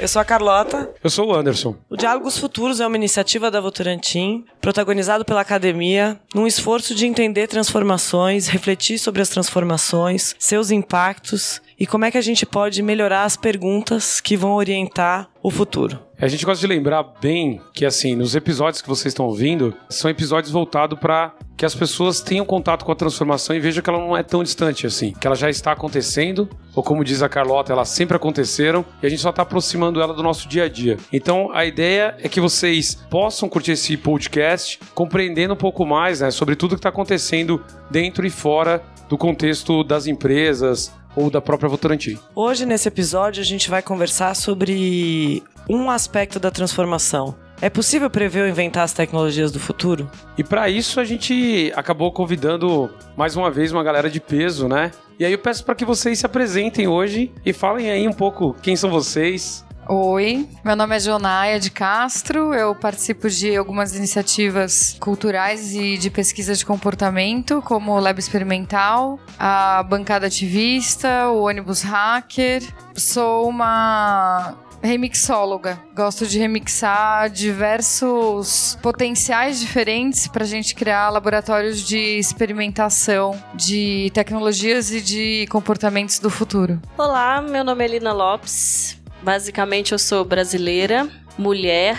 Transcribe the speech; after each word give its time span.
Eu 0.00 0.08
sou 0.08 0.22
a 0.22 0.24
Carlota. 0.24 0.90
Eu 1.04 1.10
sou 1.10 1.28
o 1.28 1.34
Anderson. 1.34 1.76
O 1.90 1.94
Diálogos 1.94 2.38
Futuros 2.38 2.80
é 2.80 2.86
uma 2.86 2.96
iniciativa 2.96 3.50
da 3.50 3.60
Votorantim, 3.60 4.46
protagonizado 4.58 5.26
pela 5.26 5.42
academia, 5.42 6.18
num 6.34 6.46
esforço 6.46 6.94
de 6.94 7.06
entender 7.06 7.46
transformações, 7.48 8.48
refletir 8.48 8.98
sobre 8.98 9.20
as 9.20 9.28
transformações, 9.28 10.34
seus 10.38 10.70
impactos 10.70 11.60
e 11.78 11.86
como 11.86 12.06
é 12.06 12.10
que 12.10 12.16
a 12.16 12.22
gente 12.22 12.46
pode 12.46 12.82
melhorar 12.82 13.24
as 13.24 13.36
perguntas 13.36 14.22
que 14.22 14.38
vão 14.38 14.52
orientar 14.52 15.28
o 15.42 15.50
futuro. 15.50 16.00
A 16.20 16.28
gente 16.28 16.44
gosta 16.44 16.60
de 16.60 16.66
lembrar 16.66 17.02
bem 17.18 17.62
que, 17.72 17.86
assim, 17.86 18.14
nos 18.14 18.34
episódios 18.34 18.82
que 18.82 18.88
vocês 18.88 19.06
estão 19.06 19.24
ouvindo, 19.24 19.74
são 19.88 20.10
episódios 20.10 20.52
voltados 20.52 20.98
para 20.98 21.34
que 21.56 21.64
as 21.64 21.74
pessoas 21.74 22.20
tenham 22.20 22.44
contato 22.44 22.84
com 22.84 22.92
a 22.92 22.94
transformação 22.94 23.56
e 23.56 23.60
vejam 23.60 23.82
que 23.82 23.88
ela 23.88 23.98
não 23.98 24.14
é 24.14 24.22
tão 24.22 24.42
distante 24.42 24.86
assim, 24.86 25.14
que 25.18 25.26
ela 25.26 25.34
já 25.34 25.48
está 25.48 25.72
acontecendo, 25.72 26.46
ou 26.74 26.82
como 26.82 27.02
diz 27.02 27.22
a 27.22 27.28
Carlota, 27.28 27.72
elas 27.72 27.88
sempre 27.88 28.16
aconteceram 28.16 28.84
e 29.02 29.06
a 29.06 29.08
gente 29.08 29.22
só 29.22 29.30
está 29.30 29.40
aproximando 29.40 29.98
ela 29.98 30.12
do 30.12 30.22
nosso 30.22 30.46
dia 30.46 30.64
a 30.64 30.68
dia. 30.68 30.98
Então, 31.10 31.50
a 31.54 31.64
ideia 31.64 32.14
é 32.18 32.28
que 32.28 32.40
vocês 32.40 32.94
possam 32.94 33.48
curtir 33.48 33.72
esse 33.72 33.96
podcast, 33.96 34.78
compreendendo 34.94 35.54
um 35.54 35.56
pouco 35.56 35.86
mais 35.86 36.20
né, 36.20 36.30
sobre 36.30 36.54
tudo 36.54 36.74
que 36.74 36.80
está 36.80 36.90
acontecendo 36.90 37.64
dentro 37.90 38.26
e 38.26 38.30
fora 38.30 38.82
do 39.08 39.16
contexto 39.16 39.82
das 39.82 40.06
empresas, 40.06 40.92
ou 41.14 41.30
da 41.30 41.40
própria 41.40 41.68
Votorantim. 41.68 42.18
Hoje, 42.34 42.66
nesse 42.66 42.88
episódio, 42.88 43.40
a 43.40 43.44
gente 43.44 43.70
vai 43.70 43.82
conversar 43.82 44.34
sobre 44.34 45.42
um 45.68 45.90
aspecto 45.90 46.38
da 46.38 46.50
transformação. 46.50 47.34
É 47.62 47.68
possível 47.68 48.08
prever 48.08 48.42
ou 48.42 48.48
inventar 48.48 48.84
as 48.84 48.92
tecnologias 48.94 49.52
do 49.52 49.60
futuro? 49.60 50.10
E 50.38 50.42
para 50.42 50.70
isso 50.70 50.98
a 50.98 51.04
gente 51.04 51.70
acabou 51.76 52.10
convidando 52.10 52.90
mais 53.14 53.36
uma 53.36 53.50
vez 53.50 53.70
uma 53.70 53.84
galera 53.84 54.08
de 54.08 54.18
peso, 54.18 54.66
né? 54.66 54.90
E 55.18 55.26
aí 55.26 55.32
eu 55.32 55.38
peço 55.38 55.62
para 55.62 55.74
que 55.74 55.84
vocês 55.84 56.18
se 56.18 56.24
apresentem 56.24 56.88
hoje 56.88 57.30
e 57.44 57.52
falem 57.52 57.90
aí 57.90 58.08
um 58.08 58.12
pouco 58.12 58.56
quem 58.62 58.74
são 58.74 58.88
vocês, 58.88 59.62
Oi, 59.92 60.48
meu 60.64 60.76
nome 60.76 60.94
é 60.94 61.00
Jonaia 61.00 61.58
de 61.58 61.68
Castro, 61.68 62.54
eu 62.54 62.76
participo 62.76 63.28
de 63.28 63.56
algumas 63.56 63.96
iniciativas 63.96 64.96
culturais 65.00 65.74
e 65.74 65.98
de 65.98 66.08
pesquisa 66.08 66.54
de 66.54 66.64
comportamento, 66.64 67.60
como 67.62 67.90
o 67.90 67.98
Lab 67.98 68.16
Experimental, 68.16 69.18
a 69.36 69.82
Bancada 69.82 70.28
Ativista, 70.28 71.28
o 71.30 71.42
Ônibus 71.42 71.82
Hacker. 71.82 72.62
Sou 72.94 73.48
uma 73.48 74.54
remixóloga. 74.80 75.82
Gosto 75.92 76.24
de 76.24 76.38
remixar 76.38 77.28
diversos 77.28 78.78
potenciais 78.80 79.58
diferentes 79.58 80.28
para 80.28 80.44
a 80.44 80.46
gente 80.46 80.72
criar 80.72 81.10
laboratórios 81.10 81.80
de 81.80 82.16
experimentação 82.16 83.36
de 83.56 84.08
tecnologias 84.14 84.92
e 84.92 85.00
de 85.00 85.48
comportamentos 85.50 86.20
do 86.20 86.30
futuro. 86.30 86.80
Olá, 86.96 87.42
meu 87.42 87.64
nome 87.64 87.84
é 87.84 87.88
Lina 87.88 88.12
Lopes. 88.12 88.99
Basicamente, 89.22 89.92
eu 89.92 89.98
sou 89.98 90.24
brasileira, 90.24 91.08
mulher, 91.36 91.98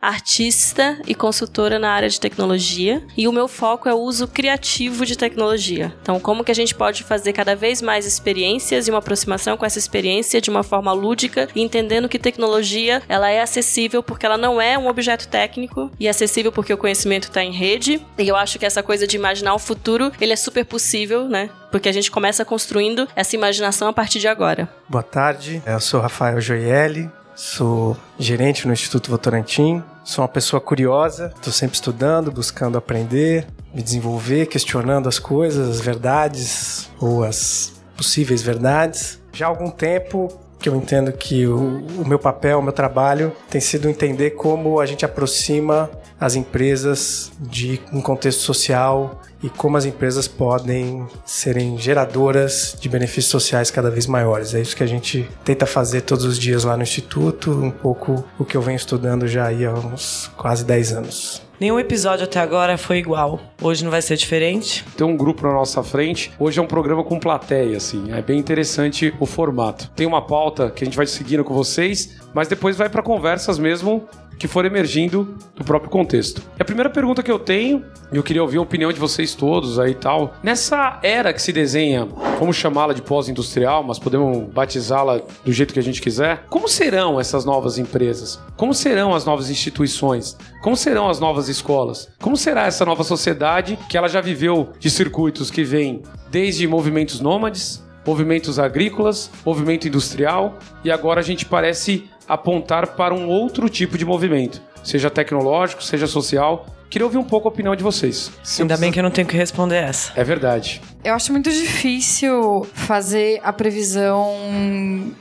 artista 0.00 0.98
e 1.06 1.14
consultora 1.14 1.78
na 1.78 1.90
área 1.90 2.08
de 2.08 2.18
tecnologia 2.18 3.02
e 3.16 3.28
o 3.28 3.32
meu 3.32 3.46
foco 3.46 3.88
é 3.88 3.94
o 3.94 3.98
uso 3.98 4.26
criativo 4.26 5.04
de 5.04 5.16
tecnologia. 5.16 5.94
Então, 6.02 6.18
como 6.18 6.42
que 6.42 6.50
a 6.50 6.54
gente 6.54 6.74
pode 6.74 7.04
fazer 7.04 7.32
cada 7.32 7.54
vez 7.54 7.82
mais 7.82 8.06
experiências 8.06 8.88
e 8.88 8.90
uma 8.90 8.98
aproximação 8.98 9.56
com 9.56 9.66
essa 9.66 9.78
experiência 9.78 10.40
de 10.40 10.48
uma 10.48 10.62
forma 10.62 10.92
lúdica 10.92 11.48
entendendo 11.54 12.08
que 12.08 12.18
tecnologia 12.18 13.02
ela 13.08 13.30
é 13.30 13.42
acessível 13.42 14.02
porque 14.02 14.24
ela 14.24 14.38
não 14.38 14.60
é 14.60 14.78
um 14.78 14.88
objeto 14.88 15.28
técnico 15.28 15.90
e 16.00 16.06
é 16.06 16.10
acessível 16.10 16.50
porque 16.50 16.72
o 16.72 16.78
conhecimento 16.78 17.24
está 17.24 17.42
em 17.42 17.52
rede. 17.52 18.00
E 18.16 18.28
eu 18.28 18.36
acho 18.36 18.58
que 18.58 18.66
essa 18.66 18.82
coisa 18.82 19.06
de 19.06 19.16
imaginar 19.16 19.54
o 19.54 19.58
futuro 19.58 20.10
ele 20.20 20.32
é 20.32 20.36
super 20.36 20.64
possível, 20.64 21.28
né? 21.28 21.50
Porque 21.70 21.88
a 21.88 21.92
gente 21.92 22.10
começa 22.10 22.44
construindo 22.44 23.06
essa 23.14 23.36
imaginação 23.36 23.88
a 23.88 23.92
partir 23.92 24.18
de 24.18 24.28
agora. 24.28 24.68
Boa 24.88 25.02
tarde, 25.02 25.62
eu 25.66 25.80
sou 25.80 26.00
Rafael 26.00 26.40
Joielli, 26.40 27.10
sou 27.40 27.96
gerente 28.18 28.66
no 28.66 28.72
Instituto 28.74 29.10
Votorantim, 29.10 29.82
sou 30.04 30.22
uma 30.22 30.28
pessoa 30.28 30.60
curiosa, 30.60 31.32
estou 31.34 31.50
sempre 31.50 31.74
estudando, 31.74 32.30
buscando 32.30 32.76
aprender, 32.76 33.46
me 33.72 33.82
desenvolver, 33.82 34.44
questionando 34.44 35.08
as 35.08 35.18
coisas, 35.18 35.66
as 35.66 35.80
verdades 35.80 36.90
ou 37.00 37.24
as 37.24 37.72
possíveis 37.96 38.42
verdades. 38.42 39.18
Já 39.32 39.46
há 39.46 39.48
algum 39.48 39.70
tempo 39.70 40.28
que 40.58 40.68
eu 40.68 40.76
entendo 40.76 41.10
que 41.12 41.46
o, 41.46 41.78
o 42.02 42.06
meu 42.06 42.18
papel, 42.18 42.58
o 42.58 42.62
meu 42.62 42.74
trabalho 42.74 43.32
tem 43.48 43.58
sido 43.58 43.88
entender 43.88 44.32
como 44.32 44.78
a 44.78 44.84
gente 44.84 45.06
aproxima 45.06 45.90
as 46.20 46.36
empresas 46.36 47.32
de 47.40 47.80
um 47.92 48.00
contexto 48.00 48.40
social 48.40 49.20
e 49.42 49.48
como 49.48 49.76
as 49.76 49.86
empresas 49.86 50.28
podem 50.28 51.06
serem 51.24 51.78
geradoras 51.78 52.76
de 52.78 52.88
benefícios 52.88 53.26
sociais 53.26 53.70
cada 53.70 53.90
vez 53.90 54.06
maiores. 54.06 54.54
É 54.54 54.60
isso 54.60 54.76
que 54.76 54.82
a 54.82 54.86
gente 54.86 55.26
tenta 55.42 55.64
fazer 55.64 56.02
todos 56.02 56.26
os 56.26 56.38
dias 56.38 56.64
lá 56.64 56.76
no 56.76 56.82
Instituto, 56.82 57.50
um 57.50 57.70
pouco 57.70 58.22
o 58.38 58.44
que 58.44 58.56
eu 58.56 58.60
venho 58.60 58.76
estudando 58.76 59.26
já 59.26 59.48
há 59.48 59.72
uns 59.72 60.30
quase 60.36 60.64
10 60.64 60.92
anos. 60.92 61.42
Nenhum 61.58 61.78
episódio 61.78 62.24
até 62.24 62.40
agora 62.40 62.78
foi 62.78 62.96
igual. 62.96 63.38
Hoje 63.60 63.84
não 63.84 63.90
vai 63.90 64.00
ser 64.00 64.16
diferente. 64.16 64.82
Tem 64.96 65.06
um 65.06 65.14
grupo 65.14 65.46
na 65.46 65.52
nossa 65.52 65.82
frente. 65.82 66.32
Hoje 66.38 66.58
é 66.58 66.62
um 66.62 66.66
programa 66.66 67.04
com 67.04 67.18
plateia, 67.18 67.76
assim. 67.76 68.10
É 68.12 68.22
bem 68.22 68.38
interessante 68.38 69.14
o 69.20 69.26
formato. 69.26 69.90
Tem 69.94 70.06
uma 70.06 70.22
pauta 70.22 70.70
que 70.70 70.82
a 70.82 70.86
gente 70.86 70.96
vai 70.96 71.06
seguindo 71.06 71.44
com 71.44 71.52
vocês, 71.52 72.16
mas 72.32 72.48
depois 72.48 72.78
vai 72.78 72.88
para 72.88 73.02
conversas 73.02 73.58
mesmo 73.58 74.08
que 74.40 74.48
for 74.48 74.64
emergindo 74.64 75.36
do 75.54 75.62
próprio 75.62 75.90
contexto. 75.90 76.42
E 76.58 76.62
a 76.62 76.64
primeira 76.64 76.88
pergunta 76.88 77.22
que 77.22 77.30
eu 77.30 77.38
tenho, 77.38 77.84
e 78.10 78.16
eu 78.16 78.22
queria 78.22 78.40
ouvir 78.42 78.56
a 78.56 78.62
opinião 78.62 78.90
de 78.90 78.98
vocês 78.98 79.34
todos 79.34 79.78
aí 79.78 79.90
e 79.90 79.94
tal, 79.94 80.32
nessa 80.42 80.98
era 81.02 81.30
que 81.30 81.42
se 81.42 81.52
desenha, 81.52 82.08
vamos 82.38 82.56
chamá-la 82.56 82.94
de 82.94 83.02
pós-industrial, 83.02 83.84
mas 83.84 83.98
podemos 83.98 84.50
batizá-la 84.50 85.20
do 85.44 85.52
jeito 85.52 85.74
que 85.74 85.78
a 85.78 85.82
gente 85.82 86.00
quiser, 86.00 86.46
como 86.48 86.68
serão 86.68 87.20
essas 87.20 87.44
novas 87.44 87.76
empresas? 87.76 88.40
Como 88.56 88.72
serão 88.72 89.14
as 89.14 89.26
novas 89.26 89.50
instituições? 89.50 90.38
Como 90.62 90.74
serão 90.74 91.10
as 91.10 91.20
novas 91.20 91.50
escolas? 91.50 92.08
Como 92.18 92.34
será 92.34 92.64
essa 92.64 92.86
nova 92.86 93.04
sociedade 93.04 93.78
que 93.90 93.98
ela 93.98 94.08
já 94.08 94.22
viveu 94.22 94.70
de 94.78 94.88
circuitos 94.88 95.50
que 95.50 95.62
vêm 95.62 96.02
desde 96.30 96.66
movimentos 96.66 97.20
nômades, 97.20 97.84
movimentos 98.06 98.58
agrícolas, 98.58 99.30
movimento 99.44 99.86
industrial, 99.86 100.58
e 100.82 100.90
agora 100.90 101.20
a 101.20 101.22
gente 101.22 101.44
parece 101.44 102.08
apontar 102.30 102.86
para 102.88 103.12
um 103.12 103.28
outro 103.28 103.68
tipo 103.68 103.98
de 103.98 104.04
movimento, 104.04 104.62
seja 104.84 105.10
tecnológico, 105.10 105.82
seja 105.82 106.06
social. 106.06 106.64
Queria 106.88 107.04
ouvir 107.04 107.18
um 107.18 107.24
pouco 107.24 107.46
a 107.48 107.50
opinião 107.50 107.76
de 107.76 107.82
vocês. 107.84 108.32
Se 108.42 108.62
Ainda 108.62 108.76
bem 108.76 108.90
que 108.90 108.98
eu 108.98 109.02
não 109.02 109.10
tenho 109.10 109.26
que 109.26 109.36
responder 109.36 109.76
essa. 109.76 110.12
É 110.16 110.24
verdade. 110.24 110.80
Eu 111.02 111.14
acho 111.14 111.32
muito 111.32 111.50
difícil 111.50 112.66
fazer 112.74 113.40
a 113.42 113.52
previsão 113.52 114.36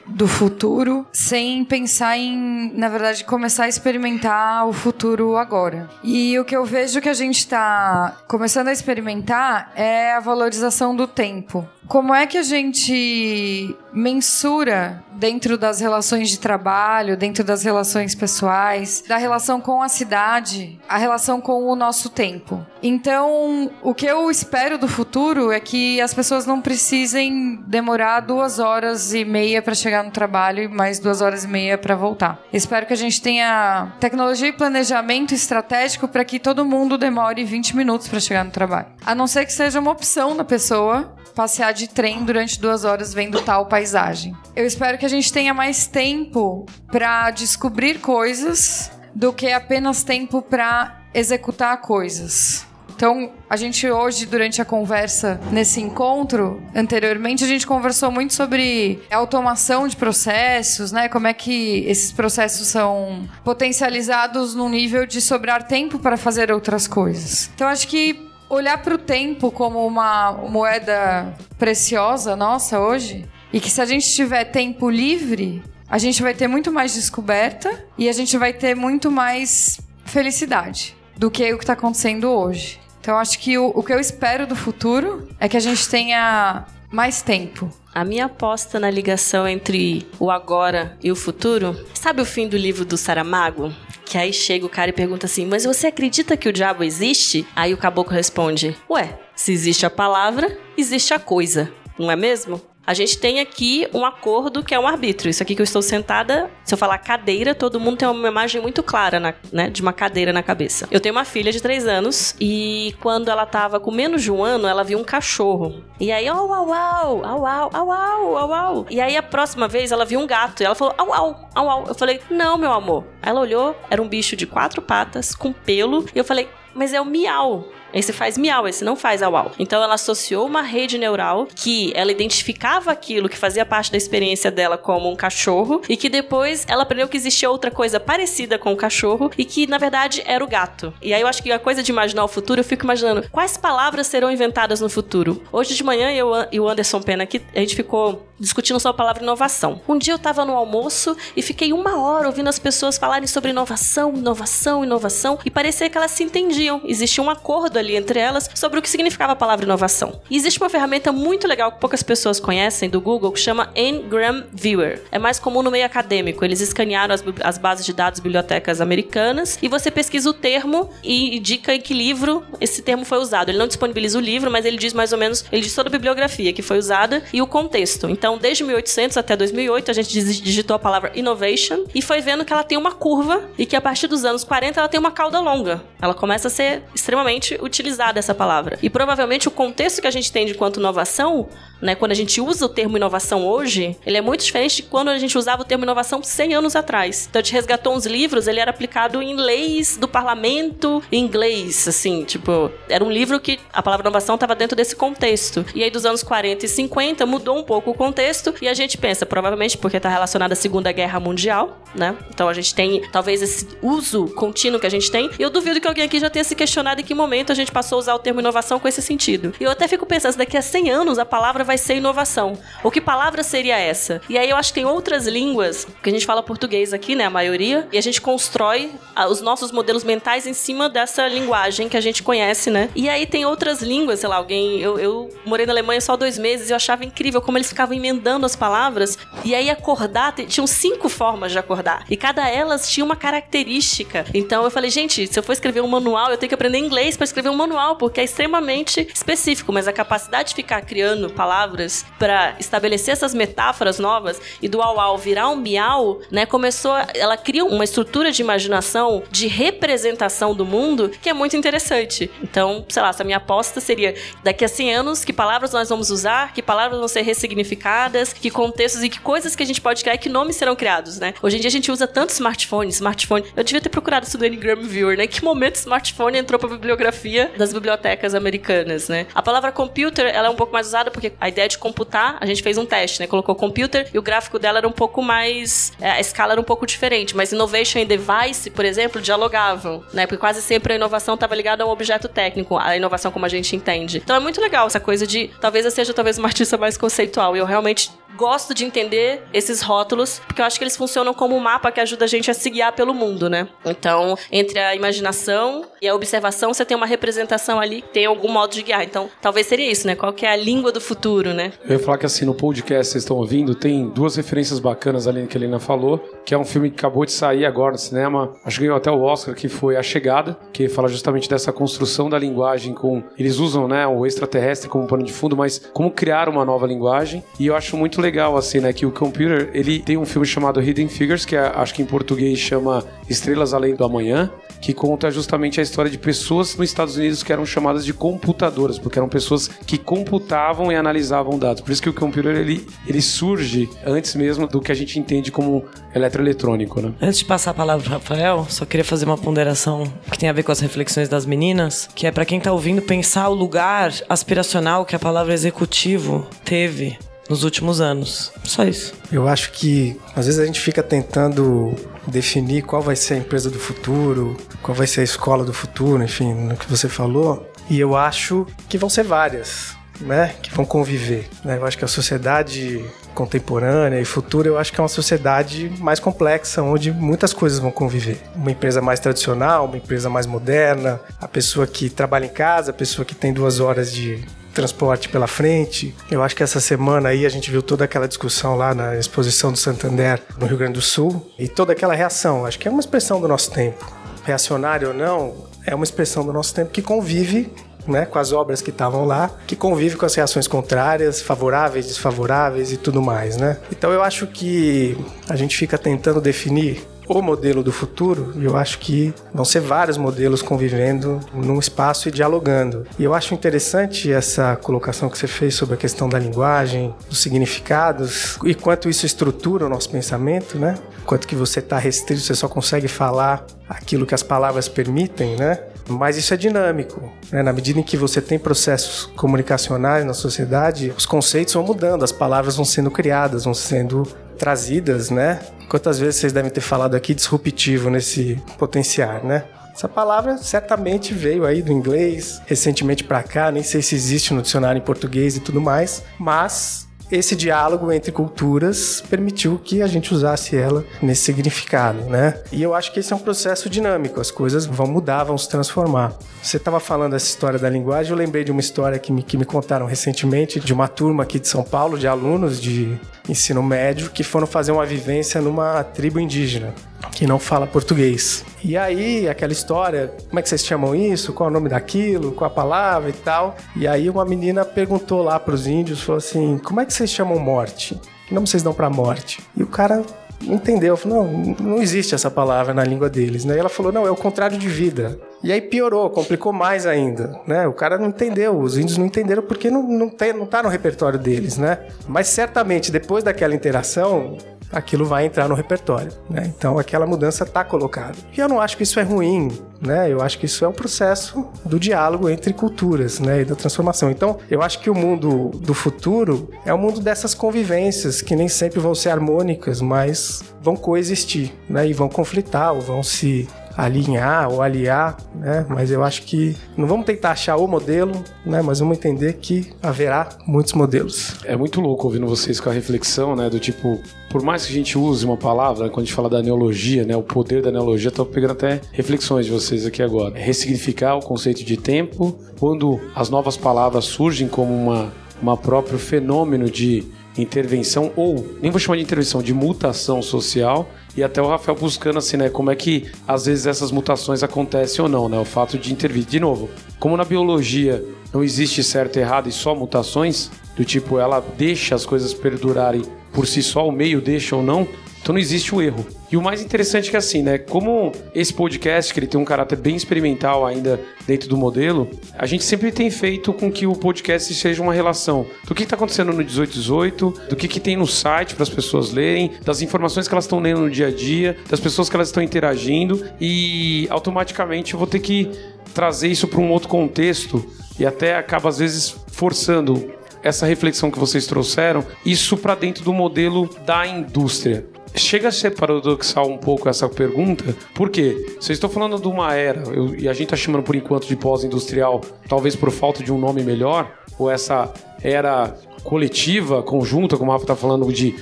do 0.06 0.28
futuro 0.28 1.08
sem 1.14 1.64
pensar 1.64 2.18
em, 2.18 2.74
na 2.76 2.90
verdade, 2.90 3.24
começar 3.24 3.64
a 3.64 3.70
experimentar 3.70 4.68
o 4.68 4.74
futuro 4.74 5.38
agora. 5.38 5.90
E 6.04 6.38
o 6.38 6.44
que 6.44 6.56
eu 6.56 6.66
vejo 6.66 7.00
que 7.00 7.08
a 7.08 7.14
gente 7.14 7.38
está 7.38 8.18
começando 8.28 8.68
a 8.68 8.74
experimentar 8.74 9.72
é 9.74 10.14
a 10.14 10.20
valorização 10.20 10.94
do 10.94 11.08
tempo. 11.08 11.66
Como 11.88 12.14
é 12.14 12.28
que 12.28 12.38
a 12.38 12.44
gente 12.44 13.76
mensura 13.92 15.04
dentro 15.14 15.58
das 15.58 15.80
relações 15.80 16.30
de 16.30 16.38
trabalho, 16.38 17.18
dentro 17.18 17.44
das 17.44 17.64
relações 17.64 18.14
pessoais, 18.14 19.04
da 19.08 19.18
relação 19.18 19.60
com 19.60 19.82
a 19.82 19.90
cidade, 19.90 20.80
a 20.88 20.98
relação 20.98 21.42
com 21.42 21.64
o 21.64 21.76
nosso 21.76 22.10
tempo? 22.10 22.64
Então, 22.84 23.72
o 23.82 23.96
que 23.96 24.06
eu 24.06 24.30
espero 24.30 24.78
do 24.78 24.88
futuro 24.88 25.52
é 25.52 25.60
que 25.60 25.69
as 26.02 26.14
pessoas 26.14 26.46
não 26.46 26.62
precisem 26.62 27.60
demorar 27.68 28.22
duas 28.22 28.60
horas 28.60 29.14
e 29.14 29.24
meia 29.24 29.62
para 29.62 29.76
chegar 29.76 30.04
no 30.04 30.12
trabalho 30.12 30.64
e 30.64 30.68
mais 30.68 31.00
duas 31.00 31.22
horas 31.22 31.44
e 31.44 31.48
meia 31.48 31.78
para 31.78 31.96
voltar. 31.96 32.40
Espero 32.52 32.86
que 32.86 32.94
a 32.94 32.98
gente 32.98 33.22
tenha 33.22 33.94
tecnologia 34.00 34.48
e 34.48 34.54
planejamento 34.54 35.34
estratégico 35.34 36.08
para 36.08 36.26
que 36.26 36.40
todo 36.40 36.66
mundo 36.66 36.98
demore 36.98 37.44
20 37.44 37.76
minutos 37.76 38.08
para 38.08 38.20
chegar 38.20 38.44
no 38.44 38.52
trabalho. 38.52 38.88
A 39.06 39.14
não 39.14 39.28
ser 39.28 39.46
que 39.46 39.54
seja 39.54 39.80
uma 39.80 39.92
opção 39.92 40.36
da 40.36 40.44
pessoa 40.44 41.16
passear 41.36 41.74
de 41.74 41.88
trem 41.88 42.24
durante 42.26 42.60
duas 42.60 42.84
horas 42.84 43.14
vendo 43.14 43.42
tal 43.42 43.66
paisagem. 43.66 44.36
Eu 44.56 44.66
espero 44.66 44.98
que 44.98 45.06
a 45.06 45.10
gente 45.10 45.32
tenha 45.32 45.54
mais 45.54 45.88
tempo 45.88 46.66
para 46.92 47.32
descobrir 47.32 48.00
coisas 48.00 48.92
do 49.16 49.32
que 49.32 49.52
apenas 49.52 50.04
tempo 50.04 50.42
para 50.42 51.00
executar 51.14 51.80
coisas. 51.82 52.69
Então, 53.00 53.32
a 53.50 53.56
gente 53.56 53.90
hoje, 53.90 54.26
durante 54.26 54.62
a 54.62 54.66
conversa 54.66 55.40
nesse 55.54 55.80
encontro, 55.80 56.62
anteriormente, 56.76 57.46
a 57.46 57.48
gente 57.48 57.66
conversou 57.66 58.12
muito 58.12 58.34
sobre 58.34 59.00
automação 59.10 59.88
de 59.88 59.96
processos, 59.96 60.92
né? 60.92 61.08
Como 61.08 61.26
é 61.26 61.34
que 61.34 61.86
esses 61.88 62.12
processos 62.12 62.68
são 62.68 63.26
potencializados 63.42 64.54
no 64.54 64.68
nível 64.68 65.06
de 65.06 65.22
sobrar 65.22 65.66
tempo 65.66 65.98
para 65.98 66.18
fazer 66.18 66.52
outras 66.52 66.90
coisas. 66.90 67.50
Então, 67.56 67.70
acho 67.70 67.88
que 67.88 68.20
olhar 68.50 68.78
para 68.80 68.96
o 68.96 68.98
tempo 68.98 69.50
como 69.50 69.88
uma 69.88 70.34
moeda 70.34 71.34
preciosa 71.58 72.36
nossa 72.36 72.82
hoje 72.82 73.26
e 73.54 73.62
que 73.62 73.70
se 73.70 73.80
a 73.80 73.86
gente 73.86 74.14
tiver 74.14 74.44
tempo 74.44 74.90
livre, 74.90 75.64
a 75.90 75.98
gente 75.98 76.22
vai 76.22 76.34
ter 76.34 76.50
muito 76.50 76.70
mais 76.70 76.96
descoberta 76.96 77.82
e 77.98 78.10
a 78.10 78.12
gente 78.12 78.38
vai 78.38 78.52
ter 78.52 78.76
muito 78.76 79.10
mais 79.10 79.80
felicidade 80.04 80.98
do 81.16 81.32
que 81.32 81.54
o 81.54 81.58
que 81.58 81.64
está 81.64 81.74
acontecendo 81.74 82.30
hoje. 82.30 82.89
Então 83.00 83.18
acho 83.18 83.40
que 83.40 83.58
o, 83.58 83.68
o 83.68 83.84
que 83.84 83.94
eu 83.94 84.00
espero 84.00 84.46
do 84.46 84.56
futuro 84.56 85.28
é 85.40 85.48
que 85.48 85.58
a 85.58 85.60
gente 85.60 85.88
tenha 85.88 86.66
mais 86.92 87.22
tempo 87.22 87.72
A 87.94 88.04
minha 88.04 88.26
aposta 88.26 88.80
na 88.80 88.90
ligação 88.90 89.48
entre 89.48 90.08
o 90.20 90.32
agora 90.32 90.98
e 91.04 91.12
o 91.12 91.16
futuro. 91.16 91.76
Sabe 91.94 92.22
o 92.22 92.26
fim 92.26 92.48
do 92.48 92.58
livro 92.58 92.86
do 92.86 92.98
Saramago? 92.98 93.74
Que 94.06 94.18
aí 94.18 94.34
chega 94.34 94.66
o 94.66 94.70
cara 94.70 94.90
e 94.90 94.94
pergunta 94.94 95.26
assim: 95.26 95.46
Mas 95.46 95.66
você 95.66 95.88
acredita 95.88 96.38
que 96.38 96.50
o 96.50 96.54
diabo 96.54 96.84
existe? 96.84 97.48
Aí 97.56 97.74
o 97.74 97.78
caboclo 97.78 98.14
responde: 98.14 98.76
Ué, 98.90 99.20
se 99.36 99.52
existe 99.52 99.86
a 99.86 99.90
palavra, 99.90 100.58
existe 100.78 101.14
a 101.14 101.20
coisa, 101.20 101.72
não 101.98 102.10
é 102.10 102.16
mesmo? 102.16 102.62
A 102.90 102.94
gente 102.96 103.20
tem 103.20 103.40
aqui 103.40 103.88
um 103.94 104.04
acordo 104.04 104.64
que 104.64 104.74
é 104.74 104.80
um 104.80 104.88
arbítrio. 104.88 105.30
Isso 105.30 105.44
aqui 105.44 105.54
que 105.54 105.62
eu 105.62 105.64
estou 105.64 105.80
sentada, 105.80 106.50
se 106.64 106.74
eu 106.74 106.78
falar 106.78 106.98
cadeira, 106.98 107.54
todo 107.54 107.80
mundo 107.80 107.98
tem 107.98 108.08
uma 108.08 108.28
imagem 108.28 108.60
muito 108.60 108.82
clara, 108.82 109.20
na, 109.20 109.36
né, 109.54 109.70
de 109.70 109.80
uma 109.80 109.94
cadeira 109.94 110.34
na 110.34 110.42
cabeça. 110.42 110.88
Eu 110.90 111.00
tenho 111.00 111.14
uma 111.14 111.24
filha 111.24 111.52
de 111.52 111.62
três 111.62 111.86
anos 111.86 112.34
e 112.42 112.96
quando 113.00 113.30
ela 113.30 113.46
tava 113.46 113.80
com 113.80 113.92
menos 113.92 114.24
de 114.24 114.32
um 114.32 114.44
ano, 114.44 114.68
ela 114.68 114.84
viu 114.84 114.98
um 114.98 115.04
cachorro. 115.04 115.84
E 116.00 116.12
aí, 116.12 116.28
au, 116.28 116.52
au, 116.52 116.74
au, 116.74 117.24
au, 117.24 117.46
au, 117.46 117.70
au, 117.76 117.92
au, 117.92 118.38
au, 118.38 118.54
au. 118.54 118.88
E 118.90 119.00
aí 119.00 119.16
a 119.16 119.22
próxima 119.22 119.68
vez 119.68 119.92
ela 119.92 120.04
viu 120.04 120.20
um 120.20 120.26
gato 120.26 120.64
e 120.64 120.66
ela 120.66 120.74
falou, 120.74 120.96
au, 120.98 121.14
au, 121.14 121.50
au, 121.54 121.70
au. 121.70 121.88
Eu 121.90 121.94
falei, 121.94 122.20
não, 122.28 122.58
meu 122.58 122.74
amor. 122.74 123.04
Ela 123.22 123.40
olhou, 123.40 123.76
era 123.92 124.02
um 124.02 124.10
bicho 124.10 124.36
de 124.36 124.48
quatro 124.48 124.82
patas, 124.82 125.36
com 125.36 125.54
pelo, 125.54 126.06
e 126.16 126.18
eu 126.18 126.26
falei, 126.26 126.50
mas 126.74 126.92
é 126.92 127.00
o 127.00 127.06
miau. 127.06 127.68
Esse 127.94 128.14
faz 128.14 128.38
miau, 128.38 128.68
esse 128.68 128.84
não 128.84 128.96
faz 128.96 129.22
au 129.22 129.52
Então 129.58 129.82
ela 129.82 129.96
associou 129.96 130.46
uma 130.46 130.62
rede 130.62 130.98
neural 130.98 131.48
que 131.56 131.92
ela 131.96 132.12
identificava 132.12 132.92
aquilo 132.92 133.30
que 133.30 133.38
fazia 133.38 133.66
parte 133.66 133.92
da 133.92 133.98
experiência 133.98 134.52
dela 134.52 134.78
como 134.78 135.10
um 135.12 135.16
cachorro 135.16 135.82
e 135.88 135.96
que 135.96 136.10
depois 136.10 136.66
ela 136.68 136.84
aprendeu 136.84 137.08
que 137.08 137.18
existia 137.18 137.50
outra 137.50 137.72
coisa 137.72 138.00
parecida 138.00 138.58
com 138.58 138.74
o 138.74 138.78
cachorro 138.78 139.32
e 139.38 139.46
que 139.46 139.68
na 139.68 139.78
verdade 139.78 140.24
era 140.26 140.44
o 140.44 140.48
gato. 140.48 140.94
E 141.02 141.14
aí 141.14 141.22
eu 141.22 141.28
acho 141.28 141.42
que 141.44 141.52
a 141.52 141.60
coisa 141.60 141.84
de 141.84 141.92
imaginar 141.92 142.24
o 142.24 142.28
futuro, 142.28 142.60
eu 142.60 142.64
fico 142.64 142.84
imaginando 142.84 143.28
quais 143.32 143.58
palavras 143.58 144.08
serão 144.08 144.32
inventadas 144.32 144.82
no 144.82 144.90
futuro. 144.90 145.42
Hoje 145.52 145.76
de 145.76 145.84
manhã 145.84 146.12
eu 146.12 146.32
e 146.52 146.60
o 146.60 146.68
Anderson 146.68 147.02
Pena 147.02 147.24
aqui, 147.24 147.42
a 147.56 147.60
gente 147.60 147.76
ficou 147.76 148.29
discutindo 148.40 148.80
sobre 148.80 148.96
a 148.96 148.98
palavra 148.98 149.24
inovação. 149.24 149.82
Um 149.88 149.98
dia 149.98 150.14
eu 150.14 150.20
tava 150.20 150.46
no 150.46 150.56
almoço 150.56 151.16
e 151.36 151.42
fiquei 151.42 151.74
uma 151.74 152.00
hora 152.00 152.28
ouvindo 152.28 152.48
as 152.48 152.60
pessoas 152.60 152.98
falarem 152.98 153.28
sobre 153.28 153.52
inovação, 153.52 154.14
inovação, 154.16 154.84
inovação 154.84 155.40
e 155.46 155.52
parecia 155.52 155.90
que 155.90 155.98
elas 155.98 156.12
se 156.12 156.24
entendiam. 156.24 156.82
Existia 156.86 157.24
um 157.24 157.30
acordo 157.30 157.78
ali 157.78 157.96
entre 157.96 158.20
elas 158.20 158.50
sobre 158.56 158.80
o 158.80 158.82
que 158.82 158.90
significava 158.90 159.34
a 159.34 159.36
palavra 159.36 159.66
inovação. 159.66 160.22
E 160.30 160.36
existe 160.36 160.60
uma 160.60 160.70
ferramenta 160.70 161.12
muito 161.12 161.48
legal 161.48 161.72
que 161.72 161.80
poucas 161.80 162.04
pessoas 162.04 162.40
conhecem 162.40 162.90
do 162.90 163.02
Google 163.02 163.32
que 163.32 163.40
chama 163.40 163.72
Ngram 163.76 164.46
Viewer. 164.52 165.04
É 165.12 165.20
mais 165.20 165.40
comum 165.40 165.62
no 165.62 165.72
meio 165.72 165.86
acadêmico. 165.86 166.44
Eles 166.46 166.62
escanearam 166.62 167.14
as, 167.14 167.24
as 167.44 167.58
bases 167.58 167.86
de 167.86 167.94
dados 167.94 168.20
bibliotecas 168.20 168.82
americanas 168.82 169.58
e 169.62 169.68
você 169.68 169.92
pesquisa 169.92 170.30
o 170.30 170.34
termo 170.34 170.90
e 171.04 171.38
indica 171.38 171.74
em 171.74 171.82
que 171.82 171.94
livro 171.94 172.44
esse 172.62 172.82
termo 172.82 173.06
foi 173.06 173.18
usado. 173.20 173.50
Ele 173.50 173.58
não 173.58 173.68
disponibiliza 173.68 174.18
o 174.18 174.22
livro, 174.22 174.52
mas 174.52 174.66
ele 174.66 174.78
diz 174.78 174.94
mais 174.94 175.12
ou 175.12 175.18
menos, 175.18 175.44
ele 175.52 175.62
diz 175.62 175.74
toda 175.74 175.90
a 175.90 175.92
bibliografia 175.92 176.54
que 176.54 176.62
foi 176.62 176.78
usada 176.78 177.24
e 177.34 177.42
o 177.42 177.48
contexto. 177.48 178.10
Então, 178.10 178.29
desde 178.38 178.64
1800 178.64 179.18
até 179.18 179.36
2008, 179.36 179.92
a 179.92 179.94
gente 179.94 180.10
digitou 180.42 180.76
a 180.76 180.80
palavra 180.80 181.12
innovation 181.16 181.86
e 181.94 182.02
foi 182.02 182.22
vendo 182.22 182.46
que 182.46 182.54
ela 182.54 182.64
tem 182.64 182.78
uma 182.78 182.92
curva 182.92 183.50
e 183.58 183.66
que 183.66 183.76
a 183.76 183.82
partir 183.82 184.08
dos 184.08 184.26
anos 184.26 184.44
40 184.44 184.80
ela 184.80 184.90
tem 184.90 185.00
uma 185.00 185.12
cauda 185.12 185.40
longa. 185.40 185.82
Ela 186.02 186.14
começa 186.14 186.48
a 186.48 186.52
ser 186.52 186.84
extremamente 186.94 187.58
utilizada 187.62 188.20
essa 188.20 188.34
palavra. 188.34 188.78
E 188.82 188.90
provavelmente 188.90 189.48
o 189.48 189.52
contexto 189.52 190.02
que 190.02 190.08
a 190.08 190.12
gente 190.12 190.32
tem 190.32 190.46
de 190.46 190.54
quanto 190.54 190.80
inovação, 190.80 191.50
né, 191.82 191.96
quando 191.96 192.12
a 192.12 192.16
gente 192.16 192.40
usa 192.40 192.66
o 192.66 192.70
termo 192.70 192.98
inovação 192.98 193.48
hoje, 193.48 193.98
ele 194.06 194.18
é 194.18 194.22
muito 194.22 194.44
diferente 194.44 194.78
de 194.78 194.84
quando 194.84 195.10
a 195.10 195.18
gente 195.18 195.38
usava 195.38 195.62
o 195.62 195.66
termo 195.66 195.84
inovação 195.84 196.22
100 196.22 196.56
anos 196.56 196.76
atrás. 196.76 197.28
Então 197.30 197.40
a 197.40 197.44
gente 197.44 197.54
resgatou 197.54 197.96
uns 197.96 198.06
livros, 198.06 198.48
ele 198.48 198.60
era 198.60 198.72
aplicado 198.72 199.22
em 199.22 199.36
leis 199.36 199.98
do 199.98 200.08
parlamento 200.08 201.02
inglês, 201.12 201.88
assim, 201.88 202.24
tipo, 202.24 202.72
era 202.88 203.04
um 203.04 203.12
livro 203.12 203.40
que 203.40 203.60
a 203.74 203.82
palavra 203.82 204.06
inovação 204.06 204.36
estava 204.36 204.56
dentro 204.56 204.76
desse 204.76 204.96
contexto. 204.96 205.66
E 205.74 205.84
aí 205.84 205.90
dos 205.90 206.06
anos 206.06 206.22
40 206.24 206.66
e 206.66 206.70
50 206.70 207.26
mudou 207.26 207.58
um 207.58 207.64
pouco 207.64 207.92
o 207.92 207.94
contexto 207.94 208.19
e 208.62 208.68
a 208.68 208.74
gente 208.74 208.98
pensa, 208.98 209.26
provavelmente 209.26 209.78
porque 209.78 209.98
está 209.98 210.10
relacionado 210.10 210.52
à 210.52 210.56
Segunda 210.56 210.92
Guerra 210.92 211.20
Mundial, 211.20 211.82
né? 211.96 212.16
Então 212.30 212.50
a 212.50 212.54
gente 212.54 212.74
tem 212.76 213.02
talvez 213.12 213.42
esse 213.42 213.68
uso 213.82 214.28
contínuo 214.36 214.80
que 214.80 214.86
a 214.86 214.90
gente 214.90 215.10
tem. 215.10 215.30
E 215.40 215.42
eu 215.42 215.50
duvido 215.50 215.80
que 215.80 215.88
alguém 215.88 216.04
aqui 216.04 216.20
já 216.20 216.30
tenha 216.30 216.44
se 216.44 216.56
questionado 216.56 217.02
em 217.02 217.04
que 217.04 217.14
momento 217.14 217.52
a 217.52 217.56
gente 217.56 217.72
passou 217.72 217.98
a 217.98 218.00
usar 218.00 218.16
o 218.16 218.20
termo 218.20 218.40
inovação 218.40 218.80
com 218.80 218.88
esse 218.88 219.02
sentido. 219.02 219.54
E 219.60 219.64
eu 219.64 219.72
até 219.72 219.88
fico 219.88 220.06
pensando, 220.06 220.38
daqui 220.38 220.58
a 220.58 220.62
100 220.62 220.90
anos 220.90 221.20
a 221.20 221.26
palavra 221.26 221.64
vai 221.64 221.78
ser 221.78 221.96
inovação. 221.96 222.58
O 222.84 222.92
que 222.92 223.02
palavra 223.02 223.44
seria 223.44 223.78
essa? 223.78 224.22
E 224.30 224.38
aí 224.38 224.50
eu 224.50 224.58
acho 224.58 224.74
que 224.74 224.80
tem 224.80 224.86
outras 224.86 225.28
línguas, 225.28 225.88
que 226.02 226.10
a 226.10 226.12
gente 226.12 226.26
fala 226.26 226.44
português 226.44 226.94
aqui, 226.94 227.16
né, 227.16 227.26
a 227.26 227.30
maioria, 227.30 227.88
e 227.92 227.98
a 227.98 228.02
gente 228.02 228.22
constrói 228.22 228.92
os 229.30 229.42
nossos 229.42 229.72
modelos 229.72 230.04
mentais 230.04 230.46
em 230.46 230.54
cima 230.54 230.90
dessa 230.90 231.28
linguagem 231.28 231.90
que 231.90 231.98
a 231.98 232.02
gente 232.02 232.24
conhece, 232.24 232.70
né? 232.70 232.90
E 232.96 233.10
aí 233.10 233.26
tem 233.26 233.46
outras 233.46 233.82
línguas, 233.82 234.20
sei 234.20 234.30
lá, 234.30 234.36
alguém. 234.36 234.80
Eu, 234.80 235.00
eu 235.00 235.30
morei 235.46 235.66
na 235.66 235.74
Alemanha 235.74 236.02
só 236.02 236.16
dois 236.16 236.38
meses 236.38 236.70
e 236.70 236.72
eu 236.72 236.76
achava 236.76 237.04
incrível 237.06 237.42
como 237.42 237.58
eles 237.58 237.70
ficavam 237.70 237.96
emendando 238.10 238.46
as 238.46 238.56
palavras. 238.56 239.18
E 239.44 239.54
aí 239.54 239.70
acordar, 239.70 240.34
tinham 240.34 240.68
cinco 240.68 241.08
formas 241.08 241.52
de 241.52 241.60
acordar. 241.60 242.06
E 242.10 242.18
cada 242.18 242.48
elas 242.48 242.90
tinha 242.90 243.06
uma 243.06 243.16
característica. 243.16 244.26
Então 244.34 244.64
eu 244.64 244.72
falei, 244.72 244.90
gente, 244.90 245.28
se 245.28 245.38
eu 245.38 245.44
for 245.44 245.54
escrever 245.54 245.82
um 245.82 245.88
manual, 245.88 246.32
eu 246.32 246.38
tenho 246.38 246.50
que 246.50 246.56
aprender 246.56 246.78
inglês 246.78 247.16
para 247.16 247.26
escrever 247.26 247.50
um 247.50 247.56
manual, 247.56 247.96
porque 247.96 248.20
é 248.20 248.24
extremamente 248.24 249.08
específico. 249.14 249.72
Mas 249.72 249.88
a 249.88 249.94
capacidade 249.94 250.50
de 250.50 250.56
ficar 250.56 250.82
criando 250.82 251.30
palavras 251.30 252.06
para 252.18 252.56
estabelecer 252.60 253.14
essas 253.14 253.34
metáforas 253.34 254.00
novas 254.00 254.42
e 254.62 254.68
do 254.68 254.82
au 254.82 255.00
au 255.00 255.18
virar 255.18 255.50
um 255.50 255.56
miau, 255.56 256.20
né? 256.32 256.46
Começou, 256.46 256.94
ela 257.14 257.38
cria 257.38 257.64
uma 257.64 257.84
estrutura 257.84 258.32
de 258.32 258.42
imaginação, 258.42 259.24
de 259.30 259.48
representação 259.48 260.56
do 260.56 260.66
mundo 260.66 261.10
que 261.22 261.30
é 261.30 261.34
muito 261.34 261.56
interessante. 261.56 262.32
Então, 262.42 262.86
sei 262.90 263.02
lá, 263.02 263.10
essa 263.10 263.24
minha 263.24 263.38
aposta 263.38 263.80
seria 263.80 264.16
daqui 264.44 264.66
a 264.66 264.68
100 264.68 264.96
anos, 264.96 265.26
que 265.26 265.34
palavras 265.34 265.72
nós 265.72 265.90
vamos 265.90 266.10
usar, 266.10 266.54
que 266.54 266.62
palavras 266.62 267.00
vão 267.00 267.08
ser 267.08 267.22
ressignificadas, 267.22 267.99
que 268.40 268.50
contextos 268.50 269.04
e 269.04 269.10
que 269.10 269.20
coisas 269.20 269.56
que 269.56 269.64
a 269.64 269.66
gente 269.66 269.82
pode 269.82 270.02
criar 270.02 270.16
e 270.16 270.18
que 270.18 270.30
nomes 270.30 270.56
serão 270.56 270.76
criados, 270.76 271.20
né? 271.20 271.34
Hoje 271.42 271.58
em 271.58 271.60
dia 271.60 271.68
a 271.68 271.72
gente 271.72 271.92
usa 271.92 272.08
tanto 272.08 272.30
smartphone, 272.30 272.90
smartphone. 272.90 273.44
Eu 273.56 273.64
devia 273.64 273.82
ter 273.82 273.90
procurado 273.90 274.26
isso 274.26 274.38
do 274.38 274.46
Enneagram 274.46 274.82
Viewer, 274.84 275.18
né? 275.18 275.28
Que 275.28 275.44
momento 275.44 275.76
smartphone 275.76 276.38
entrou 276.38 276.60
para 276.60 276.70
a 276.70 276.74
bibliografia 276.74 277.52
das 277.58 277.74
bibliotecas 277.74 278.36
americanas, 278.36 279.10
né? 279.10 279.28
A 279.34 279.42
palavra 279.42 279.72
computer, 279.72 280.26
ela 280.26 280.48
é 280.48 280.50
um 280.50 280.56
pouco 280.56 280.72
mais 280.72 280.88
usada 280.88 281.12
porque 281.12 281.34
a 281.40 281.50
ideia 281.50 281.68
de 281.68 281.78
computar, 281.78 282.38
a 282.40 282.46
gente 282.46 282.62
fez 282.62 282.78
um 282.78 282.86
teste, 282.86 283.20
né? 283.20 283.28
Colocou 283.28 283.56
computer 283.56 284.08
e 284.14 284.18
o 284.18 284.22
gráfico 284.22 284.60
dela 284.60 284.80
era 284.80 284.88
um 284.88 284.92
pouco 284.92 285.22
mais, 285.22 285.92
é, 286.00 286.12
a 286.12 286.20
escala 286.20 286.54
era 286.54 286.62
um 286.62 286.64
pouco 286.64 286.86
diferente, 286.86 287.36
mas 287.36 287.52
innovation 287.52 288.00
e 288.00 288.06
device, 288.06 288.70
por 288.70 288.86
exemplo, 288.86 289.22
dialogavam, 289.22 290.04
né? 290.14 290.26
Porque 290.26 290.40
quase 290.40 290.62
sempre 290.62 290.94
a 290.94 290.96
inovação 290.96 291.36
estava 291.36 291.56
ligada 291.56 291.84
a 291.84 291.88
um 291.88 291.90
objeto 291.90 292.28
técnico, 292.28 292.78
a 292.78 292.96
inovação 292.96 293.32
como 293.32 293.46
a 293.46 293.50
gente 293.50 293.76
entende. 293.76 294.22
Então 294.24 294.36
é 294.36 294.40
muito 294.40 294.62
legal 294.62 294.88
essa 294.88 295.00
coisa 295.00 295.26
de, 295.26 295.50
talvez 295.60 295.86
eu 295.86 295.92
seja 295.92 296.14
talvez 296.14 296.38
uma 296.38 296.48
artista 296.48 296.78
mais 296.78 296.98
conceitual 296.98 297.56
e 297.56 297.60
eu 297.60 297.66
realmente 297.66 297.89
which 297.90 298.12
gosto 298.36 298.74
de 298.74 298.86
entender 298.86 299.44
esses 299.54 299.82
rótulos, 299.82 300.42
porque 300.48 300.62
eu 300.62 300.66
acho 300.66 300.78
que 300.78 300.84
eles 300.84 300.96
funcionam 300.96 301.34
como 301.34 301.56
um 301.56 301.60
mapa 301.60 301.92
que 301.92 302.00
ajuda 302.00 302.26
a 302.26 302.28
gente 302.28 302.50
a 302.50 302.54
se 302.54 302.70
guiar 302.70 302.94
pelo 302.94 303.14
mundo, 303.14 303.50
né? 303.50 303.68
Então, 303.86 304.38
entre 304.52 304.80
a 304.80 304.96
imaginação 304.96 305.86
e 306.02 306.08
a 306.08 306.16
observação, 306.16 306.74
você 306.74 306.86
tem 306.86 306.96
uma 306.96 307.06
representação 307.06 307.80
ali 307.80 308.02
que 308.02 308.10
tem 308.10 308.26
algum 308.26 308.52
modo 308.52 308.74
de 308.74 308.84
guiar. 308.84 309.04
Então, 309.04 309.30
talvez 309.42 309.68
seria 309.68 309.92
isso, 309.92 310.08
né? 310.08 310.16
Qual 310.16 310.32
que 310.32 310.46
é 310.46 310.52
a 310.52 310.56
língua 310.56 310.92
do 310.92 311.02
futuro, 311.02 311.54
né? 311.54 311.74
Eu 311.86 311.98
ia 311.98 312.00
falar 312.00 312.18
que 312.18 312.26
assim, 312.26 312.46
no 312.46 312.54
podcast 312.54 313.12
vocês 313.12 313.24
estão 313.24 313.38
ouvindo, 313.38 313.76
tem 313.76 314.08
duas 314.10 314.36
referências 314.36 314.80
bacanas 314.80 315.28
ali 315.28 315.46
que 315.48 315.58
a 315.58 315.60
Helena 315.60 315.80
falou, 315.80 316.20
que 316.46 316.54
é 316.54 316.58
um 316.58 316.66
filme 316.66 316.90
que 316.90 316.98
acabou 316.98 317.26
de 317.26 317.32
sair 317.32 317.66
agora 317.66 317.94
no 317.94 317.98
cinema, 317.98 318.54
acho 318.64 318.78
que 318.78 318.84
ganhou 318.84 318.98
até 318.98 319.12
o 319.12 319.22
Oscar, 319.22 319.56
que 319.56 319.68
foi 319.68 319.98
A 319.98 320.04
Chegada, 320.04 320.58
que 320.72 320.88
fala 320.88 321.08
justamente 321.08 321.50
dessa 321.50 321.72
construção 321.72 322.30
da 322.30 322.38
linguagem 322.38 322.94
com... 322.94 323.24
Eles 323.38 323.58
usam, 323.58 323.88
né, 323.88 324.08
o 324.08 324.26
extraterrestre 324.26 324.90
como 324.90 325.08
pano 325.08 325.24
de 325.24 325.34
fundo, 325.34 325.56
mas 325.56 325.90
como 325.94 326.12
criar 326.12 326.48
uma 326.48 326.64
nova 326.64 326.88
linguagem. 326.88 327.44
E 327.60 327.68
eu 327.68 327.76
acho 327.76 327.98
muito 327.98 328.19
legal, 328.20 328.58
assim, 328.58 328.80
né, 328.80 328.94
que 328.94 329.06
o 329.06 329.12
computer, 329.12 329.70
ele 329.74 330.00
tem 330.00 330.18
um 330.18 330.26
filme 330.26 330.48
chamado 330.48 330.82
Hidden 330.82 331.08
Figures, 331.08 331.46
que 331.46 331.56
é, 331.56 331.72
acho 331.76 331.94
que 331.94 332.02
em 332.02 332.06
português 332.06 332.60
chama 332.60 333.04
Estrelas 333.30 333.74
Além 333.74 333.96
do 333.96 334.04
Amanhã, 334.04 334.52
que 334.82 334.94
conta 334.94 335.30
justamente 335.30 335.80
a 335.80 335.84
história 335.84 336.10
de 336.10 336.18
pessoas 336.18 336.76
nos 336.76 336.90
Estados 336.90 337.18
Unidos 337.18 337.44
que 337.44 337.52
eram 337.52 337.66
chamadas 337.66 338.06
de 338.06 338.14
computadoras, 338.14 338.98
porque 338.98 339.20
eram 339.20 339.30
pessoas 339.30 339.68
que 339.68 339.98
computavam 339.98 340.92
e 340.92 340.96
analisavam 340.96 341.58
dados. 341.60 341.82
Por 341.82 341.92
isso 341.92 342.02
que 342.02 342.10
o 342.10 342.14
computer 342.14 342.56
ele, 342.56 342.88
ele 343.06 343.22
surge 343.22 343.90
antes 344.06 344.36
mesmo 344.36 344.68
do 344.68 344.80
que 344.80 344.92
a 344.92 344.96
gente 344.96 345.20
entende 345.20 345.52
como 345.52 345.86
eletroeletrônico, 346.14 347.02
né? 347.02 347.14
Antes 347.22 347.40
de 347.40 347.46
passar 347.46 347.72
a 347.72 347.74
palavra 347.74 348.04
para 348.04 348.14
Rafael, 348.14 348.66
só 348.70 348.86
queria 348.86 349.04
fazer 349.04 349.26
uma 349.26 349.38
ponderação 349.38 350.04
que 350.32 350.38
tem 350.38 350.50
a 350.50 350.54
ver 350.54 350.64
com 350.64 350.72
as 350.72 350.80
reflexões 350.80 351.28
das 351.28 351.46
meninas, 351.46 352.10
que 352.16 352.26
é 352.26 352.32
para 352.32 352.46
quem 352.46 352.60
tá 352.60 352.72
ouvindo 352.72 353.02
pensar 353.02 353.50
o 353.50 353.54
lugar 353.54 354.14
aspiracional 354.28 355.06
que 355.06 355.16
a 355.16 355.20
palavra 355.20 355.54
executivo 355.54 356.48
teve 356.64 357.18
nos 357.50 357.64
últimos 357.64 358.00
anos. 358.00 358.52
Só 358.64 358.84
isso. 358.84 359.14
Eu 359.32 359.48
acho 359.48 359.72
que 359.72 360.16
às 360.36 360.46
vezes 360.46 360.60
a 360.60 360.66
gente 360.66 360.80
fica 360.80 361.02
tentando 361.02 361.96
definir 362.28 362.84
qual 362.84 363.02
vai 363.02 363.16
ser 363.16 363.34
a 363.34 363.38
empresa 363.38 363.70
do 363.70 363.80
futuro, 363.80 364.56
qual 364.84 364.96
vai 364.96 365.08
ser 365.08 365.22
a 365.22 365.24
escola 365.24 365.66
do 365.66 365.74
futuro, 365.74 366.24
enfim, 366.24 366.54
no 366.54 366.78
que 366.78 366.90
você 366.90 367.10
falou. 367.10 367.68
E 367.90 368.00
eu 368.00 368.16
acho 368.16 368.68
que 368.88 368.98
vão 368.98 369.10
ser 369.10 369.24
várias, 369.24 369.96
né? 370.22 370.54
Que 370.62 370.74
vão 370.74 370.86
conviver. 370.86 371.50
Né? 371.66 371.78
Eu 371.78 371.86
acho 371.86 371.98
que 371.98 372.06
a 372.06 372.08
sociedade 372.08 373.04
contemporânea 373.34 374.20
e 374.20 374.26
futura, 374.26 374.68
eu 374.68 374.78
acho 374.78 374.92
que 374.92 375.00
é 375.00 375.04
uma 375.04 375.08
sociedade 375.08 375.92
mais 376.00 376.20
complexa, 376.20 376.84
onde 376.84 377.12
muitas 377.12 377.54
coisas 377.54 377.80
vão 377.80 377.90
conviver. 377.90 378.42
Uma 378.54 378.72
empresa 378.72 379.02
mais 379.02 379.20
tradicional, 379.20 379.86
uma 379.86 379.98
empresa 379.98 380.30
mais 380.30 380.46
moderna, 380.46 381.20
a 381.40 381.48
pessoa 381.48 381.88
que 381.88 382.10
trabalha 382.10 382.46
em 382.46 382.50
casa, 382.50 382.92
a 382.92 382.94
pessoa 382.94 383.26
que 383.26 383.34
tem 383.34 383.54
duas 383.54 383.80
horas 383.80 384.12
de 384.12 384.44
transporte 384.74 385.30
pela 385.30 385.48
frente. 385.48 386.16
Eu 386.30 386.44
acho 386.44 386.56
que 386.56 386.64
essa 386.64 386.80
semana 386.80 387.30
aí 387.30 387.46
a 387.46 387.50
gente 387.50 387.70
viu 387.72 387.82
toda 387.82 388.06
aquela 388.06 388.28
discussão 388.28 388.76
lá 388.76 388.94
na 388.94 389.18
exposição 389.18 389.72
do 389.72 389.78
Santander 389.78 390.42
no 390.58 390.66
Rio 390.66 390.78
Grande 390.78 390.94
do 390.94 391.02
Sul 391.02 391.52
e 391.58 391.68
toda 391.68 391.94
aquela 391.94 392.14
reação. 392.14 392.66
Acho 392.66 392.80
que 392.80 392.88
é 392.88 392.92
uma 392.92 393.00
expressão 393.00 393.42
do 393.42 393.48
nosso 393.48 393.72
tempo. 393.72 394.06
Reacionário 394.44 395.10
ou 395.10 395.14
não, 395.14 395.70
é 395.86 395.94
uma 395.94 396.04
expressão 396.04 396.46
do 396.46 396.54
nosso 396.54 396.74
tempo 396.74 396.92
que 396.92 397.02
convive 397.02 397.72
né, 398.08 398.26
com 398.26 398.40
as 398.40 398.52
obras 398.52 398.82
que 398.82 398.90
estavam 398.90 399.26
lá, 399.26 399.52
que 399.68 399.76
convive 399.76 400.16
com 400.16 400.26
as 400.26 400.34
reações 400.34 400.68
contrárias, 400.68 401.42
favoráveis, 401.42 402.08
desfavoráveis 402.08 402.92
e 402.92 402.98
tudo 402.98 403.22
mais, 403.22 403.58
né? 403.58 403.78
Então 403.92 404.12
eu 404.12 404.24
acho 404.24 404.48
que 404.48 405.18
a 405.48 405.56
gente 405.56 405.78
fica 405.78 405.98
tentando 405.98 406.42
definir 406.42 407.08
o 407.30 407.42
modelo 407.44 407.84
do 407.84 407.92
futuro, 407.92 408.54
e 408.58 408.66
eu 408.66 408.76
acho 408.76 408.98
que 408.98 409.32
vão 409.54 409.64
ser 409.64 409.80
vários 409.80 410.18
modelos 410.18 410.64
convivendo 410.64 411.40
num 411.54 411.78
espaço 411.78 412.28
e 412.28 412.32
dialogando. 412.32 413.06
E 413.20 413.24
eu 413.24 413.36
acho 413.36 413.54
interessante 413.54 414.32
essa 414.32 414.76
colocação 414.76 415.30
que 415.30 415.38
você 415.38 415.48
fez 415.48 415.76
sobre 415.76 415.94
a 415.94 415.98
questão 415.98 416.28
da 416.28 416.40
linguagem, 416.40 417.14
dos 417.30 417.40
significados 417.40 418.58
e 418.66 418.74
quanto 418.74 419.08
isso 419.10 419.26
estrutura 419.26 419.86
o 419.86 419.90
nosso 419.90 420.10
pensamento, 420.10 420.80
né? 420.80 420.96
Quanto 421.26 421.48
que 421.48 421.56
você 421.56 421.80
está 421.80 422.00
restrito, 422.00 422.42
você 422.42 422.56
só 422.56 422.68
consegue 422.68 423.08
falar 423.08 423.64
aquilo 423.90 424.26
que 424.26 424.36
as 424.36 424.44
palavras 424.44 424.88
permitem, 424.88 425.56
né? 425.56 425.80
Mas 426.08 426.38
isso 426.38 426.54
é 426.54 426.58
dinâmico. 426.58 427.32
Né? 427.52 427.64
Na 427.64 427.74
medida 427.74 428.00
em 428.00 428.04
que 428.04 428.16
você 428.16 428.42
tem 428.42 428.60
processos 428.60 429.26
comunicacionais 429.36 430.24
na 430.24 430.34
sociedade, 430.34 431.12
os 431.18 431.26
conceitos 431.26 431.74
vão 431.74 431.84
mudando, 431.84 432.24
as 432.24 432.32
palavras 432.32 432.76
vão 432.76 432.86
sendo 432.86 433.10
criadas, 433.10 433.66
vão 433.66 433.74
sendo 433.74 434.24
trazidas, 434.58 435.30
né? 435.30 435.60
Quantas 435.90 436.20
vezes 436.20 436.36
vocês 436.36 436.54
devem 436.54 436.70
ter 436.70 436.82
falado 436.82 437.16
aqui 437.16 437.34
disruptivo 437.34 438.10
nesse 438.10 438.62
potenciar, 438.78 439.44
né? 439.44 439.64
Essa 439.94 440.08
palavra 440.08 440.58
certamente 440.58 441.34
veio 441.34 441.66
aí 441.66 441.82
do 441.82 441.92
inglês, 441.92 442.62
recentemente 442.66 443.24
para 443.24 443.44
cá, 443.44 443.72
nem 443.72 443.84
sei 443.84 444.02
se 444.02 444.16
existe 444.16 444.54
no 444.54 444.62
dicionário 444.62 445.00
em 445.00 445.04
português 445.04 445.58
e 445.58 445.60
tudo 445.60 445.82
mais, 445.82 446.24
mas 446.38 447.09
esse 447.32 447.56
diálogo 447.56 448.12
entre 448.12 448.32
culturas 448.32 449.24
permitiu 449.30 449.80
que 449.84 450.02
a 450.02 450.08
gente 450.08 450.34
usasse 450.34 450.76
ela 450.76 451.06
nesse 451.22 451.44
significado, 451.44 452.22
né? 452.24 452.60
E 452.72 452.82
eu 452.82 452.94
acho 452.94 453.14
que 453.14 453.20
esse 453.20 453.32
é 453.32 453.36
um 453.36 453.40
processo 453.40 453.90
dinâmico, 453.90 454.42
as 454.42 454.50
coisas 454.52 454.86
vão 454.86 455.08
mudar, 455.08 455.44
vão 455.44 455.58
se 455.58 455.70
transformar. 455.70 456.34
Você 456.62 456.78
estava 456.78 457.00
falando 457.00 457.32
dessa 457.34 457.48
história 457.48 457.78
da 457.78 457.90
linguagem, 457.90 458.32
eu 458.32 458.38
lembrei 458.38 458.64
de 458.64 458.72
uma 458.72 458.82
história 458.82 459.20
que 459.20 459.32
me, 459.32 459.44
que 459.44 459.58
me 459.58 459.66
contaram 459.66 460.06
recentemente 460.06 460.80
de 460.80 460.94
uma 460.94 461.08
turma 461.08 461.44
aqui 461.44 461.60
de 461.60 461.68
São 461.68 461.84
Paulo, 461.84 462.18
de 462.18 462.28
alunos 462.28 462.82
de 462.82 463.18
ensino 463.48 463.82
médio, 463.84 464.30
que 464.30 464.44
foram 464.44 464.68
fazer 464.68 464.92
uma 464.92 465.06
vivência 465.06 465.62
numa 465.62 466.04
tribo 466.04 466.40
indígena 466.40 466.94
que 467.32 467.46
não 467.48 467.60
fala 467.60 467.88
português. 467.88 468.66
E 468.84 468.98
aí, 468.98 469.48
aquela 469.48 469.74
história, 469.74 470.34
como 470.50 470.60
é 470.60 470.62
que 470.62 470.70
vocês 470.70 470.86
chamam 470.86 471.16
isso? 471.16 471.54
Qual 471.54 471.68
é 471.68 471.72
o 471.72 471.74
nome 471.74 471.90
daquilo? 471.90 472.52
Qual 472.52 472.70
a 472.70 472.74
palavra 472.74 473.30
e 473.30 473.34
tal? 473.34 473.76
E 473.96 474.08
aí 474.08 474.30
uma 474.30 474.46
menina 474.46 474.86
perguntou 474.86 475.42
lá 475.42 475.60
para 475.60 475.74
os 475.74 475.88
índios, 475.88 476.22
falou 476.22 476.38
assim: 476.38 476.78
"Como 476.78 477.00
é 477.02 477.06
que 477.06 477.14
vocês 477.14 477.30
chamam 477.30 477.60
morte? 477.60 478.20
Que 478.48 478.54
nome 478.54 478.68
vocês 478.68 478.84
dão 478.84 478.94
para 478.94 479.10
morte?" 479.10 479.62
E 479.76 479.84
o 479.84 479.88
cara 479.88 480.24
entendeu, 480.62 481.18
falou: 481.18 481.44
"Não, 481.46 481.76
não 481.80 482.02
existe 482.02 482.34
essa 482.34 482.50
palavra 482.50 482.94
na 482.94 483.04
língua 483.04 483.30
deles", 483.30 483.66
né? 483.66 483.76
E 483.76 483.80
ela 483.80 483.90
falou: 483.90 484.12
"Não, 484.12 484.26
é 484.26 484.32
o 484.32 484.36
contrário 484.36 484.78
de 484.78 484.88
vida". 484.88 485.40
E 485.62 485.74
aí 485.74 485.82
piorou, 485.82 486.30
complicou 486.30 486.72
mais 486.72 487.06
ainda, 487.06 487.60
né? 487.68 487.86
O 487.86 487.94
cara 487.94 488.18
não 488.18 488.28
entendeu, 488.28 488.80
os 488.80 488.98
índios 488.98 489.18
não 489.18 489.26
entenderam 489.26 489.62
porque 489.62 489.90
não, 489.90 490.04
não, 490.04 490.30
tem, 490.30 490.54
não 490.54 490.66
tá 490.66 490.82
no 490.82 490.88
repertório 490.88 491.38
deles, 491.38 491.78
né? 491.78 492.00
Mas 492.28 492.48
certamente 492.48 493.12
depois 493.12 493.44
daquela 493.44 493.76
interação, 493.76 494.58
aquilo 494.92 495.26
vai 495.26 495.46
entrar 495.46 495.68
no 495.68 495.76
repertório, 495.76 496.32
né? 496.50 496.72
Então 496.76 496.98
aquela 496.98 497.26
mudança 497.26 497.64
está 497.64 497.84
colocada. 497.84 498.36
E 498.56 498.60
eu 498.60 498.68
não 498.68 498.82
acho 498.82 498.98
que 498.98 499.04
isso 499.04 499.20
é 499.20 499.24
ruim, 499.24 499.72
né? 500.02 500.32
Eu 500.32 500.42
acho 500.42 500.58
que 500.58 500.66
isso 500.66 500.84
é 500.84 500.88
um 500.88 500.94
processo 500.94 501.68
do 501.86 502.00
diálogo 502.00 502.50
entre 502.50 502.74
culturas, 502.74 503.40
né? 503.40 503.62
E 503.62 503.66
da 503.66 503.76
transformação. 503.76 504.30
Então 504.32 504.58
eu 504.70 504.82
acho 504.82 505.00
que 505.00 505.10
o 505.10 505.16
mundo 505.16 505.70
do 505.76 505.94
futuro 505.94 506.70
é 506.86 506.94
o 506.94 506.98
mundo 506.98 507.20
dessas 507.20 507.54
convivências 507.54 508.42
que 508.42 508.56
nem 508.56 508.68
sempre 508.68 509.00
vão 509.00 509.14
ser 509.14 509.30
harmônicas, 509.30 510.02
mas 510.02 510.64
vão 510.82 510.96
coexistir, 510.96 511.74
né? 511.90 512.08
E 512.08 512.14
vão 512.14 512.30
conflitar 512.30 512.94
ou 512.94 513.02
vão 513.02 513.22
se 513.22 513.68
alinhar 514.00 514.72
ou 514.72 514.82
aliar, 514.82 515.36
né? 515.54 515.86
Mas 515.90 516.10
eu 516.10 516.24
acho 516.24 516.44
que 516.44 516.76
não 516.96 517.06
vamos 517.06 517.26
tentar 517.26 517.52
achar 517.52 517.76
o 517.76 517.86
modelo, 517.86 518.32
né? 518.66 518.82
Mas 518.82 519.00
vamos 519.00 519.18
entender 519.18 519.54
que 519.54 519.92
haverá 520.02 520.50
muitos 520.66 520.94
modelos. 520.94 521.56
É 521.66 521.76
muito 521.76 522.00
louco 522.00 522.26
ouvindo 522.26 522.48
vocês 522.48 522.80
com 522.80 522.90
a 522.90 522.94
reflexão, 522.94 523.58
né? 523.58 523.70
Do 523.70 523.78
tipo, 523.78 524.18
por 524.50 524.64
mais 524.64 524.86
que 524.86 524.94
a 524.94 524.96
gente 524.96 525.18
use 525.18 525.46
uma 525.46 525.58
palavra, 525.58 526.08
quando 526.10 526.20
a 526.22 526.26
gente 526.26 526.34
fala 526.34 526.50
da 526.50 526.62
neologia, 526.62 527.26
né? 527.26 527.36
O 527.36 527.44
poder 527.44 527.82
da 527.82 527.92
neologia, 527.92 528.30
estou 528.30 528.46
pegando 528.46 528.72
até 528.72 529.02
reflexões 529.12 529.66
de 529.66 529.72
vocês 529.72 530.06
aqui 530.06 530.24
agora. 530.24 530.58
É 530.58 530.64
ressignificar 530.64 531.36
o 531.36 531.42
conceito 531.42 531.84
de 531.84 531.98
tempo, 531.98 532.58
quando 532.80 533.20
as 533.36 533.50
novas 533.50 533.76
palavras 533.76 534.24
surgem 534.24 534.70
como 534.70 534.94
uma, 534.94 535.34
uma 535.62 535.76
próprio 535.76 536.18
fenômeno 536.18 536.90
de 536.90 537.26
intervenção 537.58 538.32
ou 538.38 538.66
nem 538.82 538.92
vou 538.92 539.00
chamar 539.00 539.18
de 539.18 539.24
intervenção 539.24 539.62
de 539.62 539.74
mutação 539.74 540.42
social 540.42 541.10
e 541.40 541.44
até 541.44 541.62
o 541.62 541.68
Rafael 541.68 541.98
buscando 541.98 542.38
assim, 542.38 542.58
né, 542.58 542.70
como 542.70 542.92
é 542.92 542.96
que 542.96 543.32
às 543.48 543.66
vezes 543.66 543.88
essas 543.88 544.12
mutações 544.12 544.62
acontecem 544.62 545.24
ou 545.24 545.30
não, 545.30 545.48
né, 545.48 545.58
o 545.58 545.64
fato 545.64 545.98
de 545.98 546.12
intervir. 546.12 546.44
De 546.44 546.60
novo, 546.60 546.90
como 547.18 547.38
na 547.38 547.46
biologia 547.46 548.22
não 548.54 548.62
existe 548.62 549.02
certo 549.02 549.38
e 549.38 549.40
errado 549.40 549.70
e 549.70 549.72
só 549.72 549.96
mutações, 549.96 550.70
do 550.98 551.06
tipo 551.06 551.40
ela 551.40 551.64
deixa 551.78 552.14
as 552.14 552.26
coisas 552.26 552.54
perdurarem 552.54 553.22
por 553.54 553.66
si 553.66 553.82
só, 553.82 554.06
o 554.06 554.12
meio 554.12 554.42
deixa 554.42 554.76
ou 554.76 554.84
não, 554.84 555.08
então 555.42 555.54
não 555.54 555.60
existe 555.60 555.94
o 555.94 556.02
erro. 556.02 556.26
E 556.52 556.58
o 556.58 556.62
mais 556.62 556.82
interessante 556.82 557.28
é 557.28 557.32
que 557.32 557.38
assim, 557.38 557.62
né? 557.62 557.78
Como 557.78 558.32
esse 558.54 558.74
podcast, 558.74 559.34
que 559.34 559.40
ele 559.40 559.48
tem 559.48 559.60
um 559.60 559.66
caráter 559.66 559.98
bem 559.98 560.16
experimental 560.16 560.86
ainda 560.86 561.20
dentro 561.46 561.70
do 561.70 561.78
modelo, 561.78 562.30
a 562.58 562.66
gente 562.66 562.84
sempre 562.84 563.12
tem 563.12 563.30
feito 563.30 563.72
com 563.74 563.92
que 563.92 564.06
o 564.06 564.14
podcast 564.14 564.74
seja 564.74 565.02
uma 565.02 565.14
relação 565.14 565.66
do 565.88 565.96
que 565.96 566.04
está 566.04 566.16
acontecendo 566.16 566.48
no 566.48 566.58
1818, 566.58 567.54
do 567.70 567.76
que, 567.76 567.88
que 567.88 568.00
tem 568.00 568.18
no 568.18 568.28
site 568.28 568.76
para 568.76 568.84
as 568.84 568.90
pessoas 568.90 569.32
lerem, 569.32 569.72
das 569.84 570.02
informações 570.02 570.48
que 570.48 570.54
elas 570.54 570.66
estão 570.66 570.80
lendo 570.80 571.02
no 571.02 571.10
dia 571.10 571.28
a 571.28 571.32
dia, 571.32 571.78
das 571.90 572.00
pessoas 572.00 572.30
que 572.30 572.36
elas 572.36 572.50
estão 572.50 572.62
interagindo 572.64 573.46
e 573.60 574.28
automaticamente 574.30 575.14
eu 575.14 575.20
vou 575.20 575.28
ter 575.28 575.40
que 575.40 575.70
trazer 576.14 576.48
isso 576.48 576.68
para 576.68 576.80
um 576.80 576.92
outro 576.92 577.08
contexto 577.08 577.86
e 578.20 578.26
até 578.26 578.56
acaba 578.56 578.90
às 578.90 578.98
vezes 578.98 579.36
forçando 579.52 580.34
essa 580.62 580.86
reflexão 580.86 581.32
que 581.32 581.40
vocês 581.40 581.66
trouxeram, 581.66 582.26
isso 582.46 582.76
para 582.78 582.96
dentro 582.96 583.24
do 583.24 583.34
modelo 583.34 583.90
da 584.06 584.28
indústria. 584.28 585.06
Chega 585.36 585.70
a 585.70 585.72
ser 585.72 585.92
paradoxal 585.96 586.68
um 586.68 586.78
pouco 586.78 587.08
essa 587.08 587.30
pergunta, 587.30 587.96
porque 588.14 588.76
vocês 588.80 588.98
estão 588.98 589.10
falando 589.10 589.40
de 589.40 589.48
uma 589.48 589.74
era, 589.74 590.02
eu, 590.12 590.36
e 590.36 590.50
a 590.50 590.54
gente 590.54 590.66
está 590.66 590.76
chamando 590.76 591.04
por 591.04 591.16
enquanto 591.16 591.48
de 591.48 591.56
pós-industrial, 591.56 592.42
talvez 592.68 592.96
por 592.96 593.12
falta 593.12 593.44
de 593.44 593.52
um 593.52 593.58
nome 593.58 593.84
melhor, 593.84 594.32
ou 594.58 594.70
essa 594.70 595.12
era 595.42 595.96
coletiva, 596.24 597.02
conjunta, 597.02 597.58
como 597.58 597.72
o 597.72 597.74
Rafa 597.74 597.86
está 597.86 597.96
falando, 597.96 598.32
de 598.32 598.56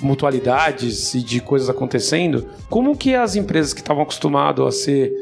mutualidades 0.00 1.14
e 1.14 1.22
de 1.22 1.40
coisas 1.40 1.68
acontecendo, 1.68 2.46
como 2.68 2.96
que 2.96 3.14
as 3.14 3.34
empresas 3.34 3.72
que 3.72 3.80
estavam 3.80 4.02
acostumadas 4.02 4.66
a 4.66 4.70
ser 4.70 5.12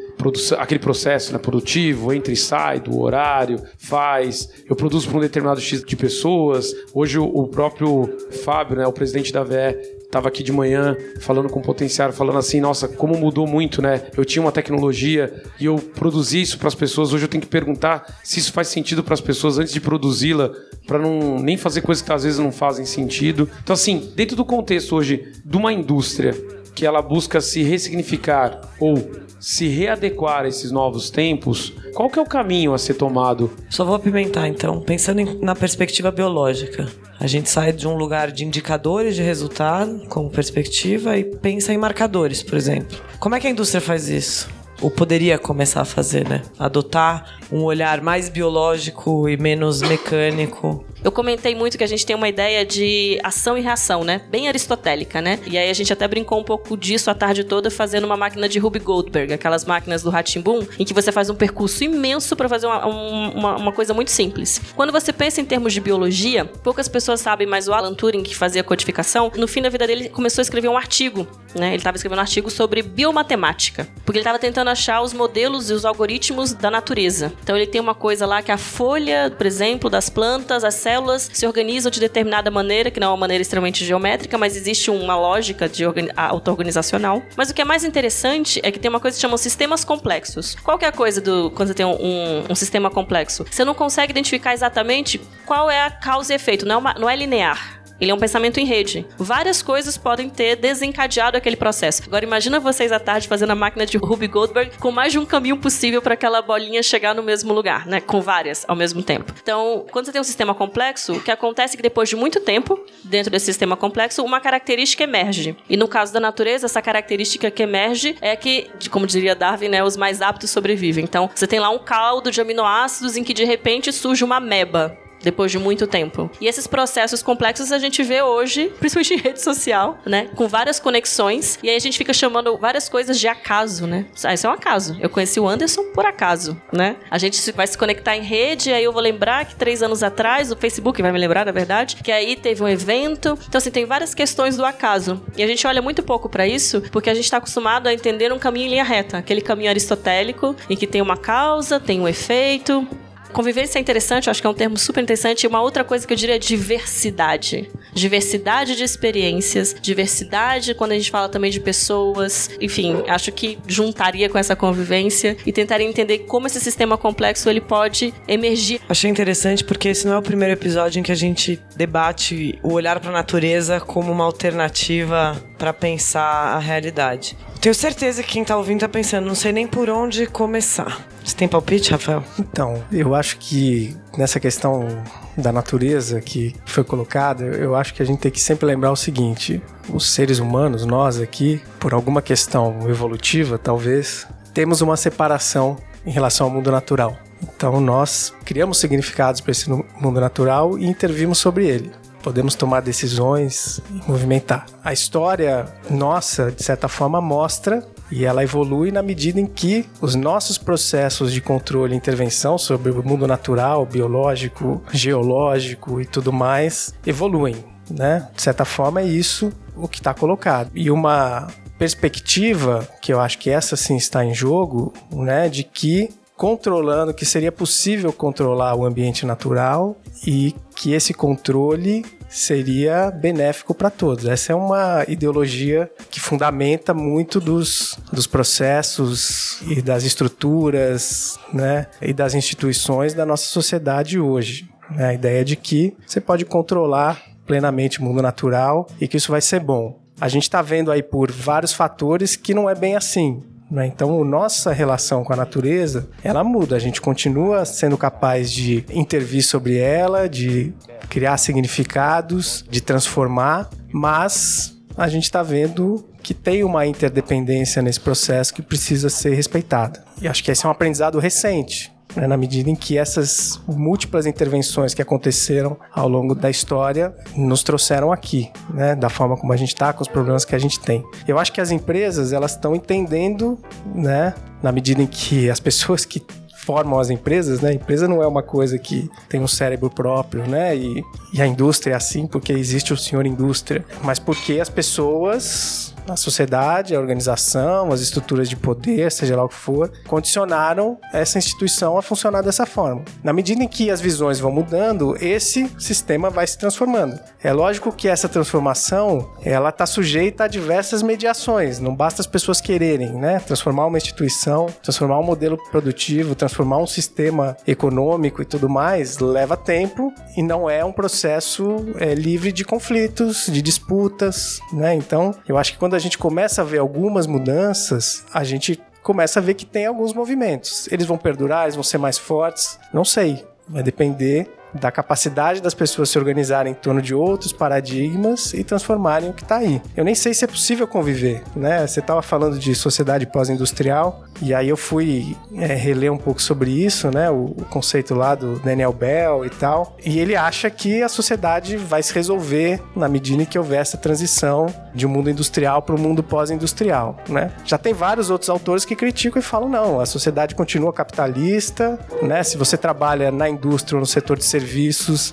aquele 0.59 0.79
processo 0.79 1.33
né, 1.33 1.39
produtivo, 1.39 2.13
entra 2.13 2.33
e 2.33 2.37
sai 2.37 2.81
do 2.81 3.01
horário, 3.01 3.61
faz, 3.79 4.49
eu 4.69 4.77
produzo 4.77 5.09
para 5.09 5.19
um 5.19 5.21
determinado 5.21 5.61
X 5.61 5.83
de 5.85 5.97
pessoas. 5.97 6.73
Hoje 6.93 7.19
o, 7.19 7.47
próprio 7.49 8.09
Fábio, 8.45 8.77
né, 8.77 8.87
o 8.87 8.93
presidente 8.93 9.33
da 9.33 9.43
VE, 9.43 9.77
estava 10.15 10.29
aqui 10.29 10.45
de 10.45 10.53
manhã 10.53 10.97
falando 11.19 11.49
com 11.49 11.59
o 11.59 11.63
potenciário, 11.63 12.15
falando 12.15 12.39
assim, 12.39 12.61
nossa, 12.61 12.87
como 12.87 13.19
mudou 13.19 13.47
muito, 13.47 13.83
né? 13.83 14.03
Eu 14.17 14.25
tinha 14.25 14.41
uma 14.41 14.53
tecnologia 14.53 15.43
e 15.59 15.65
eu 15.65 15.77
produzi 15.77 16.41
isso 16.41 16.57
para 16.57 16.69
as 16.69 16.75
pessoas. 16.75 17.13
Hoje 17.13 17.25
eu 17.25 17.29
tenho 17.29 17.43
que 17.43 17.49
perguntar 17.49 18.21
se 18.23 18.39
isso 18.39 18.53
faz 18.53 18.69
sentido 18.69 19.03
para 19.03 19.15
as 19.15 19.21
pessoas 19.21 19.59
antes 19.59 19.73
de 19.73 19.81
produzi-la, 19.81 20.53
para 20.87 21.01
não 21.01 21.41
nem 21.41 21.57
fazer 21.57 21.81
coisas 21.81 22.03
que 22.03 22.13
às 22.13 22.23
vezes 22.23 22.39
não 22.39 22.53
fazem 22.53 22.87
sentido. 22.87 23.49
Então 23.63 23.75
assim, 23.75 24.13
dentro 24.15 24.37
do 24.37 24.45
contexto 24.45 24.95
hoje 24.95 25.33
de 25.45 25.57
uma 25.57 25.73
indústria 25.73 26.33
que 26.75 26.87
ela 26.87 27.03
busca 27.03 27.41
se 27.41 27.63
ressignificar 27.63 28.61
ou 28.79 28.97
se 29.41 29.69
readequar 29.69 30.45
a 30.45 30.49
esses 30.49 30.71
novos 30.71 31.11
tempos, 31.11 31.73
qual 31.95 32.09
que 32.09 32.19
é 32.19 32.23
o 32.23 32.27
caminho 32.27 32.73
a 32.73 32.79
ser 32.79 32.95
tomado? 32.95 33.51
Só 33.69 33.85
vou 33.85 33.95
apimentar 33.95 34.49
então, 34.49 34.81
pensando 34.81 35.39
na 35.41 35.55
perspectiva 35.55 36.11
biológica. 36.11 36.89
A 37.25 37.27
gente 37.27 37.49
sai 37.49 37.73
de 37.73 37.89
um 37.89 37.95
lugar 37.95 38.31
de 38.31 38.45
indicadores 38.45 39.17
de 39.17 39.23
resultado 39.23 40.07
como 40.11 40.29
perspectiva 40.29 41.17
e 41.17 41.25
pensa 41.25 41.73
em 41.73 41.79
marcadores, 41.79 42.43
por 42.43 42.55
exemplo. 42.55 43.01
Como 43.19 43.35
é 43.35 43.41
que 43.41 43.47
a 43.47 43.51
indústria 43.51 43.81
faz 43.81 44.11
isso? 44.11 44.47
Ou 44.83 44.91
poderia 44.91 45.39
começar 45.39 45.81
a 45.81 45.85
fazer, 45.87 46.29
né? 46.29 46.43
Adotar 46.59 47.39
um 47.51 47.63
olhar 47.63 48.03
mais 48.03 48.29
biológico 48.29 49.27
e 49.27 49.39
menos 49.39 49.81
mecânico 49.81 50.85
Eu 51.05 51.13
comentei 51.13 51.55
muito 51.55 51.77
que 51.77 51.85
a 51.85 51.87
gente 51.87 52.07
tem 52.07 52.17
uma 52.17 52.27
ideia 52.27 52.65
de 52.65 53.21
ação 53.23 53.59
e 53.59 53.61
reação, 53.61 54.03
né? 54.03 54.23
Bem 54.31 54.49
aristotélica, 54.49 55.21
né? 55.21 55.39
E 55.47 55.59
aí 55.59 55.69
a 55.69 55.73
gente 55.75 55.93
até 55.93 56.09
brincou 56.09 56.41
um 56.41 56.43
pouco 56.43 56.79
disso 56.79 57.11
a 57.11 57.15
tarde 57.15 57.45
toda 57.45 57.71
fazendo 57.71 58.05
uma 58.05 58.17
máquina 58.17 58.49
de 58.49 58.59
Ruby 58.59 58.79
Goldberg, 58.79 59.35
aquelas 59.35 59.67
máquinas 59.67 60.03
do 60.03 60.09
Ratimbun, 60.09 60.67
em 60.79 60.85
que 60.85 60.95
você 60.95 61.13
faz 61.13 61.29
um 61.29 61.35
percurso 61.35 61.85
imenso 61.85 62.35
para 62.35 62.49
fazer 62.49 62.67
uma, 62.67 62.87
uma, 62.87 63.57
uma, 63.57 63.73
coisa 63.73 63.93
muito 63.93 64.11
simples. 64.11 64.63
Quando 64.75 64.93
você 64.93 65.13
pensa 65.13 65.43
em 65.43 65.45
termos 65.45 65.75
de 65.75 65.81
biologia, 65.83 66.47
poucas 66.47 66.89
pessoas 66.89 67.21
sabem, 67.21 67.47
mas 67.47 67.69
o 67.69 67.75
Alan 67.75 67.93
Turing, 67.93 68.23
que 68.23 68.35
fazia 68.35 68.65
codificação, 68.65 69.31
no 69.37 69.47
fim 69.47 69.61
da 69.61 69.69
vida 69.69 69.87
dele 69.87 70.09
começou 70.09 70.41
a 70.41 70.45
escrever 70.45 70.69
um 70.69 70.77
artigo, 70.77 71.29
né? 71.55 71.69
Ele 71.69 71.77
estava 71.77 71.99
escrevendo 71.99 72.19
um 72.19 72.23
artigo 72.23 72.49
sobre 72.49 72.81
biomatemática, 72.81 73.87
porque 74.07 74.17
ele 74.17 74.23
estava 74.23 74.39
tentando 74.39 74.71
achar 74.71 75.03
os 75.03 75.13
modelos 75.13 75.69
e 75.69 75.75
os 75.75 75.85
algoritmos 75.85 76.55
da 76.55 76.71
natureza. 76.71 77.31
Então 77.43 77.55
ele 77.55 77.67
tem 77.67 77.79
uma 77.79 77.95
coisa 77.95 78.25
lá 78.25 78.41
que 78.41 78.51
a 78.51 78.57
folha, 78.57 79.31
por 79.37 79.45
exemplo, 79.45 79.91
das 79.91 80.09
plantas, 80.09 80.65
as 80.65 80.75
células 80.75 80.94
se 81.33 81.47
organizam 81.47 81.91
de 81.91 82.01
determinada 82.01 82.51
maneira, 82.51 82.91
que 82.91 83.01
não 83.01 83.09
é 83.09 83.11
uma 83.11 83.17
maneira 83.17 83.43
extremamente 83.43 83.85
geométrica, 83.85 84.37
mas 84.39 84.57
existe 84.57 84.91
uma 84.91 85.17
lógica 85.17 85.69
de 85.69 85.85
auto-organizacional. 86.17 87.23
Mas 87.37 87.51
o 87.51 87.55
que 87.55 87.63
é 87.63 87.65
mais 87.65 87.85
interessante 87.85 88.61
é 88.63 88.71
que 88.71 88.79
tem 88.79 88.89
uma 88.89 89.01
coisa 89.01 89.17
que 89.17 89.21
chamam 89.21 89.37
sistemas 89.37 89.85
complexos. 89.85 90.55
Qual 90.63 90.79
que 90.79 90.85
é 90.85 90.89
a 90.89 90.93
coisa 90.93 91.21
do 91.21 91.51
quando 91.51 91.69
você 91.69 91.75
tem 91.75 91.87
um, 91.87 91.97
um, 92.01 92.45
um 92.51 92.55
sistema 92.55 92.91
complexo? 92.91 93.45
Você 93.51 93.65
não 93.65 93.75
consegue 93.75 94.13
identificar 94.13 94.53
exatamente 94.53 95.21
qual 95.47 95.71
é 95.71 95.83
a 95.83 95.91
causa 95.91 96.33
e 96.33 96.37
efeito, 96.37 96.67
não 96.67 96.75
é, 96.75 96.79
uma, 96.79 96.95
não 96.95 97.11
é 97.11 97.17
linear. 97.17 97.84
Ele 98.01 98.11
é 98.11 98.15
um 98.15 98.19
pensamento 98.19 98.59
em 98.59 98.65
rede. 98.65 99.07
Várias 99.17 99.63
coisas 99.63 99.97
podem 99.97 100.29
ter 100.29 100.57
desencadeado 100.57 101.37
aquele 101.37 101.57
processo. 101.57 102.03
Agora 102.07 102.25
imagina 102.25 102.59
vocês 102.59 102.93
à 102.93 102.99
tarde 102.99 103.29
fazendo 103.29 103.51
a 103.51 103.55
máquina 103.55 103.87
de 103.87 103.97
Ruby 103.97 104.27
Goldberg 104.27 104.79
com 104.79 104.91
mais 104.91 105.13
de 105.13 105.19
um 105.19 105.25
caminho 105.25 105.57
possível 105.57 106.03
para 106.03 106.15
aquela 106.15 106.43
bolinha 106.43 106.83
chegar 106.83 107.15
no 107.15 107.23
mesmo 107.23 107.53
lugar, 107.53 107.87
né? 107.87 108.01
Com 108.01 108.21
várias 108.21 108.65
ao 108.69 108.77
mesmo 108.77 109.03
tempo. 109.03 109.33
Então, 109.43 109.87
quando 109.91 110.07
você 110.07 110.13
tem 110.13 110.21
um 110.21 110.25
sistema 110.25 110.55
complexo, 110.55 111.15
o 111.15 111.21
que 111.21 111.31
acontece 111.31 111.75
é 111.75 111.77
que 111.77 111.83
depois 111.83 112.09
de 112.09 112.17
muito 112.17 112.41
tempo, 112.41 112.85
dentro 113.03 113.31
desse 113.31 113.47
sistema 113.47 113.77
complexo, 113.77 114.23
uma 114.23 114.41
característica 114.41 115.05
emerge. 115.05 115.57
E 115.69 115.77
no 115.77 115.89
caso 115.89 116.13
da 116.13 116.21
natureza, 116.21 116.67
essa 116.67 116.83
característica 116.83 117.51
que 117.51 117.63
emerge 117.63 118.17
é 118.21 118.35
que, 118.35 118.69
como 118.91 119.07
diria 119.07 119.35
Darwin, 119.35 119.69
né, 119.69 119.83
os 119.83 119.97
mais 119.97 120.21
aptos 120.21 120.51
sobrevivem. 120.51 121.05
Então, 121.05 121.31
você 121.35 121.47
tem 121.47 121.61
lá 121.61 121.71
um 121.71 121.79
caldo 121.79 122.31
de 122.31 122.41
aminoácidos 122.41 123.17
em 123.17 123.25
que 123.25 123.33
de 123.33 123.45
repente 123.45 123.93
surge 123.93 124.25
uma 124.25 124.37
ameba 124.37 124.99
depois 125.25 125.51
de 125.51 125.59
muito 125.59 125.87
tempo. 125.87 126.31
E 126.41 126.47
esses 126.47 126.67
processos 126.67 127.23
complexos 127.23 127.73
a 127.73 127.79
gente 127.79 128.03
vê 128.03 128.23
hoje, 128.23 128.73
principalmente 128.79 129.15
em 129.15 129.19
rede 129.19 129.43
social, 129.43 129.99
né? 130.07 130.29
Com 130.35 130.47
várias 130.47 130.79
conexões. 130.79 131.59
E 131.63 131.69
aí 131.69 131.77
a 131.77 131.81
gente 131.81 131.99
fica 131.99 132.13
chamando 132.13 132.57
várias 132.57 132.89
coisas 132.89 133.19
de 133.19 133.27
acaso, 133.27 133.87
né? 133.87 134.07
Ah, 134.23 134.35
isso 134.35 134.47
é 134.47 134.51
um 134.51 134.53
acaso. 134.53 134.97
Eu 135.01 135.11
conheci 135.11 135.41
o 135.41 135.49
Anderson 135.49 135.85
por 135.95 136.07
acaso, 136.07 136.61
né? 136.73 136.97
A 137.11 137.19
gente 137.19 137.53
vai 137.53 137.67
se 137.67 137.77
conectar 137.77 138.17
em 138.17 138.23
rede, 138.23 138.73
aí 138.73 138.85
eu 138.85 138.93
vou 138.93 139.03
lembrar 139.03 139.45
que 139.45 139.57
três 139.57 139.83
anos 139.83 140.03
atrás, 140.03 140.53
o 140.53 140.57
Facebook 140.57 141.01
vai 141.01 141.13
me 141.13 141.19
lembrar, 141.19 141.47
na 141.47 141.53
verdade, 141.53 141.97
que 141.97 142.13
aí 142.13 142.37
teve 142.37 142.63
um 142.63 142.69
evento. 142.69 143.39
Então, 143.49 143.59
assim, 143.59 143.71
tem 143.71 143.85
várias 143.85 144.15
questões 144.15 144.57
do 144.57 144.65
acaso. 144.65 145.23
E 145.37 145.43
a 145.43 145.47
gente 145.47 145.67
olha 145.67 145.81
muito 145.81 146.03
pouco 146.03 146.29
para 146.29 146.47
isso, 146.47 146.83
porque 146.93 147.11
a 147.11 147.15
gente 147.15 147.25
está 147.25 147.39
acostumado 147.39 147.87
a 147.87 147.95
entender 147.95 148.33
um 148.33 148.39
caminho 148.39 148.67
em 148.67 148.71
linha 148.71 148.85
reta, 148.85 149.19
aquele 149.19 149.41
caminho 149.41 149.71
aristotélico, 149.71 150.55
em 150.69 150.77
que 150.77 150.87
tem 150.87 151.01
uma 151.01 151.17
causa, 151.17 151.81
tem 151.81 152.01
um 152.01 152.09
efeito, 152.09 152.87
Convivência 153.35 153.81
é 153.81 153.81
interessante, 153.81 154.31
acho 154.31 154.41
que 154.41 154.47
é 154.47 154.51
um 154.51 154.55
termo 154.55 154.79
super 154.79 155.03
interessante. 155.03 155.43
E 155.43 155.47
uma 155.49 155.61
outra 155.61 155.83
coisa 155.83 156.07
que 156.07 156.13
eu 156.13 156.17
diria 156.17 156.37
é 156.37 156.39
diversidade. 156.39 157.69
Diversidade 157.93 158.77
de 158.77 158.85
experiências, 158.85 159.75
diversidade 159.83 160.73
quando 160.73 160.93
a 160.93 160.95
gente 160.95 161.11
fala 161.11 161.29
também 161.29 161.51
de 161.51 161.59
pessoas. 161.59 162.49
Enfim, 162.61 163.03
acho 163.09 163.33
que 163.33 163.59
juntaria 163.67 164.29
com 164.29 164.39
essa 164.39 164.55
convivência 164.55 165.37
e 165.45 165.53
tentaria 165.53 165.85
entender 165.85 166.21
como 166.21 166.47
esse 166.47 166.61
sistema 166.61 166.97
complexo 166.97 167.51
ele 167.51 167.61
pode 167.61 168.15
emergir. 168.29 168.81
Achei 168.89 169.11
interessante 169.11 169.65
porque 169.65 169.89
esse 169.89 170.07
não 170.07 170.15
é 170.15 170.19
o 170.19 170.23
primeiro 170.23 170.55
episódio 170.55 171.01
em 171.01 171.03
que 171.03 171.11
a 171.11 171.17
gente 171.17 171.61
debate 171.75 172.57
o 172.63 172.73
olhar 172.73 173.01
para 173.01 173.11
a 173.11 173.13
natureza 173.13 173.81
como 173.81 174.13
uma 174.13 174.25
alternativa 174.25 175.37
para 175.59 175.73
pensar 175.73 176.55
a 176.55 176.61
realidade. 176.61 177.37
Tenho 177.65 177.75
certeza 177.75 178.23
que 178.23 178.33
quem 178.33 178.45
tá 178.45 178.59
ouvindo 178.59 178.81
tá 178.81 178.89
pensando, 178.91 179.27
não 179.27 179.35
sei 179.35 179.51
nem 179.51 179.67
por 179.67 179.89
onde 179.89 180.27
começar. 180.27 181.09
Você 181.25 181.35
tem 181.35 181.49
palpite, 181.49 181.93
Rafael? 181.93 182.23
Então, 182.39 182.85
eu 182.93 183.15
acho 183.15 183.39
que 183.39 183.97
nessa 184.19 184.39
questão 184.39 184.87
da 185.35 185.51
natureza 185.51 186.21
que 186.21 186.55
foi 186.67 186.85
colocada, 186.85 187.43
eu 187.43 187.75
acho 187.75 187.95
que 187.95 188.03
a 188.03 188.05
gente 188.05 188.19
tem 188.19 188.31
que 188.31 188.39
sempre 188.39 188.67
lembrar 188.67 188.93
o 188.93 188.97
seguinte: 188.97 189.63
os 189.89 190.11
seres 190.11 190.41
humanos, 190.41 190.85
nós 190.85 191.19
aqui, 191.19 191.59
por 191.81 191.95
alguma 191.95 192.21
questão 192.21 192.87
evolutiva, 192.87 193.57
talvez, 193.57 194.27
temos 194.53 194.83
uma 194.83 194.99
separação 194.99 195.79
em 196.05 196.11
relação 196.11 196.49
ao 196.49 196.53
mundo 196.53 196.71
natural. 196.71 197.17
Então, 197.43 197.81
nós 197.81 198.35
criamos 198.45 198.77
significados 198.77 199.41
para 199.41 199.53
esse 199.53 199.71
mundo 199.71 200.21
natural 200.21 200.79
e 200.79 200.85
intervimos 200.85 201.39
sobre 201.39 201.67
ele 201.67 202.04
podemos 202.25 202.55
tomar 202.55 202.81
decisões 202.81 203.83
e 203.91 204.11
movimentar. 204.11 204.65
A 204.83 204.95
história 204.95 205.67
nossa, 205.91 206.51
de 206.51 206.65
certa 206.65 206.89
forma, 206.89 207.21
mostra 207.21 207.87
e 208.11 208.25
ela 208.25 208.43
evolui 208.43 208.91
na 208.91 209.03
medida 209.03 209.39
em 209.39 209.47
que 209.47 209.87
os 210.01 210.15
nossos 210.15 210.57
processos 210.57 211.33
de 211.33 211.43
controle 211.43 211.93
e 211.93 211.97
intervenção 211.97 212.57
sobre 212.57 212.91
o 212.91 213.07
mundo 213.07 213.27
natural, 213.27 213.85
biológico, 213.85 214.83
geológico 214.91 216.01
e 216.01 216.07
tudo 216.07 216.33
mais 216.33 216.95
evoluem. 217.07 217.57
Né? 217.91 218.27
De 218.35 218.41
certa 218.41 218.65
forma, 218.65 219.03
é 219.03 219.05
isso 219.05 219.53
o 219.77 219.87
que 219.87 219.99
está 219.99 220.15
colocado. 220.15 220.71
E 220.75 220.91
uma 220.91 221.49
perspectiva, 221.79 222.89
que 223.03 223.13
eu 223.13 223.21
acho 223.21 223.39
que 223.39 223.51
essa 223.51 223.77
sim 223.77 223.97
está 223.97 224.25
em 224.25 224.33
jogo, 224.33 224.95
né, 225.13 225.49
de 225.51 225.65
que 225.65 226.09
controlando, 226.37 227.15
que 227.15 227.25
seria 227.25 227.53
possível 227.53 228.13
controlar 228.13 228.75
o 228.75 228.85
ambiente 228.85 229.25
natural 229.25 229.97
e 230.27 230.55
que 230.75 230.93
esse 230.93 231.15
controle 231.15 232.05
seria 232.29 233.11
benéfico 233.13 233.73
para 233.73 233.91
todos. 233.91 234.27
Essa 234.27 234.53
é 234.53 234.57
uma 234.57 235.05
ideologia 235.07 235.91
que 236.11 236.19
fundamenta 236.19 236.93
muito 236.93 237.41
dos, 237.41 237.97
dos 238.13 238.27
processos 238.27 239.61
e 239.69 239.81
das 239.81 240.05
estruturas 240.05 241.39
né, 241.53 241.87
e 242.03 242.13
das 242.13 242.35
instituições 242.35 243.15
da 243.15 243.25
nossa 243.25 243.47
sociedade 243.47 244.19
hoje. 244.19 244.69
Né? 244.91 245.07
A 245.07 245.15
ideia 245.15 245.45
de 245.45 245.55
que 245.55 245.97
você 246.05 246.21
pode 246.21 246.45
controlar 246.45 247.23
plenamente 247.47 248.01
o 248.01 248.03
mundo 248.03 248.21
natural 248.21 248.89
e 249.01 249.07
que 249.07 249.17
isso 249.17 249.31
vai 249.31 249.41
ser 249.41 249.61
bom. 249.61 250.01
A 250.21 250.29
gente 250.29 250.45
está 250.45 250.63
vendo 250.63 250.91
aí 250.91 251.03
por 251.03 251.31
vários 251.31 251.73
fatores 251.73 252.35
que 252.35 252.55
não 252.55 252.69
é 252.69 252.75
bem 252.75 252.97
assim. 252.97 253.43
Né? 253.71 253.87
Então, 253.87 254.25
nossa 254.25 254.73
relação 254.73 255.25
com 255.25 255.33
a 255.33 255.37
natureza, 255.37 256.09
ela 256.23 256.45
muda. 256.45 256.77
A 256.77 256.79
gente 256.79 257.01
continua 257.01 257.65
sendo 257.65 257.97
capaz 257.97 258.53
de 258.53 258.85
intervir 258.91 259.43
sobre 259.43 259.79
ela, 259.79 260.29
de 260.29 260.73
criar 261.09 261.37
significados, 261.39 262.65
de 262.69 262.81
transformar, 262.81 263.71
mas 263.93 264.77
a 264.97 265.09
gente 265.09 265.25
está 265.25 265.43
vendo 265.43 266.05
que 266.23 266.33
tem 266.33 266.65
uma 266.65 266.87
interdependência 266.87 267.83
nesse 267.83 268.01
processo 268.01 268.55
que 268.55 268.63
precisa 268.63 269.11
ser 269.11 269.35
respeitada. 269.35 270.03
E 270.21 270.29
acho 270.29 270.43
que 270.43 270.51
esse 270.51 270.65
é 270.65 270.69
um 270.69 270.73
aprendizado 270.73 271.19
recente 271.19 271.94
né, 272.17 272.27
na 272.27 272.37
medida 272.37 272.71
em 272.71 272.75
que 272.75 272.97
essas 272.97 273.61
múltiplas 273.67 274.27
intervenções 274.27 274.95
que 274.95 275.03
aconteceram 275.03 275.77
ao 275.93 276.09
longo 276.09 276.35
da 276.35 276.51
história 276.51 277.15
nos 277.37 277.63
trouxeram 277.63 278.13
aqui, 278.13 278.51
né, 278.71 278.95
da 278.95 279.09
forma 279.09 279.37
como 279.37 279.53
a 279.53 279.57
gente 279.57 279.75
está, 279.75 279.93
com 279.93 280.03
os 280.03 280.09
problemas 280.09 280.45
que 280.45 280.55
a 280.55 280.59
gente 280.59 280.81
tem. 280.81 281.05
Eu 281.27 281.39
acho 281.39 281.53
que 281.53 281.61
as 281.61 281.71
empresas 281.71 282.33
elas 282.33 282.53
estão 282.53 282.75
entendendo, 282.75 283.59
né, 283.95 284.35
na 284.63 284.73
medida 284.73 285.03
em 285.03 285.07
que 285.07 285.51
as 285.51 285.61
pessoas 285.61 286.05
que 286.05 286.23
formam 286.65 286.99
as 286.99 287.11
empresas, 287.11 287.61
né? 287.61 287.71
A 287.71 287.75
empresa 287.75 288.09
não 288.09 288.23
é 288.23 288.27
uma 288.27 288.43
coisa 288.43 288.79
que 288.79 289.11
tem 289.29 289.41
um 289.41 289.47
cérebro 289.47 289.91
próprio, 289.91 290.47
né? 290.47 290.75
E, 290.75 291.05
e 291.33 291.43
a 291.43 291.47
indústria 291.47 291.93
é 291.93 291.97
assim 291.97 292.27
porque 292.27 292.53
existe 292.53 292.93
o 292.93 292.97
senhor 292.97 293.27
indústria, 293.27 293.85
mas 294.03 294.19
porque 294.19 294.59
as 294.59 294.71
pessoas 294.71 295.84
a 296.09 296.17
sociedade, 296.17 296.95
a 296.95 297.01
organização, 297.01 297.93
as 297.93 298.01
estruturas 298.01 298.49
de 298.49 298.57
poder, 298.57 299.11
seja 299.11 299.37
lá 299.37 299.45
o 299.45 299.49
que 299.49 299.55
for, 299.55 299.91
condicionaram 300.07 300.99
essa 301.13 301.39
instituição 301.39 301.97
a 301.97 302.03
funcionar 302.03 302.43
dessa 302.43 302.67
forma. 302.67 303.03
Na 303.23 303.33
medida 303.33 303.63
em 303.63 303.69
que 303.69 303.91
as 303.91 304.01
visões 304.01 304.39
vão 304.39 304.53
mudando, 304.53 305.17
esse 305.21 305.71
sistema 305.79 306.31
vai 306.31 306.47
se 306.47 306.59
transformando. 306.59 307.19
É 307.43 307.53
lógico 307.53 307.93
que 307.93 308.09
essa 308.09 308.29
transformação, 308.29 309.31
ela 309.43 309.71
está 309.71 309.87
sujeita 309.87 310.45
a 310.45 310.49
diversas 310.49 311.03
mediações. 311.03 311.79
Não 311.79 311.95
basta 311.95 312.21
as 312.21 312.27
pessoas 312.27 312.61
quererem, 312.61 313.13
né? 313.13 313.41
Transformar 313.41 313.87
uma 313.87 313.99
instituição, 313.99 314.67
transformar 314.83 315.19
um 315.19 315.25
modelo 315.25 315.59
produtivo, 315.71 316.35
transformar 316.35 316.79
um 316.79 316.87
sistema 316.87 317.57
econômico 317.67 318.43
e 318.43 318.45
tudo 318.45 318.69
mais, 318.69 319.19
leva 319.19 319.57
tempo 319.57 320.13
e 320.37 320.43
não 320.43 320.69
é 320.69 320.85
um 320.85 320.93
processo 320.93 321.77
é, 321.99 322.15
livre 322.15 322.53
de 322.53 322.65
conflitos, 322.65 323.47
de 323.51 323.63
disputas, 323.63 324.61
né? 324.73 324.95
Então, 324.95 325.35
eu 325.49 325.57
acho 325.57 325.73
que 325.73 325.79
quando 325.79 325.94
quando 325.95 326.01
a 326.01 326.03
gente 326.03 326.19
começa 326.19 326.61
a 326.61 326.65
ver 326.65 326.79
algumas 326.79 327.25
mudanças, 327.25 328.25
a 328.35 328.43
gente 328.43 328.83
começa 329.01 329.39
a 329.39 329.43
ver 329.43 329.55
que 329.55 329.65
tem 329.65 329.87
alguns 329.87 330.13
movimentos. 330.13 330.89
Eles 330.91 331.07
vão 331.07 331.17
perdurar, 331.17 331.67
eles 331.67 331.77
vão 331.77 331.85
ser 331.85 331.99
mais 331.99 332.19
fortes? 332.19 332.81
Não 332.93 333.05
sei. 333.05 333.47
Vai 333.69 333.81
depender 333.81 334.51
da 334.75 334.91
capacidade 334.91 335.63
das 335.63 335.75
pessoas 335.75 336.11
se 336.11 336.19
organizarem 336.19 336.73
em 336.73 336.75
torno 336.75 337.01
de 337.01 337.15
outros 337.15 337.53
paradigmas 337.53 338.53
e 338.53 338.65
transformarem 338.65 339.31
o 339.31 339.33
que 339.33 339.43
está 339.43 339.57
aí. 339.57 339.81
Eu 339.97 340.05
nem 340.05 340.15
sei 340.15 340.35
se 340.35 340.45
é 340.45 340.49
possível 340.49 340.87
conviver, 340.87 341.43
né? 341.55 341.87
Você 341.87 342.01
estava 342.01 342.23
falando 342.23 342.59
de 342.59 342.75
sociedade 342.75 343.27
pós-industrial 343.27 344.25
e 344.43 344.53
aí 344.53 344.69
eu 344.69 344.77
fui 344.77 345.37
é, 345.55 345.67
reler 345.75 346.13
um 346.13 346.19
pouco 346.19 346.43
sobre 346.43 346.71
isso, 346.71 347.11
né? 347.11 347.31
O, 347.31 347.55
o, 347.57 347.65
conceito 347.71 348.15
lá 348.15 348.35
do 348.35 348.59
Daniel 348.59 348.93
Bell 348.93 349.45
e 349.45 349.51
tal. 349.51 349.97
E 350.05 350.19
ele 350.19 350.37
acha 350.37 350.69
que 350.71 351.03
a 351.03 351.09
sociedade 351.09 351.77
vai 351.77 352.03
se 352.03 352.13
resolver 352.13 352.81
na 352.95 353.09
medida 353.09 353.43
em 353.43 353.47
que 353.47 353.59
houver 353.59 353.81
essa 353.81 353.97
transição 353.97 354.67
de 354.95 355.07
um 355.07 355.09
mundo 355.09 355.31
industrial 355.31 355.83
para 355.83 355.95
um 355.95 355.99
mundo 355.99 356.23
pós-industrial, 356.23 357.17
né? 357.29 357.53
Já 357.65 357.79
tem 357.79 357.93
vários 357.93 358.31
outros 358.31 358.51
autores 358.51 358.85
que 358.85 358.97
criticam 358.97 359.41
e 359.41 359.43
falam 359.43 359.69
não, 359.69 360.01
a 360.01 360.07
sociedade 360.07 360.55
continua 360.55 360.93
capitalista, 360.93 361.99
né? 362.23 362.43
Se 362.43 362.57
você 362.57 362.77
trabalha 362.77 363.31
na 363.31 363.49
indústria 363.49 363.97
ou 363.97 364.01
no 364.01 364.07
setor 364.07 364.37
de 364.37 364.45
serviços, 364.45 364.64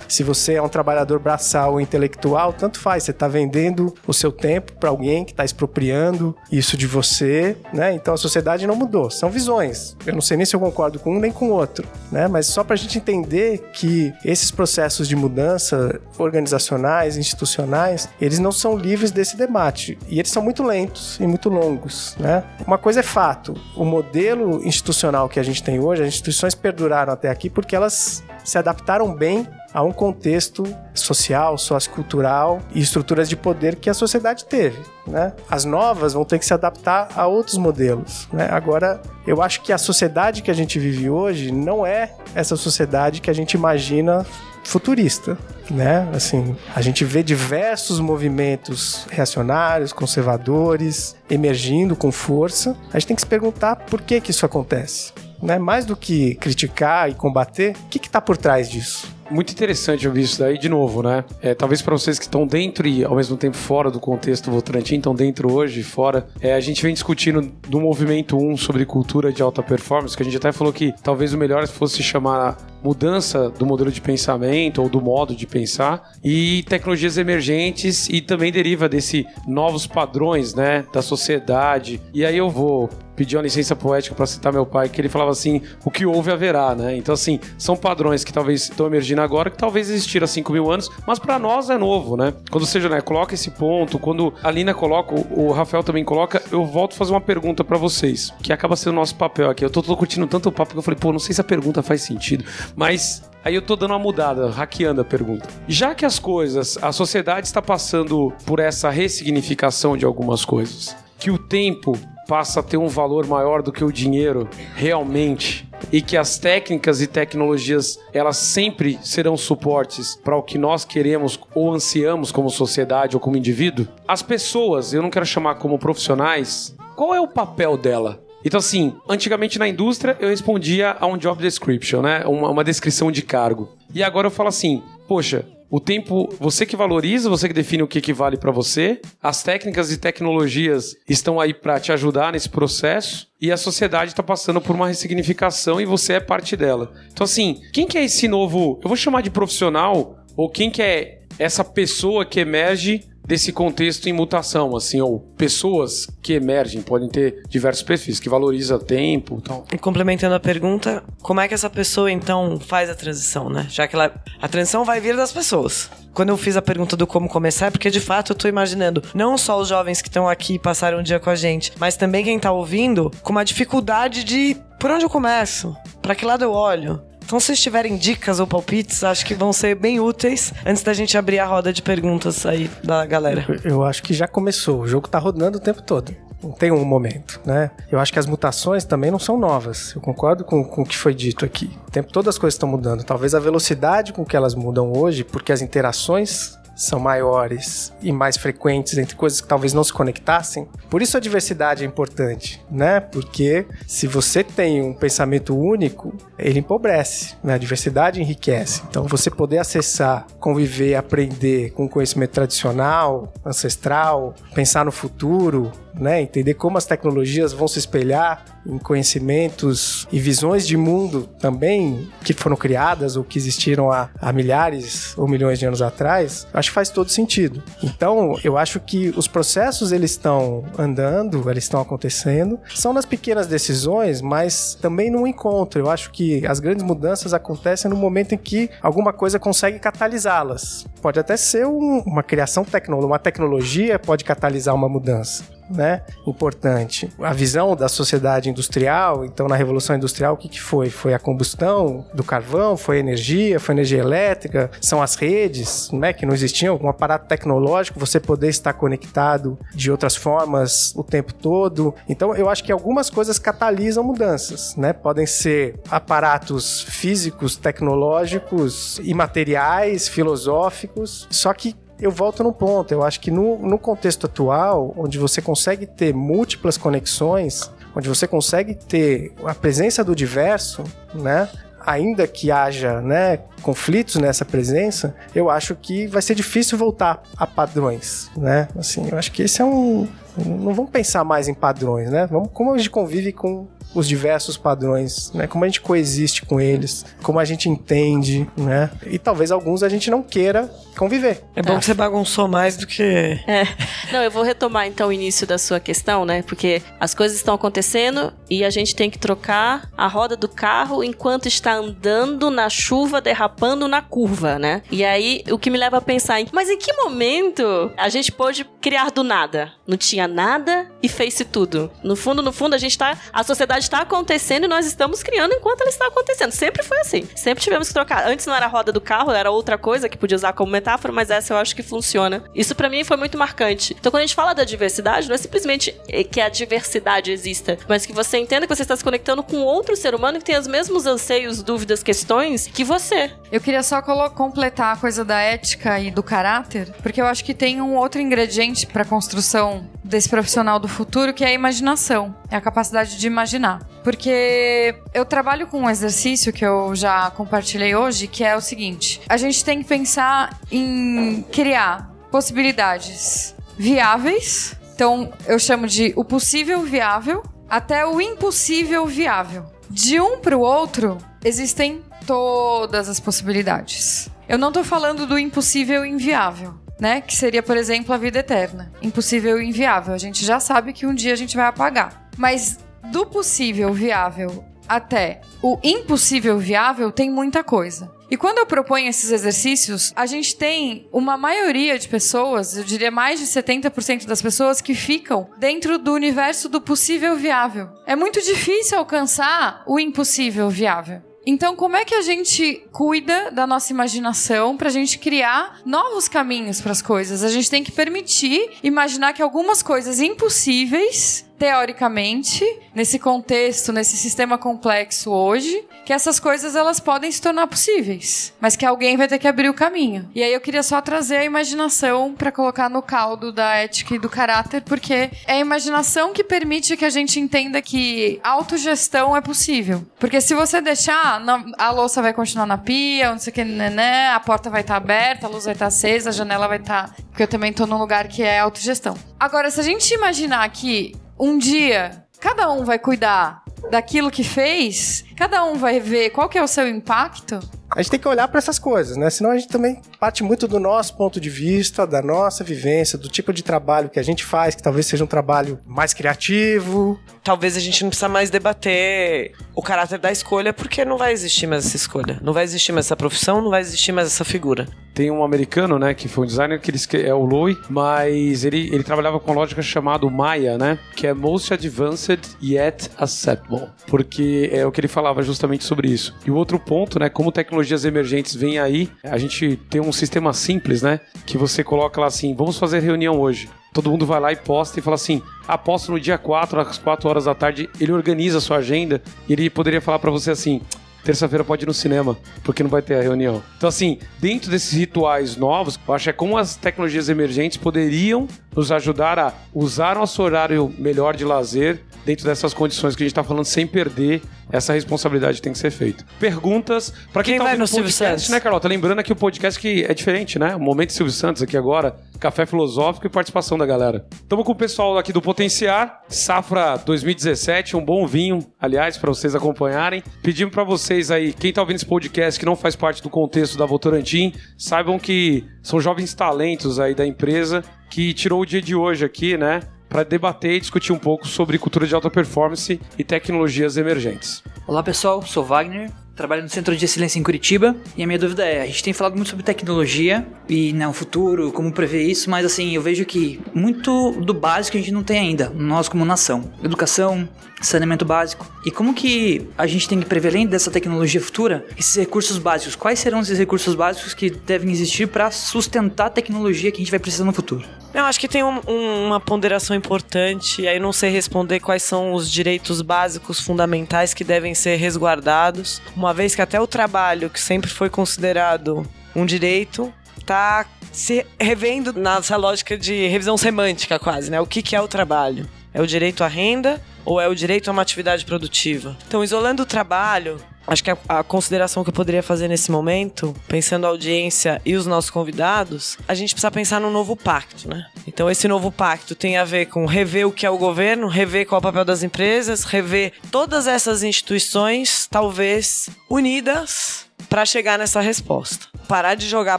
se 0.08 0.22
você 0.22 0.54
é 0.54 0.62
um 0.62 0.68
trabalhador 0.68 1.18
braçal 1.18 1.72
ou 1.72 1.80
intelectual, 1.80 2.52
tanto 2.52 2.78
faz, 2.78 3.04
você 3.04 3.10
está 3.10 3.28
vendendo 3.28 3.94
o 4.06 4.12
seu 4.12 4.30
tempo 4.30 4.72
para 4.74 4.90
alguém 4.90 5.24
que 5.24 5.32
está 5.32 5.44
expropriando 5.44 6.36
isso 6.50 6.76
de 6.76 6.86
você, 6.86 7.56
né? 7.72 7.94
Então 7.94 8.14
a 8.14 8.16
sociedade 8.16 8.66
não 8.66 8.76
mudou, 8.76 9.10
são 9.10 9.30
visões. 9.30 9.96
Eu 10.06 10.14
não 10.14 10.20
sei 10.20 10.36
nem 10.36 10.46
se 10.46 10.54
eu 10.54 10.60
concordo 10.60 10.98
com 10.98 11.16
um 11.16 11.20
nem 11.20 11.32
com 11.32 11.48
o 11.48 11.52
outro, 11.52 11.86
né? 12.10 12.28
Mas 12.28 12.46
só 12.46 12.62
para 12.62 12.74
a 12.74 12.76
gente 12.76 12.98
entender 12.98 13.70
que 13.72 14.12
esses 14.24 14.50
processos 14.50 15.08
de 15.08 15.16
mudança 15.16 16.00
organizacionais, 16.18 17.16
institucionais, 17.16 18.08
eles 18.20 18.38
não 18.38 18.52
são 18.52 18.76
livres 18.76 19.10
desse 19.10 19.36
debate 19.36 19.98
e 20.08 20.18
eles 20.18 20.30
são 20.30 20.42
muito 20.42 20.62
lentos 20.62 21.18
e 21.20 21.26
muito 21.26 21.48
longos, 21.48 22.16
né? 22.18 22.44
Uma 22.66 22.78
coisa 22.78 23.00
é 23.00 23.02
fato, 23.02 23.54
o 23.76 23.84
modelo 23.84 24.66
institucional 24.66 25.28
que 25.28 25.40
a 25.40 25.42
gente 25.42 25.62
tem 25.62 25.80
hoje, 25.80 26.02
as 26.02 26.08
instituições 26.08 26.54
perduraram 26.54 27.12
até 27.12 27.28
aqui 27.30 27.48
porque 27.48 27.74
elas 27.74 28.22
se 28.44 28.58
adaptaram 28.58 29.14
bem 29.22 29.46
a 29.72 29.84
um 29.84 29.92
contexto 29.92 30.64
social, 30.92 31.56
sociocultural 31.56 32.60
e 32.74 32.80
estruturas 32.80 33.28
de 33.28 33.36
poder 33.36 33.76
que 33.76 33.88
a 33.88 33.94
sociedade 33.94 34.44
teve. 34.46 34.80
Né? 35.06 35.32
As 35.48 35.64
novas 35.64 36.12
vão 36.12 36.24
ter 36.24 36.40
que 36.40 36.44
se 36.44 36.52
adaptar 36.52 37.08
a 37.14 37.24
outros 37.28 37.56
modelos. 37.56 38.28
Né? 38.32 38.48
Agora, 38.50 39.00
eu 39.24 39.40
acho 39.40 39.62
que 39.62 39.72
a 39.72 39.78
sociedade 39.78 40.42
que 40.42 40.50
a 40.50 40.54
gente 40.54 40.76
vive 40.76 41.08
hoje 41.08 41.52
não 41.52 41.86
é 41.86 42.10
essa 42.34 42.56
sociedade 42.56 43.20
que 43.20 43.30
a 43.30 43.32
gente 43.32 43.52
imagina 43.52 44.26
futurista, 44.64 45.38
né? 45.70 46.08
Assim, 46.12 46.56
a 46.74 46.80
gente 46.80 47.04
vê 47.04 47.22
diversos 47.22 47.98
movimentos 48.00 49.06
reacionários, 49.10 49.92
conservadores 49.92 51.16
emergindo 51.30 51.96
com 51.96 52.12
força. 52.12 52.76
A 52.92 52.98
gente 52.98 53.08
tem 53.08 53.16
que 53.16 53.22
se 53.22 53.26
perguntar 53.26 53.76
por 53.76 54.00
que 54.00 54.20
que 54.20 54.30
isso 54.30 54.46
acontece 54.46 55.12
né? 55.42 55.58
Mais 55.58 55.84
do 55.84 55.96
que 55.96 56.34
criticar 56.36 57.10
e 57.10 57.14
combater, 57.14 57.74
o 57.84 57.88
que 57.88 57.98
está 57.98 58.20
por 58.20 58.36
trás 58.36 58.70
disso? 58.70 59.12
Muito 59.30 59.50
interessante 59.50 60.06
ouvir 60.06 60.22
isso 60.22 60.38
daí 60.38 60.58
de 60.58 60.68
novo, 60.68 61.02
né? 61.02 61.24
É, 61.40 61.54
talvez 61.54 61.80
para 61.80 61.96
vocês 61.96 62.18
que 62.18 62.24
estão 62.26 62.46
dentro 62.46 62.86
e 62.86 63.02
ao 63.02 63.16
mesmo 63.16 63.34
tempo 63.36 63.56
fora 63.56 63.90
do 63.90 63.98
contexto 63.98 64.50
Votorantim, 64.50 64.96
estão 64.96 65.14
dentro 65.14 65.50
hoje 65.50 65.80
e 65.80 65.82
fora, 65.82 66.26
é, 66.38 66.52
a 66.52 66.60
gente 66.60 66.82
vem 66.82 66.92
discutindo 66.92 67.40
do 67.66 67.80
movimento 67.80 68.36
1 68.36 68.58
sobre 68.58 68.84
cultura 68.84 69.32
de 69.32 69.42
alta 69.42 69.62
performance, 69.62 70.14
que 70.14 70.22
a 70.22 70.26
gente 70.26 70.36
até 70.36 70.52
falou 70.52 70.70
que 70.70 70.92
talvez 71.02 71.32
o 71.32 71.38
melhor 71.38 71.66
fosse 71.66 72.02
chamar 72.02 72.58
mudança 72.84 73.48
do 73.48 73.64
modelo 73.64 73.90
de 73.90 74.02
pensamento 74.02 74.82
ou 74.82 74.88
do 74.88 75.00
modo 75.00 75.34
de 75.34 75.46
pensar 75.46 76.12
e 76.22 76.62
tecnologias 76.64 77.16
emergentes 77.16 78.08
e 78.10 78.20
também 78.20 78.52
deriva 78.52 78.86
desse 78.88 79.26
novos 79.46 79.86
padrões, 79.86 80.54
né, 80.54 80.84
da 80.92 81.00
sociedade. 81.00 82.02
E 82.12 82.24
aí 82.26 82.36
eu 82.36 82.50
vou 82.50 82.90
pedir 83.22 83.36
uma 83.36 83.42
licença 83.44 83.76
poética 83.76 84.16
para 84.16 84.26
citar 84.26 84.52
meu 84.52 84.66
pai, 84.66 84.88
que 84.88 85.00
ele 85.00 85.08
falava 85.08 85.30
assim: 85.30 85.62
o 85.84 85.90
que 85.90 86.04
houve 86.04 86.32
haverá, 86.32 86.74
né? 86.74 86.96
Então, 86.96 87.14
assim, 87.14 87.38
são 87.56 87.76
padrões 87.76 88.24
que 88.24 88.32
talvez 88.32 88.62
estão 88.62 88.86
emergindo 88.86 89.20
agora, 89.20 89.48
que 89.48 89.56
talvez 89.56 89.88
existiram 89.88 90.24
há 90.24 90.28
5 90.28 90.52
mil 90.52 90.70
anos, 90.70 90.90
mas 91.06 91.20
para 91.20 91.38
nós 91.38 91.70
é 91.70 91.78
novo, 91.78 92.16
né? 92.16 92.34
Quando 92.50 92.66
seja, 92.66 92.88
né, 92.88 93.00
coloca 93.00 93.34
esse 93.34 93.50
ponto, 93.52 93.96
quando 93.98 94.34
a 94.42 94.50
Lina 94.50 94.74
coloca, 94.74 95.14
o 95.30 95.52
Rafael 95.52 95.84
também 95.84 96.04
coloca, 96.04 96.42
eu 96.50 96.64
volto 96.64 96.94
a 96.94 96.96
fazer 96.96 97.12
uma 97.12 97.20
pergunta 97.20 97.62
para 97.62 97.78
vocês, 97.78 98.32
que 98.42 98.52
acaba 98.52 98.74
sendo 98.74 98.94
o 98.94 98.96
nosso 98.96 99.14
papel 99.14 99.48
aqui. 99.48 99.64
Eu 99.64 99.70
tô, 99.70 99.82
tô 99.82 99.96
curtindo 99.96 100.26
tanto 100.26 100.48
o 100.48 100.52
papo 100.52 100.72
que 100.72 100.78
eu 100.78 100.82
falei, 100.82 100.98
pô, 100.98 101.12
não 101.12 101.20
sei 101.20 101.32
se 101.32 101.40
a 101.40 101.44
pergunta 101.44 101.80
faz 101.82 102.02
sentido, 102.02 102.44
mas 102.74 103.22
Aí 103.44 103.56
eu 103.56 103.62
tô 103.62 103.74
dando 103.74 103.90
uma 103.90 103.98
mudada, 103.98 104.48
hackeando 104.50 105.00
a 105.00 105.04
pergunta. 105.04 105.48
Já 105.66 105.96
que 105.96 106.06
as 106.06 106.16
coisas, 106.16 106.78
a 106.80 106.92
sociedade 106.92 107.44
está 107.44 107.60
passando 107.60 108.32
por 108.46 108.60
essa 108.60 108.88
ressignificação 108.88 109.96
de 109.96 110.04
algumas 110.04 110.44
coisas, 110.44 110.94
que 111.18 111.28
o 111.28 111.36
tempo 111.36 111.98
passa 112.26 112.60
a 112.60 112.62
ter 112.62 112.76
um 112.76 112.88
valor 112.88 113.26
maior 113.26 113.62
do 113.62 113.72
que 113.72 113.84
o 113.84 113.92
dinheiro 113.92 114.48
realmente 114.74 115.68
e 115.90 116.00
que 116.00 116.16
as 116.16 116.38
técnicas 116.38 117.00
e 117.00 117.06
tecnologias 117.06 117.98
elas 118.12 118.36
sempre 118.36 118.98
serão 119.02 119.36
suportes 119.36 120.16
para 120.22 120.36
o 120.36 120.42
que 120.42 120.58
nós 120.58 120.84
queremos 120.84 121.38
ou 121.54 121.72
ansiamos 121.72 122.30
como 122.30 122.50
sociedade 122.50 123.16
ou 123.16 123.20
como 123.20 123.36
indivíduo, 123.36 123.88
as 124.06 124.22
pessoas, 124.22 124.92
eu 124.92 125.02
não 125.02 125.10
quero 125.10 125.26
chamar 125.26 125.56
como 125.56 125.78
profissionais, 125.78 126.74
qual 126.94 127.14
é 127.14 127.20
o 127.20 127.28
papel 127.28 127.76
dela? 127.76 128.22
Então, 128.44 128.58
assim, 128.58 128.94
antigamente 129.08 129.58
na 129.58 129.68
indústria 129.68 130.16
eu 130.20 130.28
respondia 130.28 130.96
a 130.98 131.06
um 131.06 131.16
job 131.16 131.40
description, 131.40 132.02
né? 132.02 132.24
Uma, 132.26 132.50
uma 132.50 132.64
descrição 132.64 133.10
de 133.12 133.22
cargo. 133.22 133.68
E 133.94 134.02
agora 134.02 134.26
eu 134.26 134.30
falo 134.32 134.48
assim, 134.48 134.82
poxa, 135.06 135.44
o 135.72 135.80
tempo, 135.80 136.28
você 136.38 136.66
que 136.66 136.76
valoriza, 136.76 137.30
você 137.30 137.48
que 137.48 137.54
define 137.54 137.82
o 137.82 137.88
que, 137.88 138.02
que 138.02 138.12
vale 138.12 138.36
para 138.36 138.50
você. 138.50 139.00
As 139.22 139.42
técnicas 139.42 139.90
e 139.90 139.96
tecnologias 139.96 140.94
estão 141.08 141.40
aí 141.40 141.54
para 141.54 141.80
te 141.80 141.90
ajudar 141.90 142.34
nesse 142.34 142.50
processo. 142.50 143.26
E 143.40 143.50
a 143.50 143.56
sociedade 143.56 144.10
está 144.10 144.22
passando 144.22 144.60
por 144.60 144.76
uma 144.76 144.86
ressignificação 144.86 145.80
e 145.80 145.86
você 145.86 146.12
é 146.12 146.20
parte 146.20 146.58
dela. 146.58 146.92
Então, 147.10 147.24
assim, 147.24 147.62
quem 147.72 147.86
que 147.86 147.96
é 147.96 148.04
esse 148.04 148.28
novo. 148.28 148.78
Eu 148.82 148.88
vou 148.88 148.96
chamar 148.98 149.22
de 149.22 149.30
profissional, 149.30 150.22
ou 150.36 150.50
quem 150.50 150.70
que 150.70 150.82
é 150.82 151.22
essa 151.38 151.64
pessoa 151.64 152.26
que 152.26 152.38
emerge 152.38 153.08
desse 153.24 153.52
contexto 153.52 154.08
em 154.08 154.12
mutação, 154.12 154.74
assim, 154.76 155.00
ou 155.00 155.20
pessoas 155.36 156.08
que 156.22 156.32
emergem, 156.32 156.82
podem 156.82 157.08
ter 157.08 157.42
diversos 157.48 157.82
perfis, 157.82 158.18
que 158.18 158.28
valoriza 158.28 158.78
tempo 158.78 159.40
tal. 159.40 159.64
E 159.72 159.78
complementando 159.78 160.34
a 160.34 160.40
pergunta, 160.40 161.02
como 161.20 161.40
é 161.40 161.48
que 161.48 161.54
essa 161.54 161.70
pessoa 161.70 162.10
então 162.10 162.58
faz 162.60 162.90
a 162.90 162.94
transição, 162.94 163.48
né? 163.48 163.66
Já 163.70 163.86
que 163.86 163.94
ela, 163.94 164.12
a 164.40 164.48
transição 164.48 164.84
vai 164.84 165.00
vir 165.00 165.16
das 165.16 165.32
pessoas. 165.32 165.90
Quando 166.12 166.28
eu 166.28 166.36
fiz 166.36 166.56
a 166.56 166.62
pergunta 166.62 166.96
do 166.96 167.06
como 167.06 167.28
começar, 167.28 167.66
é 167.66 167.70
porque 167.70 167.90
de 167.90 168.00
fato 168.00 168.32
eu 168.32 168.36
tô 168.36 168.46
imaginando 168.46 169.02
não 169.14 169.38
só 169.38 169.58
os 169.58 169.68
jovens 169.68 170.02
que 170.02 170.08
estão 170.08 170.28
aqui 170.28 170.54
e 170.54 170.58
passaram 170.58 170.98
um 170.98 171.02
dia 171.02 171.18
com 171.18 171.30
a 171.30 171.34
gente, 171.34 171.72
mas 171.78 171.96
também 171.96 172.24
quem 172.24 172.38
tá 172.38 172.52
ouvindo 172.52 173.10
com 173.22 173.32
uma 173.32 173.44
dificuldade 173.44 174.22
de 174.24 174.56
por 174.78 174.90
onde 174.90 175.04
eu 175.04 175.10
começo? 175.10 175.74
Para 176.02 176.14
que 176.14 176.24
lado 176.24 176.42
eu 176.42 176.50
olho? 176.50 177.00
Então, 177.24 177.40
se 177.40 177.54
tiverem 177.56 177.96
dicas 177.96 178.40
ou 178.40 178.46
palpites, 178.46 179.02
acho 179.04 179.24
que 179.24 179.34
vão 179.34 179.52
ser 179.52 179.74
bem 179.74 180.00
úteis 180.00 180.52
antes 180.66 180.82
da 180.82 180.92
gente 180.92 181.16
abrir 181.16 181.38
a 181.38 181.46
roda 181.46 181.72
de 181.72 181.82
perguntas 181.82 182.44
aí 182.44 182.70
da 182.82 183.04
galera. 183.06 183.46
Eu 183.64 183.82
acho 183.82 184.02
que 184.02 184.12
já 184.12 184.26
começou. 184.26 184.80
O 184.80 184.88
jogo 184.88 185.08
tá 185.08 185.18
rodando 185.18 185.58
o 185.58 185.60
tempo 185.60 185.82
todo. 185.82 186.14
Não 186.42 186.50
tem 186.50 186.72
um 186.72 186.84
momento, 186.84 187.40
né? 187.44 187.70
Eu 187.90 188.00
acho 188.00 188.12
que 188.12 188.18
as 188.18 188.26
mutações 188.26 188.84
também 188.84 189.12
não 189.12 189.18
são 189.18 189.38
novas. 189.38 189.94
Eu 189.94 190.00
concordo 190.00 190.44
com, 190.44 190.64
com 190.64 190.82
o 190.82 190.84
que 190.84 190.96
foi 190.96 191.14
dito 191.14 191.44
aqui. 191.44 191.70
O 191.86 191.90
tempo 191.90 192.12
todo 192.12 192.28
as 192.28 192.36
coisas 192.36 192.54
estão 192.54 192.68
mudando. 192.68 193.04
Talvez 193.04 193.32
a 193.34 193.38
velocidade 193.38 194.12
com 194.12 194.24
que 194.24 194.36
elas 194.36 194.54
mudam 194.54 194.92
hoje, 194.92 195.22
porque 195.22 195.52
as 195.52 195.62
interações 195.62 196.58
são 196.82 196.98
maiores 196.98 197.92
e 198.02 198.10
mais 198.10 198.36
frequentes 198.36 198.98
entre 198.98 199.14
coisas 199.14 199.40
que 199.40 199.46
talvez 199.46 199.72
não 199.72 199.84
se 199.84 199.92
conectassem. 199.92 200.66
Por 200.90 201.00
isso 201.00 201.16
a 201.16 201.20
diversidade 201.20 201.84
é 201.84 201.86
importante, 201.86 202.60
né? 202.68 202.98
Porque 202.98 203.64
se 203.86 204.08
você 204.08 204.42
tem 204.42 204.82
um 204.82 204.92
pensamento 204.92 205.56
único, 205.56 206.12
ele 206.36 206.58
empobrece, 206.58 207.36
né? 207.42 207.54
A 207.54 207.58
diversidade 207.58 208.20
enriquece. 208.20 208.82
Então 208.88 209.04
você 209.04 209.30
poder 209.30 209.58
acessar, 209.58 210.26
conviver, 210.40 210.96
aprender 210.96 211.70
com 211.70 211.88
conhecimento 211.88 212.32
tradicional, 212.32 213.32
ancestral, 213.44 214.34
pensar 214.52 214.84
no 214.84 214.90
futuro, 214.92 215.70
né? 215.94 216.20
Entender 216.20 216.54
como 216.54 216.78
as 216.78 216.86
tecnologias 216.86 217.52
vão 217.52 217.68
se 217.68 217.78
espelhar 217.78 218.44
em 218.66 218.78
conhecimentos 218.78 220.06
e 220.12 220.20
visões 220.20 220.66
de 220.66 220.76
mundo 220.76 221.28
também 221.38 222.08
que 222.22 222.32
foram 222.32 222.56
criadas 222.56 223.16
ou 223.16 223.24
que 223.24 223.38
existiram 223.38 223.90
há, 223.90 224.10
há 224.20 224.32
milhares 224.32 225.16
ou 225.18 225.26
milhões 225.28 225.58
de 225.58 225.66
anos 225.66 225.82
atrás, 225.82 226.46
acho 226.52 226.70
que 226.70 226.74
faz 226.74 226.88
todo 226.88 227.10
sentido. 227.10 227.62
Então, 227.82 228.36
eu 228.44 228.56
acho 228.56 228.78
que 228.80 229.12
os 229.16 229.26
processos 229.26 229.92
eles 229.92 230.12
estão 230.12 230.64
andando, 230.78 231.50
eles 231.50 231.64
estão 231.64 231.80
acontecendo, 231.80 232.58
são 232.74 232.92
nas 232.92 233.04
pequenas 233.04 233.46
decisões, 233.46 234.20
mas 234.20 234.76
também 234.80 235.10
no 235.10 235.26
encontro. 235.26 235.80
Eu 235.80 235.90
acho 235.90 236.10
que 236.10 236.46
as 236.46 236.60
grandes 236.60 236.84
mudanças 236.84 237.34
acontecem 237.34 237.90
no 237.90 237.96
momento 237.96 238.34
em 238.34 238.38
que 238.38 238.70
alguma 238.80 239.12
coisa 239.12 239.38
consegue 239.38 239.78
catalisá-las. 239.78 240.86
Pode 241.00 241.18
até 241.18 241.36
ser 241.36 241.66
um, 241.66 242.02
uma 242.06 242.22
criação 242.22 242.64
tecnológica, 242.64 243.06
uma 243.06 243.18
tecnologia 243.18 243.98
pode 243.98 244.24
catalisar 244.24 244.74
uma 244.74 244.88
mudança 244.88 245.44
né, 245.72 246.02
importante. 246.26 247.10
A 247.20 247.32
visão 247.32 247.74
da 247.74 247.88
sociedade 247.88 248.50
industrial, 248.50 249.24
então 249.24 249.48
na 249.48 249.56
Revolução 249.56 249.96
Industrial, 249.96 250.34
o 250.34 250.36
que, 250.36 250.48
que 250.48 250.60
foi? 250.60 250.90
Foi 250.90 251.14
a 251.14 251.18
combustão 251.18 252.04
do 252.14 252.22
carvão, 252.22 252.76
foi 252.76 252.96
a 252.96 253.00
energia, 253.00 253.58
foi 253.58 253.74
a 253.74 253.76
energia 253.76 254.00
elétrica, 254.00 254.70
são 254.80 255.02
as 255.02 255.14
redes, 255.14 255.90
né, 255.92 256.12
que 256.12 256.26
não 256.26 256.34
existiam, 256.34 256.78
um 256.82 256.88
aparato 256.88 257.26
tecnológico, 257.26 257.98
você 257.98 258.20
poder 258.20 258.48
estar 258.48 258.72
conectado 258.72 259.58
de 259.74 259.90
outras 259.90 260.16
formas 260.16 260.92
o 260.96 261.02
tempo 261.02 261.32
todo. 261.32 261.94
Então, 262.08 262.34
eu 262.34 262.48
acho 262.48 262.62
que 262.64 262.72
algumas 262.72 263.10
coisas 263.10 263.38
catalisam 263.38 264.04
mudanças, 264.04 264.76
né? 264.76 264.92
Podem 264.92 265.26
ser 265.26 265.78
aparatos 265.90 266.82
físicos, 266.82 267.56
tecnológicos, 267.56 268.98
imateriais, 269.04 270.08
filosóficos, 270.08 271.26
só 271.30 271.52
que 271.52 271.74
eu 272.02 272.10
volto 272.10 272.42
no 272.42 272.52
ponto. 272.52 272.92
Eu 272.92 273.02
acho 273.02 273.20
que 273.20 273.30
no, 273.30 273.58
no 273.58 273.78
contexto 273.78 274.26
atual, 274.26 274.92
onde 274.96 275.18
você 275.18 275.40
consegue 275.40 275.86
ter 275.86 276.12
múltiplas 276.12 276.76
conexões, 276.76 277.70
onde 277.94 278.08
você 278.08 278.26
consegue 278.26 278.74
ter 278.74 279.32
a 279.44 279.54
presença 279.54 280.02
do 280.02 280.14
diverso, 280.14 280.82
né? 281.14 281.48
Ainda 281.84 282.28
que 282.28 282.50
haja 282.50 283.00
né, 283.00 283.40
conflitos 283.60 284.16
nessa 284.16 284.44
presença, 284.44 285.16
eu 285.34 285.50
acho 285.50 285.74
que 285.74 286.06
vai 286.06 286.22
ser 286.22 286.34
difícil 286.34 286.78
voltar 286.78 287.22
a 287.36 287.44
padrões, 287.44 288.30
né? 288.36 288.68
Assim, 288.78 289.08
eu 289.10 289.18
acho 289.18 289.32
que 289.32 289.42
esse 289.42 289.60
é 289.60 289.64
um, 289.64 290.06
não 290.36 290.72
vamos 290.74 290.90
pensar 290.90 291.24
mais 291.24 291.48
em 291.48 291.54
padrões, 291.54 292.08
né? 292.10 292.26
Vamos 292.26 292.50
como 292.52 292.72
a 292.72 292.78
gente 292.78 292.90
convive 292.90 293.32
com 293.32 293.66
os 293.94 294.08
diversos 294.08 294.56
padrões, 294.56 295.30
né? 295.32 295.46
Como 295.46 295.64
a 295.64 295.68
gente 295.68 295.80
coexiste 295.80 296.44
com 296.44 296.60
eles, 296.60 297.04
como 297.22 297.38
a 297.38 297.44
gente 297.44 297.68
entende, 297.68 298.48
né? 298.56 298.90
E 299.06 299.18
talvez 299.18 299.50
alguns 299.50 299.82
a 299.82 299.88
gente 299.88 300.10
não 300.10 300.22
queira 300.22 300.70
conviver. 300.96 301.42
É 301.54 301.62
bom 301.62 301.74
é. 301.74 301.78
que 301.78 301.84
você 301.84 301.94
bagunçou 301.94 302.48
mais 302.48 302.76
do 302.76 302.86
que. 302.86 303.02
É. 303.02 303.66
Não, 304.12 304.22
eu 304.22 304.30
vou 304.30 304.42
retomar 304.42 304.86
então 304.86 305.08
o 305.08 305.12
início 305.12 305.46
da 305.46 305.58
sua 305.58 305.80
questão, 305.80 306.24
né? 306.24 306.42
Porque 306.42 306.82
as 307.00 307.14
coisas 307.14 307.36
estão 307.36 307.54
acontecendo 307.54 308.32
e 308.48 308.64
a 308.64 308.70
gente 308.70 308.94
tem 308.94 309.10
que 309.10 309.18
trocar 309.18 309.90
a 309.96 310.06
roda 310.06 310.36
do 310.36 310.48
carro 310.48 311.02
enquanto 311.02 311.46
está 311.46 311.74
andando 311.74 312.50
na 312.50 312.68
chuva, 312.68 313.20
derrapando 313.20 313.88
na 313.88 314.02
curva, 314.02 314.58
né? 314.58 314.82
E 314.90 315.04
aí 315.04 315.42
o 315.50 315.58
que 315.58 315.70
me 315.70 315.78
leva 315.78 315.98
a 315.98 316.00
pensar 316.00 316.40
em, 316.40 316.46
mas 316.52 316.68
em 316.68 316.78
que 316.78 316.92
momento 316.92 317.90
a 317.96 318.08
gente 318.08 318.30
pôde 318.30 318.64
criar 318.80 319.10
do 319.10 319.22
nada? 319.22 319.72
Não 319.86 319.96
tinha 319.96 320.28
nada 320.28 320.90
e 321.02 321.08
fez-se 321.08 321.44
tudo. 321.44 321.90
No 322.02 322.16
fundo, 322.16 322.42
no 322.42 322.52
fundo, 322.52 322.74
a 322.74 322.78
gente 322.78 322.96
tá. 322.96 323.16
A 323.32 323.42
sociedade 323.42 323.81
está 323.82 324.00
acontecendo 324.00 324.64
e 324.64 324.68
nós 324.68 324.86
estamos 324.86 325.22
criando 325.22 325.52
enquanto 325.54 325.80
ela 325.80 325.90
está 325.90 326.06
acontecendo. 326.06 326.52
Sempre 326.52 326.82
foi 326.82 326.98
assim. 327.00 327.28
Sempre 327.34 327.62
tivemos 327.62 327.88
que 327.88 327.94
trocar. 327.94 328.26
Antes 328.26 328.46
não 328.46 328.54
era 328.54 328.66
a 328.66 328.68
roda 328.68 328.92
do 328.92 329.00
carro, 329.00 329.32
era 329.32 329.50
outra 329.50 329.76
coisa 329.78 330.08
que 330.08 330.16
podia 330.16 330.36
usar 330.36 330.52
como 330.52 330.70
metáfora, 330.70 331.12
mas 331.12 331.30
essa 331.30 331.52
eu 331.52 331.58
acho 331.58 331.74
que 331.74 331.82
funciona. 331.82 332.44
Isso 332.54 332.74
para 332.74 332.88
mim 332.88 333.04
foi 333.04 333.16
muito 333.16 333.36
marcante. 333.38 333.96
Então, 333.98 334.10
quando 334.10 334.22
a 334.22 334.26
gente 334.26 334.34
fala 334.34 334.54
da 334.54 334.64
diversidade, 334.64 335.28
não 335.28 335.34
é 335.34 335.38
simplesmente 335.38 335.94
que 336.30 336.40
a 336.40 336.48
diversidade 336.48 337.30
exista, 337.30 337.78
mas 337.88 338.06
que 338.06 338.12
você 338.12 338.38
entenda 338.38 338.66
que 338.66 338.74
você 338.74 338.82
está 338.82 338.96
se 338.96 339.04
conectando 339.04 339.42
com 339.42 339.58
outro 339.58 339.96
ser 339.96 340.14
humano 340.14 340.38
que 340.38 340.44
tem 340.44 340.58
os 340.58 340.66
mesmos 340.66 341.06
anseios, 341.06 341.62
dúvidas, 341.62 342.02
questões 342.02 342.66
que 342.66 342.84
você. 342.84 343.30
Eu 343.50 343.60
queria 343.60 343.82
só 343.82 344.00
completar 344.30 344.94
a 344.94 344.98
coisa 344.98 345.24
da 345.24 345.40
ética 345.40 345.98
e 346.00 346.10
do 346.10 346.22
caráter, 346.22 346.92
porque 347.02 347.20
eu 347.20 347.26
acho 347.26 347.44
que 347.44 347.54
tem 347.54 347.80
um 347.80 347.96
outro 347.96 348.20
ingrediente 348.20 348.86
para 348.86 349.04
construção 349.04 349.88
desse 350.02 350.28
profissional 350.28 350.78
do 350.78 350.88
futuro 350.88 351.32
que 351.32 351.44
é 351.44 351.48
a 351.48 351.52
imaginação, 351.52 352.34
é 352.50 352.56
a 352.56 352.60
capacidade 352.60 353.18
de 353.18 353.26
imaginar. 353.26 353.71
Porque 354.02 354.94
eu 355.14 355.24
trabalho 355.24 355.66
com 355.66 355.82
um 355.82 355.90
exercício 355.90 356.52
que 356.52 356.64
eu 356.64 356.94
já 356.94 357.30
compartilhei 357.30 357.94
hoje, 357.94 358.26
que 358.26 358.42
é 358.42 358.56
o 358.56 358.60
seguinte: 358.60 359.20
a 359.28 359.36
gente 359.36 359.64
tem 359.64 359.82
que 359.82 359.88
pensar 359.88 360.58
em 360.70 361.42
criar 361.52 362.10
possibilidades 362.30 363.54
viáveis. 363.78 364.76
Então, 364.94 365.32
eu 365.46 365.58
chamo 365.58 365.86
de 365.86 366.12
o 366.16 366.24
possível 366.24 366.82
viável 366.82 367.42
até 367.68 368.04
o 368.06 368.20
impossível 368.20 369.06
viável. 369.06 369.64
De 369.88 370.20
um 370.20 370.38
para 370.38 370.56
o 370.56 370.60
outro, 370.60 371.18
existem 371.44 372.02
todas 372.26 373.08
as 373.08 373.20
possibilidades. 373.20 374.28
Eu 374.48 374.58
não 374.58 374.68
estou 374.68 374.84
falando 374.84 375.26
do 375.26 375.38
impossível 375.38 376.04
inviável 376.04 376.82
né? 377.02 377.20
Que 377.20 377.34
seria, 377.34 377.64
por 377.64 377.76
exemplo, 377.76 378.14
a 378.14 378.16
vida 378.16 378.38
eterna. 378.38 378.92
Impossível 379.02 379.60
e 379.60 379.66
inviável. 379.66 380.14
A 380.14 380.18
gente 380.18 380.44
já 380.44 380.60
sabe 380.60 380.92
que 380.92 381.04
um 381.04 381.12
dia 381.12 381.32
a 381.32 381.36
gente 381.36 381.56
vai 381.56 381.66
apagar. 381.66 382.28
Mas 382.36 382.78
do 383.10 383.26
possível 383.26 383.92
viável 383.92 384.64
até 384.88 385.40
o 385.62 385.78
impossível 385.82 386.58
viável 386.58 387.10
tem 387.10 387.30
muita 387.30 387.64
coisa. 387.64 388.12
E 388.30 388.36
quando 388.36 388.58
eu 388.58 388.66
proponho 388.66 389.08
esses 389.08 389.30
exercícios, 389.30 390.12
a 390.16 390.24
gente 390.26 390.56
tem 390.56 391.06
uma 391.12 391.36
maioria 391.36 391.98
de 391.98 392.08
pessoas, 392.08 392.76
eu 392.76 392.84
diria 392.84 393.10
mais 393.10 393.38
de 393.38 393.46
70% 393.46 394.26
das 394.26 394.40
pessoas 394.40 394.80
que 394.80 394.94
ficam 394.94 395.48
dentro 395.58 395.98
do 395.98 396.12
universo 396.12 396.68
do 396.68 396.80
possível 396.80 397.36
viável. 397.36 397.90
É 398.06 398.16
muito 398.16 398.40
difícil 398.40 398.98
alcançar 398.98 399.82
o 399.86 400.00
impossível 400.00 400.70
viável. 400.70 401.22
Então, 401.44 401.74
como 401.74 401.96
é 401.96 402.04
que 402.04 402.14
a 402.14 402.22
gente 402.22 402.86
cuida 402.92 403.50
da 403.50 403.66
nossa 403.66 403.92
imaginação 403.92 404.76
para 404.76 404.88
a 404.88 404.92
gente 404.92 405.18
criar 405.18 405.80
novos 405.84 406.28
caminhos 406.28 406.80
para 406.80 406.92
as 406.92 407.02
coisas? 407.02 407.42
A 407.42 407.48
gente 407.48 407.68
tem 407.68 407.82
que 407.82 407.90
permitir 407.90 408.70
imaginar 408.82 409.32
que 409.32 409.42
algumas 409.42 409.82
coisas 409.82 410.20
impossíveis 410.20 411.44
teoricamente, 411.62 412.64
nesse 412.92 413.20
contexto, 413.20 413.92
nesse 413.92 414.16
sistema 414.16 414.58
complexo 414.58 415.30
hoje, 415.30 415.86
que 416.04 416.12
essas 416.12 416.40
coisas 416.40 416.74
elas 416.74 416.98
podem 416.98 417.30
se 417.30 417.40
tornar 417.40 417.68
possíveis, 417.68 418.52
mas 418.60 418.74
que 418.74 418.84
alguém 418.84 419.16
vai 419.16 419.28
ter 419.28 419.38
que 419.38 419.46
abrir 419.46 419.68
o 419.68 419.74
caminho. 419.74 420.28
E 420.34 420.42
aí 420.42 420.52
eu 420.52 420.60
queria 420.60 420.82
só 420.82 421.00
trazer 421.00 421.36
a 421.36 421.44
imaginação 421.44 422.34
para 422.34 422.50
colocar 422.50 422.90
no 422.90 423.00
caldo 423.00 423.52
da 423.52 423.76
ética 423.76 424.16
e 424.16 424.18
do 424.18 424.28
caráter, 424.28 424.82
porque 424.82 425.30
é 425.46 425.52
a 425.52 425.58
imaginação 425.60 426.32
que 426.32 426.42
permite 426.42 426.96
que 426.96 427.04
a 427.04 427.10
gente 427.10 427.38
entenda 427.38 427.80
que 427.80 428.40
autogestão 428.42 429.36
é 429.36 429.40
possível. 429.40 430.04
Porque 430.18 430.40
se 430.40 430.56
você 430.56 430.80
deixar, 430.80 431.40
a 431.78 431.90
louça 431.92 432.20
vai 432.20 432.32
continuar 432.32 432.66
na 432.66 432.76
pia, 432.76 433.30
não 433.30 433.38
sei 433.38 433.52
o 433.52 433.54
que, 433.54 433.62
né, 433.62 434.30
a 434.30 434.40
porta 434.40 434.68
vai 434.68 434.80
estar 434.80 434.94
tá 434.94 434.96
aberta, 434.96 435.46
a 435.46 435.48
luz 435.48 435.62
vai 435.62 435.74
estar 435.74 435.84
tá 435.84 435.88
acesa, 435.88 436.30
a 436.30 436.32
janela 436.32 436.66
vai 436.66 436.78
estar. 436.78 437.10
Tá... 437.10 437.14
Porque 437.30 437.44
eu 437.44 437.48
também 437.48 437.70
estou 437.70 437.86
num 437.86 437.98
lugar 437.98 438.26
que 438.26 438.42
é 438.42 438.58
autogestão. 438.58 439.16
Agora, 439.38 439.70
se 439.70 439.78
a 439.78 439.84
gente 439.84 440.12
imaginar 440.12 440.68
que 440.70 441.14
um 441.42 441.58
dia 441.58 442.24
cada 442.38 442.70
um 442.70 442.84
vai 442.84 443.00
cuidar 443.00 443.64
daquilo 443.90 444.30
que 444.30 444.44
fez, 444.44 445.24
cada 445.36 445.64
um 445.64 445.74
vai 445.74 445.98
ver 445.98 446.30
qual 446.30 446.48
que 446.48 446.56
é 446.56 446.62
o 446.62 446.68
seu 446.68 446.88
impacto. 446.88 447.58
A 447.94 448.00
gente 448.00 448.10
tem 448.10 448.20
que 448.20 448.28
olhar 448.28 448.48
para 448.48 448.58
essas 448.58 448.78
coisas, 448.78 449.16
né? 449.16 449.28
Senão 449.28 449.50
a 449.50 449.56
gente 449.56 449.68
também 449.68 450.00
parte 450.18 450.42
muito 450.42 450.66
do 450.66 450.80
nosso 450.80 451.16
ponto 451.16 451.40
de 451.40 451.50
vista, 451.50 452.06
da 452.06 452.22
nossa 452.22 452.64
vivência, 452.64 453.18
do 453.18 453.28
tipo 453.28 453.52
de 453.52 453.62
trabalho 453.62 454.08
que 454.08 454.18
a 454.18 454.22
gente 454.22 454.44
faz, 454.44 454.74
que 454.74 454.82
talvez 454.82 455.06
seja 455.06 455.24
um 455.24 455.26
trabalho 455.26 455.78
mais 455.86 456.14
criativo. 456.14 457.20
Talvez 457.44 457.76
a 457.76 457.80
gente 457.80 458.02
não 458.02 458.10
precisa 458.10 458.28
mais 458.28 458.50
debater 458.50 459.52
o 459.74 459.82
caráter 459.82 460.18
da 460.18 460.32
escolha, 460.32 460.72
porque 460.72 461.04
não 461.04 461.18
vai 461.18 461.32
existir 461.32 461.66
mais 461.66 461.84
essa 461.84 461.96
escolha. 461.96 462.38
Não 462.42 462.52
vai 462.52 462.64
existir 462.64 462.92
mais 462.92 463.06
essa 463.06 463.16
profissão, 463.16 463.60
não 463.60 463.70
vai 463.70 463.80
existir 463.80 464.12
mais 464.12 464.28
essa 464.28 464.44
figura. 464.44 464.86
Tem 465.14 465.30
um 465.30 465.44
americano, 465.44 465.98
né, 465.98 466.14
que 466.14 466.26
foi 466.28 466.44
um 466.44 466.46
designer 466.46 466.80
que 466.80 466.90
ele 466.90 467.26
é 467.26 467.34
o 467.34 467.44
Louis, 467.44 467.76
mas 467.90 468.64
ele, 468.64 468.88
ele 468.92 469.02
trabalhava 469.02 469.38
com 469.38 469.52
lógica 469.52 469.82
chamada 469.82 470.26
Maya, 470.30 470.78
né, 470.78 470.98
que 471.14 471.26
é 471.26 471.34
Most 471.34 471.74
Advanced 471.74 472.40
Yet 472.62 473.10
Acceptable, 473.18 473.88
porque 474.06 474.70
é 474.72 474.86
o 474.86 474.92
que 474.92 475.00
ele 475.00 475.08
falava 475.08 475.42
justamente 475.42 475.84
sobre 475.84 476.08
isso. 476.08 476.34
E 476.46 476.50
o 476.50 476.54
outro 476.54 476.78
ponto, 476.78 477.18
né, 477.18 477.28
como 477.28 477.52
tecnologias 477.82 478.04
emergentes 478.04 478.54
vêm 478.54 478.78
aí, 478.78 479.10
a 479.22 479.36
gente 479.36 479.76
tem 479.90 480.00
um 480.00 480.12
sistema 480.12 480.52
simples, 480.52 481.02
né, 481.02 481.20
que 481.44 481.58
você 481.58 481.82
coloca 481.82 482.20
lá 482.20 482.26
assim, 482.28 482.54
vamos 482.54 482.78
fazer 482.78 483.00
reunião 483.00 483.40
hoje 483.40 483.68
todo 483.92 484.10
mundo 484.10 484.24
vai 484.24 484.40
lá 484.40 484.50
e 484.50 484.56
posta 484.56 484.98
e 484.98 485.02
fala 485.02 485.16
assim: 485.16 485.42
aposto 485.68 486.12
no 486.12 486.18
dia 486.18 486.38
4, 486.38 486.80
às 486.80 486.96
4 486.96 487.28
horas 487.28 487.44
da 487.44 487.54
tarde, 487.54 487.90
ele 488.00 488.10
organiza 488.10 488.56
a 488.56 488.60
sua 488.60 488.78
agenda 488.78 489.20
e 489.46 489.52
ele 489.52 489.68
poderia 489.68 490.00
falar 490.00 490.18
para 490.18 490.30
você 490.30 490.50
assim: 490.50 490.80
terça-feira 491.22 491.62
pode 491.62 491.84
ir 491.84 491.86
no 491.86 491.92
cinema, 491.92 492.38
porque 492.64 492.82
não 492.82 492.88
vai 492.88 493.02
ter 493.02 493.16
a 493.16 493.20
reunião. 493.20 493.62
Então, 493.76 493.90
assim, 493.90 494.18
dentro 494.40 494.70
desses 494.70 494.92
rituais 494.92 495.56
novos, 495.56 496.00
eu 496.08 496.14
acho 496.14 496.24
que 496.24 496.30
é 496.30 496.32
como 496.32 496.56
as 496.56 496.74
tecnologias 496.74 497.28
emergentes 497.28 497.76
poderiam 497.76 498.48
nos 498.74 498.90
ajudar 498.90 499.38
a 499.38 499.52
usar 499.74 500.16
nosso 500.16 500.42
horário 500.42 500.90
melhor 500.96 501.36
de 501.36 501.44
lazer 501.44 502.02
dentro 502.24 502.44
dessas 502.44 502.72
condições 502.72 503.16
que 503.16 503.22
a 503.22 503.26
gente 503.26 503.32
está 503.32 503.44
falando, 503.44 503.64
sem 503.64 503.86
perder 503.86 504.42
essa 504.70 504.92
responsabilidade 504.92 505.56
que 505.56 505.62
tem 505.62 505.72
que 505.72 505.78
ser 505.78 505.90
feita. 505.90 506.24
Perguntas 506.38 507.12
para 507.32 507.42
quem, 507.42 507.54
quem 507.54 507.58
tá 507.58 507.64
vai 507.64 507.76
no 507.76 507.86
Silvio 507.86 508.10
Santos, 508.10 508.48
né, 508.48 508.58
Carlota? 508.58 508.88
Lembrando 508.88 509.18
aqui 509.18 509.32
o 509.32 509.36
podcast 509.36 509.78
que 509.78 510.04
é 510.04 510.14
diferente, 510.14 510.58
né? 510.58 510.74
O 510.74 510.80
momento 510.80 511.12
Silvio 511.12 511.32
Santos 511.32 511.62
aqui 511.62 511.76
agora, 511.76 512.16
café 512.40 512.64
filosófico 512.64 513.26
e 513.26 513.30
participação 513.30 513.76
da 513.76 513.84
galera. 513.84 514.26
Estamos 514.32 514.64
com 514.64 514.72
o 514.72 514.76
pessoal 514.76 515.18
aqui 515.18 515.32
do 515.32 515.42
Potenciar, 515.42 516.22
Safra 516.28 516.96
2017, 516.96 517.96
um 517.96 518.04
bom 518.04 518.26
vinho, 518.26 518.60
aliás, 518.80 519.16
para 519.16 519.30
vocês 519.30 519.54
acompanharem. 519.54 520.22
Pedimos 520.42 520.72
para 520.72 520.84
vocês 520.84 521.30
aí, 521.30 521.52
quem 521.52 521.72
tá 521.72 521.82
ouvindo 521.82 521.96
esse 521.96 522.06
podcast 522.06 522.58
que 522.58 522.66
não 522.66 522.76
faz 522.76 522.96
parte 522.96 523.22
do 523.22 523.28
contexto 523.28 523.76
da 523.76 523.84
Votorantim, 523.84 524.54
saibam 524.78 525.18
que 525.18 525.64
são 525.82 526.00
jovens 526.00 526.32
talentos 526.34 526.98
aí 526.98 527.14
da 527.14 527.26
empresa 527.26 527.82
que 528.10 528.34
tirou 528.34 528.60
o 528.60 528.66
dia 528.66 528.82
de 528.82 528.94
hoje 528.94 529.24
aqui, 529.24 529.56
né? 529.56 529.80
Para 530.12 530.24
debater 530.24 530.74
e 530.74 530.80
discutir 530.80 531.10
um 531.10 531.18
pouco 531.18 531.48
sobre 531.48 531.78
cultura 531.78 532.06
de 532.06 532.14
alta 532.14 532.28
performance 532.28 533.00
e 533.18 533.24
tecnologias 533.24 533.96
emergentes. 533.96 534.62
Olá 534.86 535.02
pessoal, 535.02 535.40
sou 535.40 535.64
Wagner, 535.64 536.10
trabalho 536.36 536.62
no 536.62 536.68
Centro 536.68 536.94
de 536.94 537.02
Excelência 537.02 537.38
em 537.38 537.42
Curitiba. 537.42 537.96
E 538.14 538.22
a 538.22 538.26
minha 538.26 538.38
dúvida 538.38 538.62
é: 538.62 538.82
a 538.82 538.86
gente 538.86 539.02
tem 539.02 539.14
falado 539.14 539.36
muito 539.36 539.48
sobre 539.48 539.64
tecnologia 539.64 540.46
e 540.68 540.92
né, 540.92 541.08
o 541.08 541.14
futuro, 541.14 541.72
como 541.72 541.90
prever 541.90 542.22
isso, 542.24 542.50
mas 542.50 542.66
assim, 542.66 542.94
eu 542.94 543.00
vejo 543.00 543.24
que 543.24 543.58
muito 543.72 544.32
do 544.32 544.52
básico 544.52 544.98
a 544.98 545.00
gente 545.00 545.12
não 545.12 545.22
tem 545.22 545.38
ainda, 545.38 545.70
nós 545.70 546.10
como 546.10 546.26
nação. 546.26 546.70
Educação, 546.84 547.48
saneamento 547.86 548.24
básico. 548.24 548.70
E 548.84 548.90
como 548.90 549.14
que 549.14 549.68
a 549.76 549.86
gente 549.86 550.08
tem 550.08 550.20
que 550.20 550.26
prever, 550.26 550.48
além 550.48 550.66
dessa 550.66 550.90
tecnologia 550.90 551.40
futura, 551.40 551.84
esses 551.98 552.14
recursos 552.16 552.58
básicos? 552.58 552.96
Quais 552.96 553.18
serão 553.18 553.40
esses 553.40 553.58
recursos 553.58 553.94
básicos 553.94 554.34
que 554.34 554.50
devem 554.50 554.90
existir 554.90 555.28
para 555.28 555.50
sustentar 555.50 556.26
a 556.26 556.30
tecnologia 556.30 556.90
que 556.90 556.98
a 556.98 557.00
gente 557.00 557.10
vai 557.10 557.20
precisar 557.20 557.44
no 557.44 557.52
futuro? 557.52 557.84
Eu 558.14 558.24
acho 558.24 558.38
que 558.38 558.48
tem 558.48 558.62
um, 558.62 558.80
um, 558.86 559.26
uma 559.26 559.40
ponderação 559.40 559.96
importante, 559.96 560.86
aí 560.86 561.00
não 561.00 561.12
sei 561.12 561.30
responder 561.30 561.80
quais 561.80 562.02
são 562.02 562.34
os 562.34 562.50
direitos 562.50 563.00
básicos 563.00 563.58
fundamentais 563.58 564.34
que 564.34 564.44
devem 564.44 564.74
ser 564.74 564.96
resguardados, 564.96 566.02
uma 566.14 566.34
vez 566.34 566.54
que 566.54 566.60
até 566.60 566.78
o 566.78 566.86
trabalho, 566.86 567.48
que 567.48 567.60
sempre 567.60 567.90
foi 567.90 568.10
considerado 568.10 569.06
um 569.34 569.46
direito, 569.46 570.12
está 570.38 570.84
se 571.10 571.46
revendo 571.58 572.12
nessa 572.12 572.56
lógica 572.56 572.98
de 572.98 573.26
revisão 573.28 573.56
semântica 573.56 574.18
quase, 574.18 574.50
né? 574.50 574.60
O 574.60 574.66
que, 574.66 574.82
que 574.82 574.94
é 574.94 575.00
o 575.00 575.08
trabalho? 575.08 575.68
É 575.94 576.00
o 576.00 576.06
direito 576.06 576.42
à 576.42 576.48
renda 576.48 577.00
ou 577.24 577.40
é 577.40 577.48
o 577.48 577.54
direito 577.54 577.88
a 577.88 577.92
uma 577.92 578.02
atividade 578.02 578.44
produtiva? 578.44 579.16
Então, 579.26 579.42
isolando 579.42 579.82
o 579.82 579.86
trabalho, 579.86 580.58
acho 580.86 581.02
que 581.02 581.10
a, 581.10 581.18
a, 581.28 581.42
consideração 581.42 582.02
que 582.02 582.10
eu 582.10 582.14
poderia 582.14 582.42
fazer 582.42 582.68
nesse 582.68 582.90
momento, 582.90 583.54
pensando 583.68 584.06
a 584.06 584.08
audiência 584.08 584.80
e 584.84 584.94
os 584.94 585.06
nossos 585.06 585.30
convidados, 585.30 586.18
a 586.26 586.34
gente 586.34 586.54
precisa 586.54 586.70
pensar 586.70 587.00
num 587.00 587.10
novo 587.10 587.36
pacto, 587.36 587.88
né? 587.88 588.06
Então, 588.26 588.50
esse 588.50 588.68
novo 588.68 588.90
pacto 588.90 589.34
tem 589.34 589.56
a 589.56 589.64
ver 589.64 589.86
com 589.86 590.06
rever 590.06 590.46
o 590.46 590.52
que 590.52 590.66
é 590.66 590.70
o 590.70 590.78
governo, 590.78 591.26
rever 591.26 591.66
qual 591.66 591.78
é 591.78 591.80
o 591.80 591.82
papel 591.82 592.04
das 592.04 592.22
empresas, 592.22 592.84
rever 592.84 593.32
todas 593.50 593.86
essas 593.86 594.22
instituições, 594.22 595.26
talvez 595.30 596.08
unidas 596.28 597.30
para 597.48 597.64
chegar 597.64 597.98
nessa 597.98 598.20
resposta. 598.20 598.86
Parar 599.08 599.34
de 599.34 599.48
jogar 599.48 599.78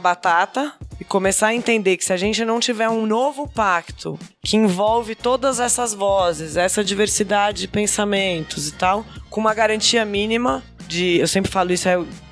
batata 0.00 0.72
e 1.00 1.04
começar 1.04 1.48
a 1.48 1.54
entender 1.54 1.96
que 1.96 2.04
se 2.04 2.12
a 2.12 2.16
gente 2.16 2.44
não 2.44 2.60
tiver 2.60 2.88
um 2.88 3.06
novo 3.06 3.48
pacto 3.48 4.18
que 4.42 4.56
envolve 4.56 5.14
todas 5.14 5.60
essas 5.60 5.92
vozes, 5.92 6.56
essa 6.56 6.84
diversidade 6.84 7.62
de 7.62 7.68
pensamentos 7.68 8.68
e 8.68 8.72
tal, 8.72 9.04
com 9.28 9.40
uma 9.40 9.54
garantia 9.54 10.04
mínima 10.04 10.62
de, 10.86 11.18
eu 11.18 11.26
sempre 11.26 11.50
falo 11.50 11.72
isso, 11.72 11.88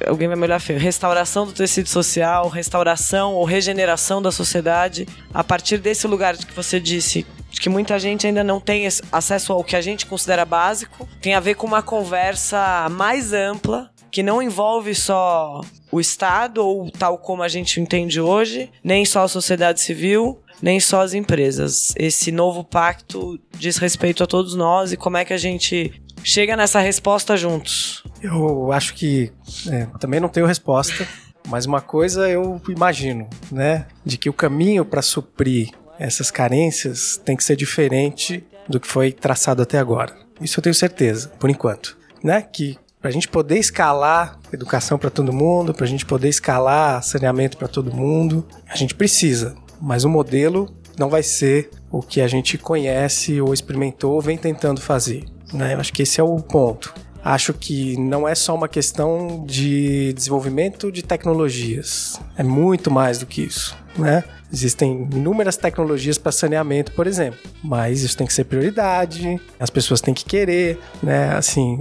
alguém 0.06 0.28
vai 0.28 0.36
me 0.36 0.44
olhar 0.44 0.60
feio, 0.60 0.78
restauração 0.78 1.46
do 1.46 1.52
tecido 1.52 1.88
social, 1.88 2.48
restauração 2.48 3.34
ou 3.34 3.44
regeneração 3.44 4.20
da 4.20 4.30
sociedade, 4.30 5.08
a 5.32 5.42
partir 5.42 5.78
desse 5.78 6.06
lugar 6.06 6.36
que 6.36 6.54
você 6.54 6.78
disse, 6.78 7.26
de 7.50 7.60
que 7.60 7.68
muita 7.68 7.98
gente 7.98 8.26
ainda 8.26 8.44
não 8.44 8.60
tem 8.60 8.86
acesso 9.10 9.52
ao 9.52 9.64
que 9.64 9.76
a 9.76 9.80
gente 9.80 10.06
considera 10.06 10.44
básico, 10.44 11.08
tem 11.20 11.34
a 11.34 11.40
ver 11.40 11.54
com 11.54 11.66
uma 11.66 11.82
conversa 11.82 12.88
mais 12.90 13.32
ampla, 13.32 13.90
que 14.12 14.22
não 14.22 14.42
envolve 14.42 14.94
só 14.94 15.62
o 15.90 15.98
Estado, 15.98 16.64
ou 16.64 16.90
tal 16.90 17.16
como 17.16 17.42
a 17.42 17.48
gente 17.48 17.80
entende 17.80 18.20
hoje, 18.20 18.70
nem 18.84 19.06
só 19.06 19.24
a 19.24 19.28
sociedade 19.28 19.80
civil, 19.80 20.38
nem 20.60 20.78
só 20.78 21.00
as 21.00 21.14
empresas. 21.14 21.94
Esse 21.96 22.30
novo 22.30 22.62
pacto 22.62 23.40
diz 23.58 23.78
respeito 23.78 24.22
a 24.22 24.26
todos 24.26 24.54
nós 24.54 24.92
e 24.92 24.98
como 24.98 25.16
é 25.16 25.24
que 25.24 25.32
a 25.32 25.38
gente 25.38 26.00
chega 26.22 26.54
nessa 26.54 26.78
resposta 26.78 27.36
juntos. 27.36 28.04
Eu 28.22 28.70
acho 28.70 28.94
que 28.94 29.32
é, 29.68 29.86
também 29.98 30.20
não 30.20 30.28
tenho 30.28 30.46
resposta, 30.46 31.08
mas 31.48 31.64
uma 31.64 31.80
coisa 31.80 32.28
eu 32.28 32.60
imagino, 32.68 33.28
né, 33.50 33.86
de 34.04 34.18
que 34.18 34.28
o 34.28 34.32
caminho 34.32 34.84
para 34.84 35.02
suprir 35.02 35.70
essas 35.98 36.30
carências 36.30 37.20
tem 37.24 37.34
que 37.34 37.42
ser 37.42 37.56
diferente 37.56 38.44
do 38.68 38.78
que 38.78 38.86
foi 38.86 39.10
traçado 39.10 39.62
até 39.62 39.78
agora. 39.78 40.14
Isso 40.40 40.60
eu 40.60 40.62
tenho 40.62 40.74
certeza, 40.74 41.28
por 41.38 41.48
enquanto, 41.48 41.96
né? 42.22 42.42
Que 42.42 42.76
para 43.02 43.08
a 43.08 43.12
gente 43.12 43.26
poder 43.26 43.58
escalar 43.58 44.38
educação 44.52 44.96
para 44.96 45.10
todo 45.10 45.32
mundo, 45.32 45.74
para 45.74 45.84
a 45.84 45.88
gente 45.88 46.06
poder 46.06 46.28
escalar 46.28 47.02
saneamento 47.02 47.56
para 47.56 47.66
todo 47.66 47.92
mundo, 47.92 48.46
a 48.68 48.76
gente 48.76 48.94
precisa. 48.94 49.56
Mas 49.80 50.04
o 50.04 50.08
modelo 50.08 50.72
não 50.96 51.10
vai 51.10 51.24
ser 51.24 51.68
o 51.90 52.00
que 52.00 52.20
a 52.20 52.28
gente 52.28 52.56
conhece 52.56 53.40
ou 53.40 53.52
experimentou 53.52 54.12
ou 54.12 54.20
vem 54.20 54.38
tentando 54.38 54.80
fazer. 54.80 55.24
Né? 55.52 55.74
Eu 55.74 55.80
acho 55.80 55.92
que 55.92 56.02
esse 56.02 56.20
é 56.20 56.22
o 56.22 56.36
ponto. 56.36 56.94
Acho 57.24 57.52
que 57.52 57.96
não 57.98 58.28
é 58.28 58.34
só 58.34 58.54
uma 58.54 58.68
questão 58.68 59.44
de 59.46 60.12
desenvolvimento 60.12 60.90
de 60.90 61.02
tecnologias, 61.02 62.20
é 62.36 62.42
muito 62.42 62.90
mais 62.90 63.18
do 63.18 63.26
que 63.26 63.42
isso. 63.42 63.76
Né? 63.96 64.24
Existem 64.52 65.08
inúmeras 65.12 65.56
tecnologias 65.56 66.18
para 66.18 66.32
saneamento, 66.32 66.92
por 66.92 67.06
exemplo, 67.06 67.38
mas 67.62 68.02
isso 68.02 68.16
tem 68.16 68.26
que 68.26 68.32
ser 68.32 68.44
prioridade, 68.44 69.40
as 69.58 69.70
pessoas 69.70 70.00
têm 70.00 70.12
que 70.12 70.24
querer, 70.24 70.78
né? 71.02 71.34
Assim, 71.34 71.78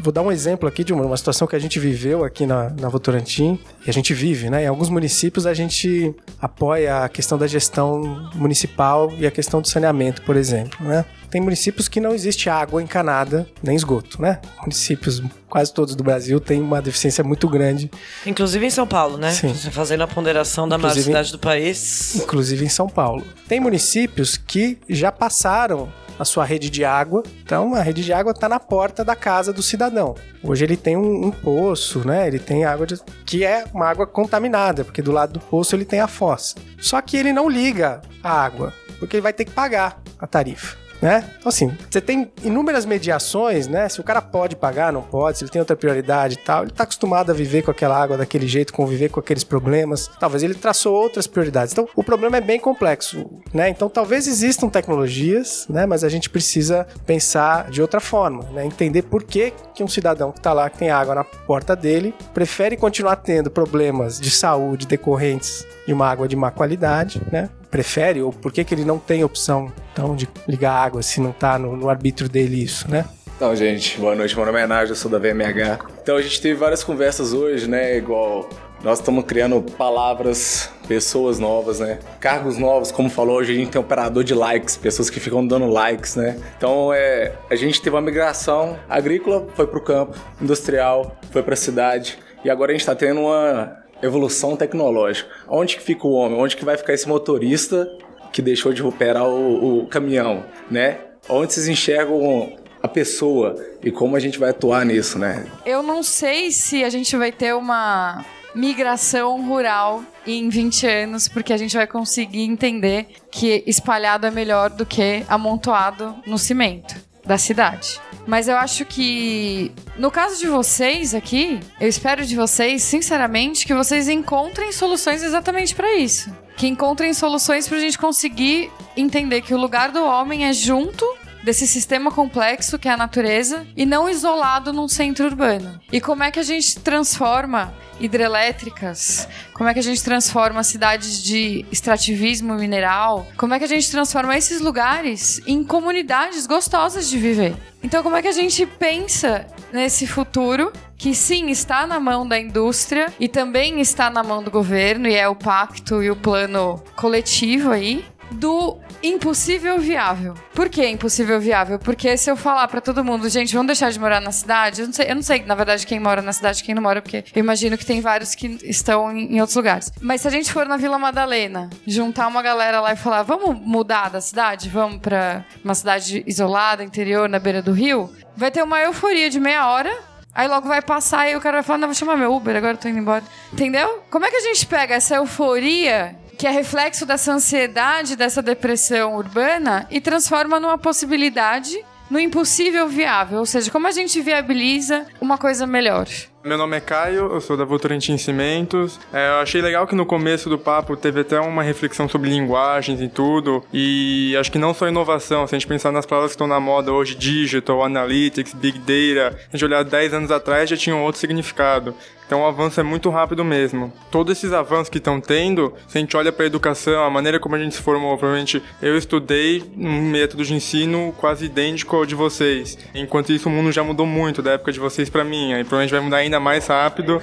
vou 0.00 0.12
dar 0.12 0.22
um 0.22 0.32
exemplo 0.32 0.68
aqui 0.68 0.82
de 0.82 0.92
uma, 0.92 1.16
situação 1.16 1.46
que 1.46 1.54
a 1.54 1.58
gente 1.60 1.78
viveu 1.78 2.24
aqui 2.24 2.44
na, 2.44 2.70
na 2.70 2.88
Votorantim, 2.88 3.58
e 3.86 3.90
a 3.90 3.92
gente 3.92 4.12
vive, 4.12 4.50
né? 4.50 4.64
Em 4.64 4.66
alguns 4.66 4.88
municípios 4.88 5.46
a 5.46 5.54
gente 5.54 6.12
apoia 6.40 7.04
a 7.04 7.08
questão 7.08 7.38
da 7.38 7.46
gestão 7.46 8.30
municipal 8.34 9.12
e 9.16 9.24
a 9.24 9.30
questão 9.30 9.60
do 9.60 9.68
saneamento, 9.68 10.22
por 10.22 10.36
exemplo, 10.36 10.84
né? 10.84 11.04
Tem 11.30 11.40
municípios 11.40 11.88
que 11.88 12.00
não 12.00 12.12
existe 12.12 12.50
água 12.50 12.82
encanada 12.82 13.46
nem 13.62 13.76
esgoto, 13.76 14.20
né? 14.20 14.40
Municípios 14.60 15.22
quase 15.48 15.72
todos 15.72 15.94
do 15.94 16.02
Brasil 16.02 16.40
têm 16.40 16.60
uma 16.60 16.82
deficiência 16.82 17.22
muito 17.22 17.48
grande. 17.48 17.90
Inclusive 18.26 18.66
em 18.66 18.70
São 18.70 18.86
Paulo, 18.86 19.16
né? 19.16 19.30
Sim. 19.30 19.54
Fazendo 19.54 20.02
a 20.02 20.08
ponderação 20.08 20.68
da 20.68 20.76
maior 20.76 20.94
cidade 20.94 21.30
do 21.30 21.38
país. 21.38 22.16
Inclusive 22.16 22.64
em 22.64 22.68
São 22.68 22.88
Paulo. 22.88 23.24
Tem 23.46 23.60
municípios 23.60 24.36
que 24.36 24.78
já 24.88 25.12
passaram 25.12 25.92
a 26.18 26.24
sua 26.24 26.44
rede 26.44 26.68
de 26.68 26.84
água. 26.84 27.22
Então, 27.42 27.74
a 27.74 27.82
rede 27.82 28.04
de 28.04 28.12
água 28.12 28.32
está 28.32 28.48
na 28.48 28.60
porta 28.60 29.04
da 29.04 29.16
casa 29.16 29.52
do 29.52 29.62
cidadão. 29.62 30.14
Hoje 30.42 30.64
ele 30.64 30.76
tem 30.76 30.96
um, 30.96 31.26
um 31.26 31.30
poço, 31.30 32.06
né? 32.06 32.26
Ele 32.26 32.38
tem 32.38 32.64
água 32.64 32.86
de... 32.86 32.96
que 33.24 33.44
é 33.44 33.64
uma 33.72 33.86
água 33.86 34.06
contaminada, 34.06 34.84
porque 34.84 35.00
do 35.00 35.12
lado 35.12 35.34
do 35.34 35.40
poço 35.40 35.74
ele 35.74 35.84
tem 35.84 36.00
a 36.00 36.08
fossa. 36.08 36.56
Só 36.78 37.00
que 37.00 37.16
ele 37.16 37.32
não 37.32 37.48
liga 37.48 38.02
a 38.22 38.30
água, 38.30 38.74
porque 38.98 39.16
ele 39.16 39.22
vai 39.22 39.32
ter 39.32 39.46
que 39.46 39.52
pagar 39.52 40.02
a 40.18 40.26
tarifa 40.26 40.79
né? 41.00 41.24
Então, 41.38 41.48
assim, 41.48 41.76
você 41.90 42.00
tem 42.00 42.30
inúmeras 42.42 42.84
mediações, 42.84 43.66
né? 43.66 43.88
Se 43.88 44.00
o 44.00 44.04
cara 44.04 44.20
pode 44.20 44.56
pagar, 44.56 44.92
não 44.92 45.02
pode, 45.02 45.38
se 45.38 45.44
ele 45.44 45.50
tem 45.50 45.60
outra 45.60 45.76
prioridade 45.76 46.34
e 46.34 46.38
tal, 46.38 46.64
ele 46.64 46.72
tá 46.72 46.84
acostumado 46.84 47.30
a 47.30 47.34
viver 47.34 47.62
com 47.62 47.70
aquela 47.70 48.00
água 48.00 48.16
daquele 48.16 48.46
jeito, 48.46 48.72
conviver 48.72 49.08
com 49.08 49.20
aqueles 49.20 49.44
problemas. 49.44 50.10
Talvez 50.18 50.42
ele 50.42 50.54
traçou 50.54 50.94
outras 50.94 51.26
prioridades. 51.26 51.72
Então, 51.72 51.88
o 51.96 52.04
problema 52.04 52.36
é 52.36 52.40
bem 52.40 52.60
complexo, 52.60 53.26
né? 53.52 53.68
Então, 53.68 53.88
talvez 53.88 54.26
existam 54.26 54.68
tecnologias, 54.68 55.66
né? 55.68 55.86
Mas 55.86 56.04
a 56.04 56.08
gente 56.08 56.28
precisa 56.28 56.86
pensar 57.06 57.70
de 57.70 57.80
outra 57.80 58.00
forma, 58.00 58.44
né? 58.52 58.64
Entender 58.66 59.02
por 59.02 59.22
que, 59.22 59.52
que 59.74 59.82
um 59.82 59.88
cidadão 59.88 60.32
que 60.32 60.40
tá 60.40 60.52
lá, 60.52 60.68
que 60.68 60.78
tem 60.78 60.90
água 60.90 61.14
na 61.14 61.24
porta 61.24 61.74
dele, 61.74 62.14
prefere 62.34 62.76
continuar 62.76 63.16
tendo 63.16 63.50
problemas 63.50 64.20
de 64.20 64.30
saúde 64.30 64.86
decorrentes 64.86 65.66
de 65.86 65.92
uma 65.92 66.08
água 66.08 66.28
de 66.28 66.36
má 66.36 66.50
qualidade, 66.50 67.20
né? 67.32 67.48
Prefere 67.70 68.20
ou 68.20 68.32
por 68.32 68.52
que, 68.52 68.64
que 68.64 68.74
ele 68.74 68.84
não 68.84 68.98
tem 68.98 69.22
opção 69.22 69.72
então, 69.92 70.16
de 70.16 70.28
ligar 70.48 70.72
água 70.72 71.02
se 71.02 71.20
não 71.20 71.30
está 71.30 71.58
no, 71.58 71.76
no 71.76 71.88
arbítrio 71.88 72.28
dele 72.28 72.62
isso, 72.62 72.90
né? 72.90 73.04
Então, 73.36 73.56
gente, 73.56 73.98
boa 73.98 74.14
noite, 74.14 74.36
meu 74.36 74.44
nome 74.44 74.60
é 74.60 74.94
sou 74.94 75.10
da 75.10 75.18
VMH. 75.18 75.78
Então, 76.02 76.16
a 76.16 76.22
gente 76.22 76.42
teve 76.42 76.56
várias 76.56 76.84
conversas 76.84 77.32
hoje, 77.32 77.66
né? 77.66 77.96
Igual 77.96 78.46
nós 78.82 78.98
estamos 78.98 79.24
criando 79.24 79.62
palavras, 79.62 80.70
pessoas 80.86 81.38
novas, 81.38 81.80
né? 81.80 81.98
Cargos 82.20 82.58
novos, 82.58 82.92
como 82.92 83.08
falou, 83.08 83.36
hoje 83.36 83.52
a 83.52 83.54
gente 83.54 83.70
tem 83.70 83.80
operador 83.80 84.24
de 84.24 84.34
likes, 84.34 84.76
pessoas 84.76 85.08
que 85.08 85.18
ficam 85.20 85.46
dando 85.46 85.66
likes, 85.66 86.16
né? 86.16 86.38
Então, 86.56 86.92
é, 86.92 87.32
a 87.50 87.54
gente 87.54 87.80
teve 87.80 87.96
uma 87.96 88.02
migração 88.02 88.78
agrícola, 88.88 89.46
foi 89.54 89.66
para 89.66 89.78
o 89.78 89.82
campo, 89.82 90.18
industrial, 90.40 91.16
foi 91.30 91.42
para 91.42 91.54
a 91.54 91.56
cidade, 91.56 92.18
e 92.44 92.50
agora 92.50 92.72
a 92.72 92.74
gente 92.74 92.82
está 92.82 92.94
tendo 92.94 93.20
uma 93.20 93.79
evolução 94.02 94.56
tecnológica. 94.56 95.28
Onde 95.48 95.76
que 95.76 95.82
fica 95.82 96.06
o 96.06 96.12
homem? 96.12 96.38
Onde 96.38 96.56
que 96.56 96.64
vai 96.64 96.76
ficar 96.76 96.92
esse 96.92 97.08
motorista 97.08 97.90
que 98.32 98.40
deixou 98.40 98.72
de 98.72 98.82
operar 98.82 99.26
o, 99.26 99.80
o 99.80 99.86
caminhão, 99.86 100.44
né? 100.70 100.98
Onde 101.28 101.52
vocês 101.52 101.68
enxergam 101.68 102.56
a 102.82 102.88
pessoa 102.88 103.56
e 103.82 103.90
como 103.90 104.16
a 104.16 104.20
gente 104.20 104.38
vai 104.38 104.50
atuar 104.50 104.84
nisso, 104.84 105.18
né? 105.18 105.46
Eu 105.66 105.82
não 105.82 106.02
sei 106.02 106.50
se 106.50 106.82
a 106.82 106.88
gente 106.88 107.16
vai 107.16 107.30
ter 107.30 107.54
uma 107.54 108.24
migração 108.54 109.46
rural 109.46 110.02
em 110.26 110.48
20 110.48 110.86
anos, 110.86 111.28
porque 111.28 111.52
a 111.52 111.56
gente 111.56 111.76
vai 111.76 111.86
conseguir 111.86 112.42
entender 112.42 113.06
que 113.30 113.62
espalhado 113.66 114.26
é 114.26 114.30
melhor 114.30 114.70
do 114.70 114.84
que 114.84 115.24
amontoado 115.28 116.16
no 116.26 116.38
cimento 116.38 117.09
da 117.30 117.38
cidade. 117.38 118.00
Mas 118.26 118.48
eu 118.48 118.56
acho 118.56 118.84
que 118.84 119.70
no 119.96 120.10
caso 120.10 120.38
de 120.38 120.48
vocês 120.48 121.14
aqui, 121.14 121.60
eu 121.80 121.88
espero 121.88 122.26
de 122.26 122.34
vocês, 122.34 122.82
sinceramente, 122.82 123.64
que 123.64 123.72
vocês 123.72 124.08
encontrem 124.08 124.72
soluções 124.72 125.22
exatamente 125.22 125.74
para 125.74 125.94
isso. 125.94 126.28
Que 126.56 126.66
encontrem 126.66 127.14
soluções 127.14 127.68
para 127.68 127.78
a 127.78 127.80
gente 127.80 127.96
conseguir 127.96 128.68
entender 128.96 129.42
que 129.42 129.54
o 129.54 129.56
lugar 129.56 129.92
do 129.92 130.04
homem 130.04 130.44
é 130.44 130.52
junto 130.52 131.06
desse 131.42 131.66
sistema 131.66 132.10
complexo 132.10 132.78
que 132.78 132.88
é 132.88 132.92
a 132.92 132.96
natureza 132.96 133.66
e 133.76 133.86
não 133.86 134.08
isolado 134.08 134.72
num 134.72 134.88
centro 134.88 135.26
urbano. 135.26 135.80
E 135.92 136.00
como 136.00 136.22
é 136.22 136.30
que 136.30 136.38
a 136.38 136.42
gente 136.42 136.78
transforma 136.80 137.72
hidrelétricas? 138.00 139.28
Como 139.52 139.68
é 139.68 139.74
que 139.74 139.78
a 139.78 139.82
gente 139.82 140.02
transforma 140.02 140.64
cidades 140.64 141.22
de 141.22 141.64
extrativismo 141.70 142.54
mineral? 142.54 143.26
Como 143.36 143.54
é 143.54 143.58
que 143.58 143.64
a 143.64 143.68
gente 143.68 143.90
transforma 143.90 144.36
esses 144.36 144.60
lugares 144.60 145.40
em 145.46 145.62
comunidades 145.62 146.46
gostosas 146.46 147.08
de 147.08 147.18
viver? 147.18 147.54
Então, 147.82 148.02
como 148.02 148.16
é 148.16 148.22
que 148.22 148.28
a 148.28 148.32
gente 148.32 148.66
pensa 148.66 149.46
nesse 149.72 150.06
futuro 150.06 150.72
que 150.96 151.14
sim 151.14 151.48
está 151.48 151.86
na 151.86 151.98
mão 151.98 152.26
da 152.26 152.38
indústria 152.38 153.12
e 153.18 153.28
também 153.28 153.80
está 153.80 154.10
na 154.10 154.22
mão 154.22 154.42
do 154.42 154.50
governo 154.50 155.08
e 155.08 155.14
é 155.14 155.28
o 155.28 155.34
pacto 155.34 156.02
e 156.02 156.10
o 156.10 156.16
plano 156.16 156.82
coletivo 156.94 157.70
aí 157.70 158.04
do 158.30 158.76
impossível 159.02 159.78
viável. 159.78 160.34
Por 160.54 160.68
que 160.68 160.86
impossível 160.86 161.40
viável? 161.40 161.78
Porque 161.78 162.16
se 162.16 162.30
eu 162.30 162.36
falar 162.36 162.68
pra 162.68 162.80
todo 162.80 163.04
mundo, 163.04 163.28
gente, 163.28 163.52
vamos 163.52 163.68
deixar 163.68 163.90
de 163.90 163.98
morar 163.98 164.20
na 164.20 164.32
cidade, 164.32 164.82
eu 164.82 164.86
não 164.86 164.92
sei, 164.92 165.10
eu 165.10 165.14
não 165.14 165.22
sei 165.22 165.42
na 165.44 165.54
verdade 165.54 165.86
quem 165.86 165.98
mora 165.98 166.22
na 166.22 166.32
cidade 166.32 166.62
quem 166.62 166.74
não 166.74 166.82
mora, 166.82 167.00
porque 167.00 167.24
eu 167.34 167.40
imagino 167.40 167.76
que 167.78 167.86
tem 167.86 168.00
vários 168.00 168.34
que 168.34 168.58
estão 168.64 169.10
em, 169.10 169.36
em 169.36 169.40
outros 169.40 169.56
lugares. 169.56 169.92
Mas 170.00 170.20
se 170.20 170.28
a 170.28 170.30
gente 170.30 170.52
for 170.52 170.66
na 170.66 170.76
Vila 170.76 170.98
Madalena, 170.98 171.70
juntar 171.86 172.26
uma 172.26 172.42
galera 172.42 172.80
lá 172.80 172.92
e 172.92 172.96
falar, 172.96 173.22
vamos 173.22 173.58
mudar 173.60 174.10
da 174.10 174.20
cidade, 174.20 174.68
vamos 174.68 174.98
pra 174.98 175.44
uma 175.64 175.74
cidade 175.74 176.22
isolada, 176.26 176.84
interior, 176.84 177.28
na 177.28 177.38
beira 177.38 177.62
do 177.62 177.72
rio, 177.72 178.10
vai 178.36 178.50
ter 178.50 178.62
uma 178.62 178.80
euforia 178.80 179.30
de 179.30 179.40
meia 179.40 179.68
hora, 179.68 180.10
Aí 180.32 180.46
logo 180.46 180.68
vai 180.68 180.80
passar 180.80 181.28
e 181.28 181.34
o 181.34 181.40
cara 181.40 181.56
vai 181.56 181.62
falar: 181.64 181.78
Não, 181.78 181.88
vou 181.88 181.94
chamar 181.94 182.16
meu 182.16 182.32
Uber, 182.32 182.56
agora 182.56 182.74
eu 182.74 182.78
tô 182.78 182.88
indo 182.88 182.98
embora. 182.98 183.24
Entendeu? 183.52 184.02
Como 184.10 184.24
é 184.24 184.30
que 184.30 184.36
a 184.36 184.40
gente 184.40 184.64
pega 184.64 184.94
essa 184.94 185.16
euforia, 185.16 186.16
que 186.40 186.46
é 186.46 186.50
reflexo 186.50 187.04
dessa 187.04 187.34
ansiedade, 187.34 188.16
dessa 188.16 188.40
depressão 188.40 189.14
urbana, 189.14 189.86
e 189.90 190.00
transforma 190.00 190.58
numa 190.58 190.78
possibilidade, 190.78 191.84
no 192.10 192.18
impossível 192.18 192.88
viável? 192.88 193.40
Ou 193.40 193.44
seja, 193.44 193.70
como 193.70 193.86
a 193.86 193.90
gente 193.90 194.18
viabiliza 194.22 195.04
uma 195.20 195.36
coisa 195.36 195.66
melhor? 195.66 196.06
Meu 196.42 196.56
nome 196.56 196.74
é 196.74 196.80
Caio, 196.80 197.30
eu 197.34 197.40
sou 197.42 197.54
da 197.58 197.66
Votorantim 197.66 198.16
Cimentos. 198.16 198.98
É, 199.12 199.28
eu 199.28 199.40
achei 199.40 199.60
legal 199.60 199.86
que 199.86 199.94
no 199.94 200.06
começo 200.06 200.48
do 200.48 200.58
papo 200.58 200.96
teve 200.96 201.20
até 201.20 201.38
uma 201.38 201.62
reflexão 201.62 202.08
sobre 202.08 202.30
linguagens 202.30 203.02
e 203.02 203.08
tudo. 203.08 203.62
E 203.70 204.34
acho 204.40 204.50
que 204.50 204.58
não 204.58 204.72
só 204.72 204.88
inovação, 204.88 205.46
se 205.46 205.54
a 205.54 205.58
gente 205.58 205.68
pensar 205.68 205.92
nas 205.92 206.06
palavras 206.06 206.30
que 206.30 206.36
estão 206.36 206.46
na 206.46 206.58
moda 206.58 206.90
hoje, 206.90 207.14
digital, 207.14 207.84
analytics, 207.84 208.54
big 208.54 208.78
data, 208.78 209.36
a 209.52 209.54
gente 209.54 209.66
olhar 209.66 209.84
10 209.84 210.14
anos 210.14 210.30
atrás 210.30 210.70
já 210.70 210.76
tinha 210.78 210.96
um 210.96 211.02
outro 211.02 211.20
significado. 211.20 211.94
Então 212.30 212.42
o 212.42 212.46
avanço 212.46 212.78
é 212.78 212.84
muito 212.84 213.10
rápido 213.10 213.44
mesmo. 213.44 213.92
Todos 214.08 214.38
esses 214.38 214.52
avanços 214.52 214.88
que 214.88 214.98
estão 214.98 215.20
tendo, 215.20 215.74
se 215.88 215.98
a 215.98 216.00
gente 216.00 216.16
olha 216.16 216.30
para 216.30 216.44
a 216.44 216.46
educação, 216.46 217.02
a 217.02 217.10
maneira 217.10 217.40
como 217.40 217.56
a 217.56 217.58
gente 217.58 217.74
se 217.74 217.82
formou, 217.82 218.16
provavelmente 218.16 218.62
eu 218.80 218.96
estudei 218.96 219.64
um 219.76 220.02
método 220.02 220.44
de 220.44 220.54
ensino 220.54 221.12
quase 221.16 221.46
idêntico 221.46 221.96
ao 221.96 222.06
de 222.06 222.14
vocês. 222.14 222.78
Enquanto 222.94 223.32
isso 223.32 223.48
o 223.48 223.52
mundo 223.52 223.72
já 223.72 223.82
mudou 223.82 224.06
muito 224.06 224.42
da 224.42 224.52
época 224.52 224.70
de 224.70 224.78
vocês 224.78 225.10
para 225.10 225.24
mim, 225.24 225.54
aí 225.54 225.64
provavelmente 225.64 225.90
vai 225.90 226.00
mudar 226.00 226.16
ainda 226.18 226.38
mais 226.38 226.68
rápido 226.68 227.20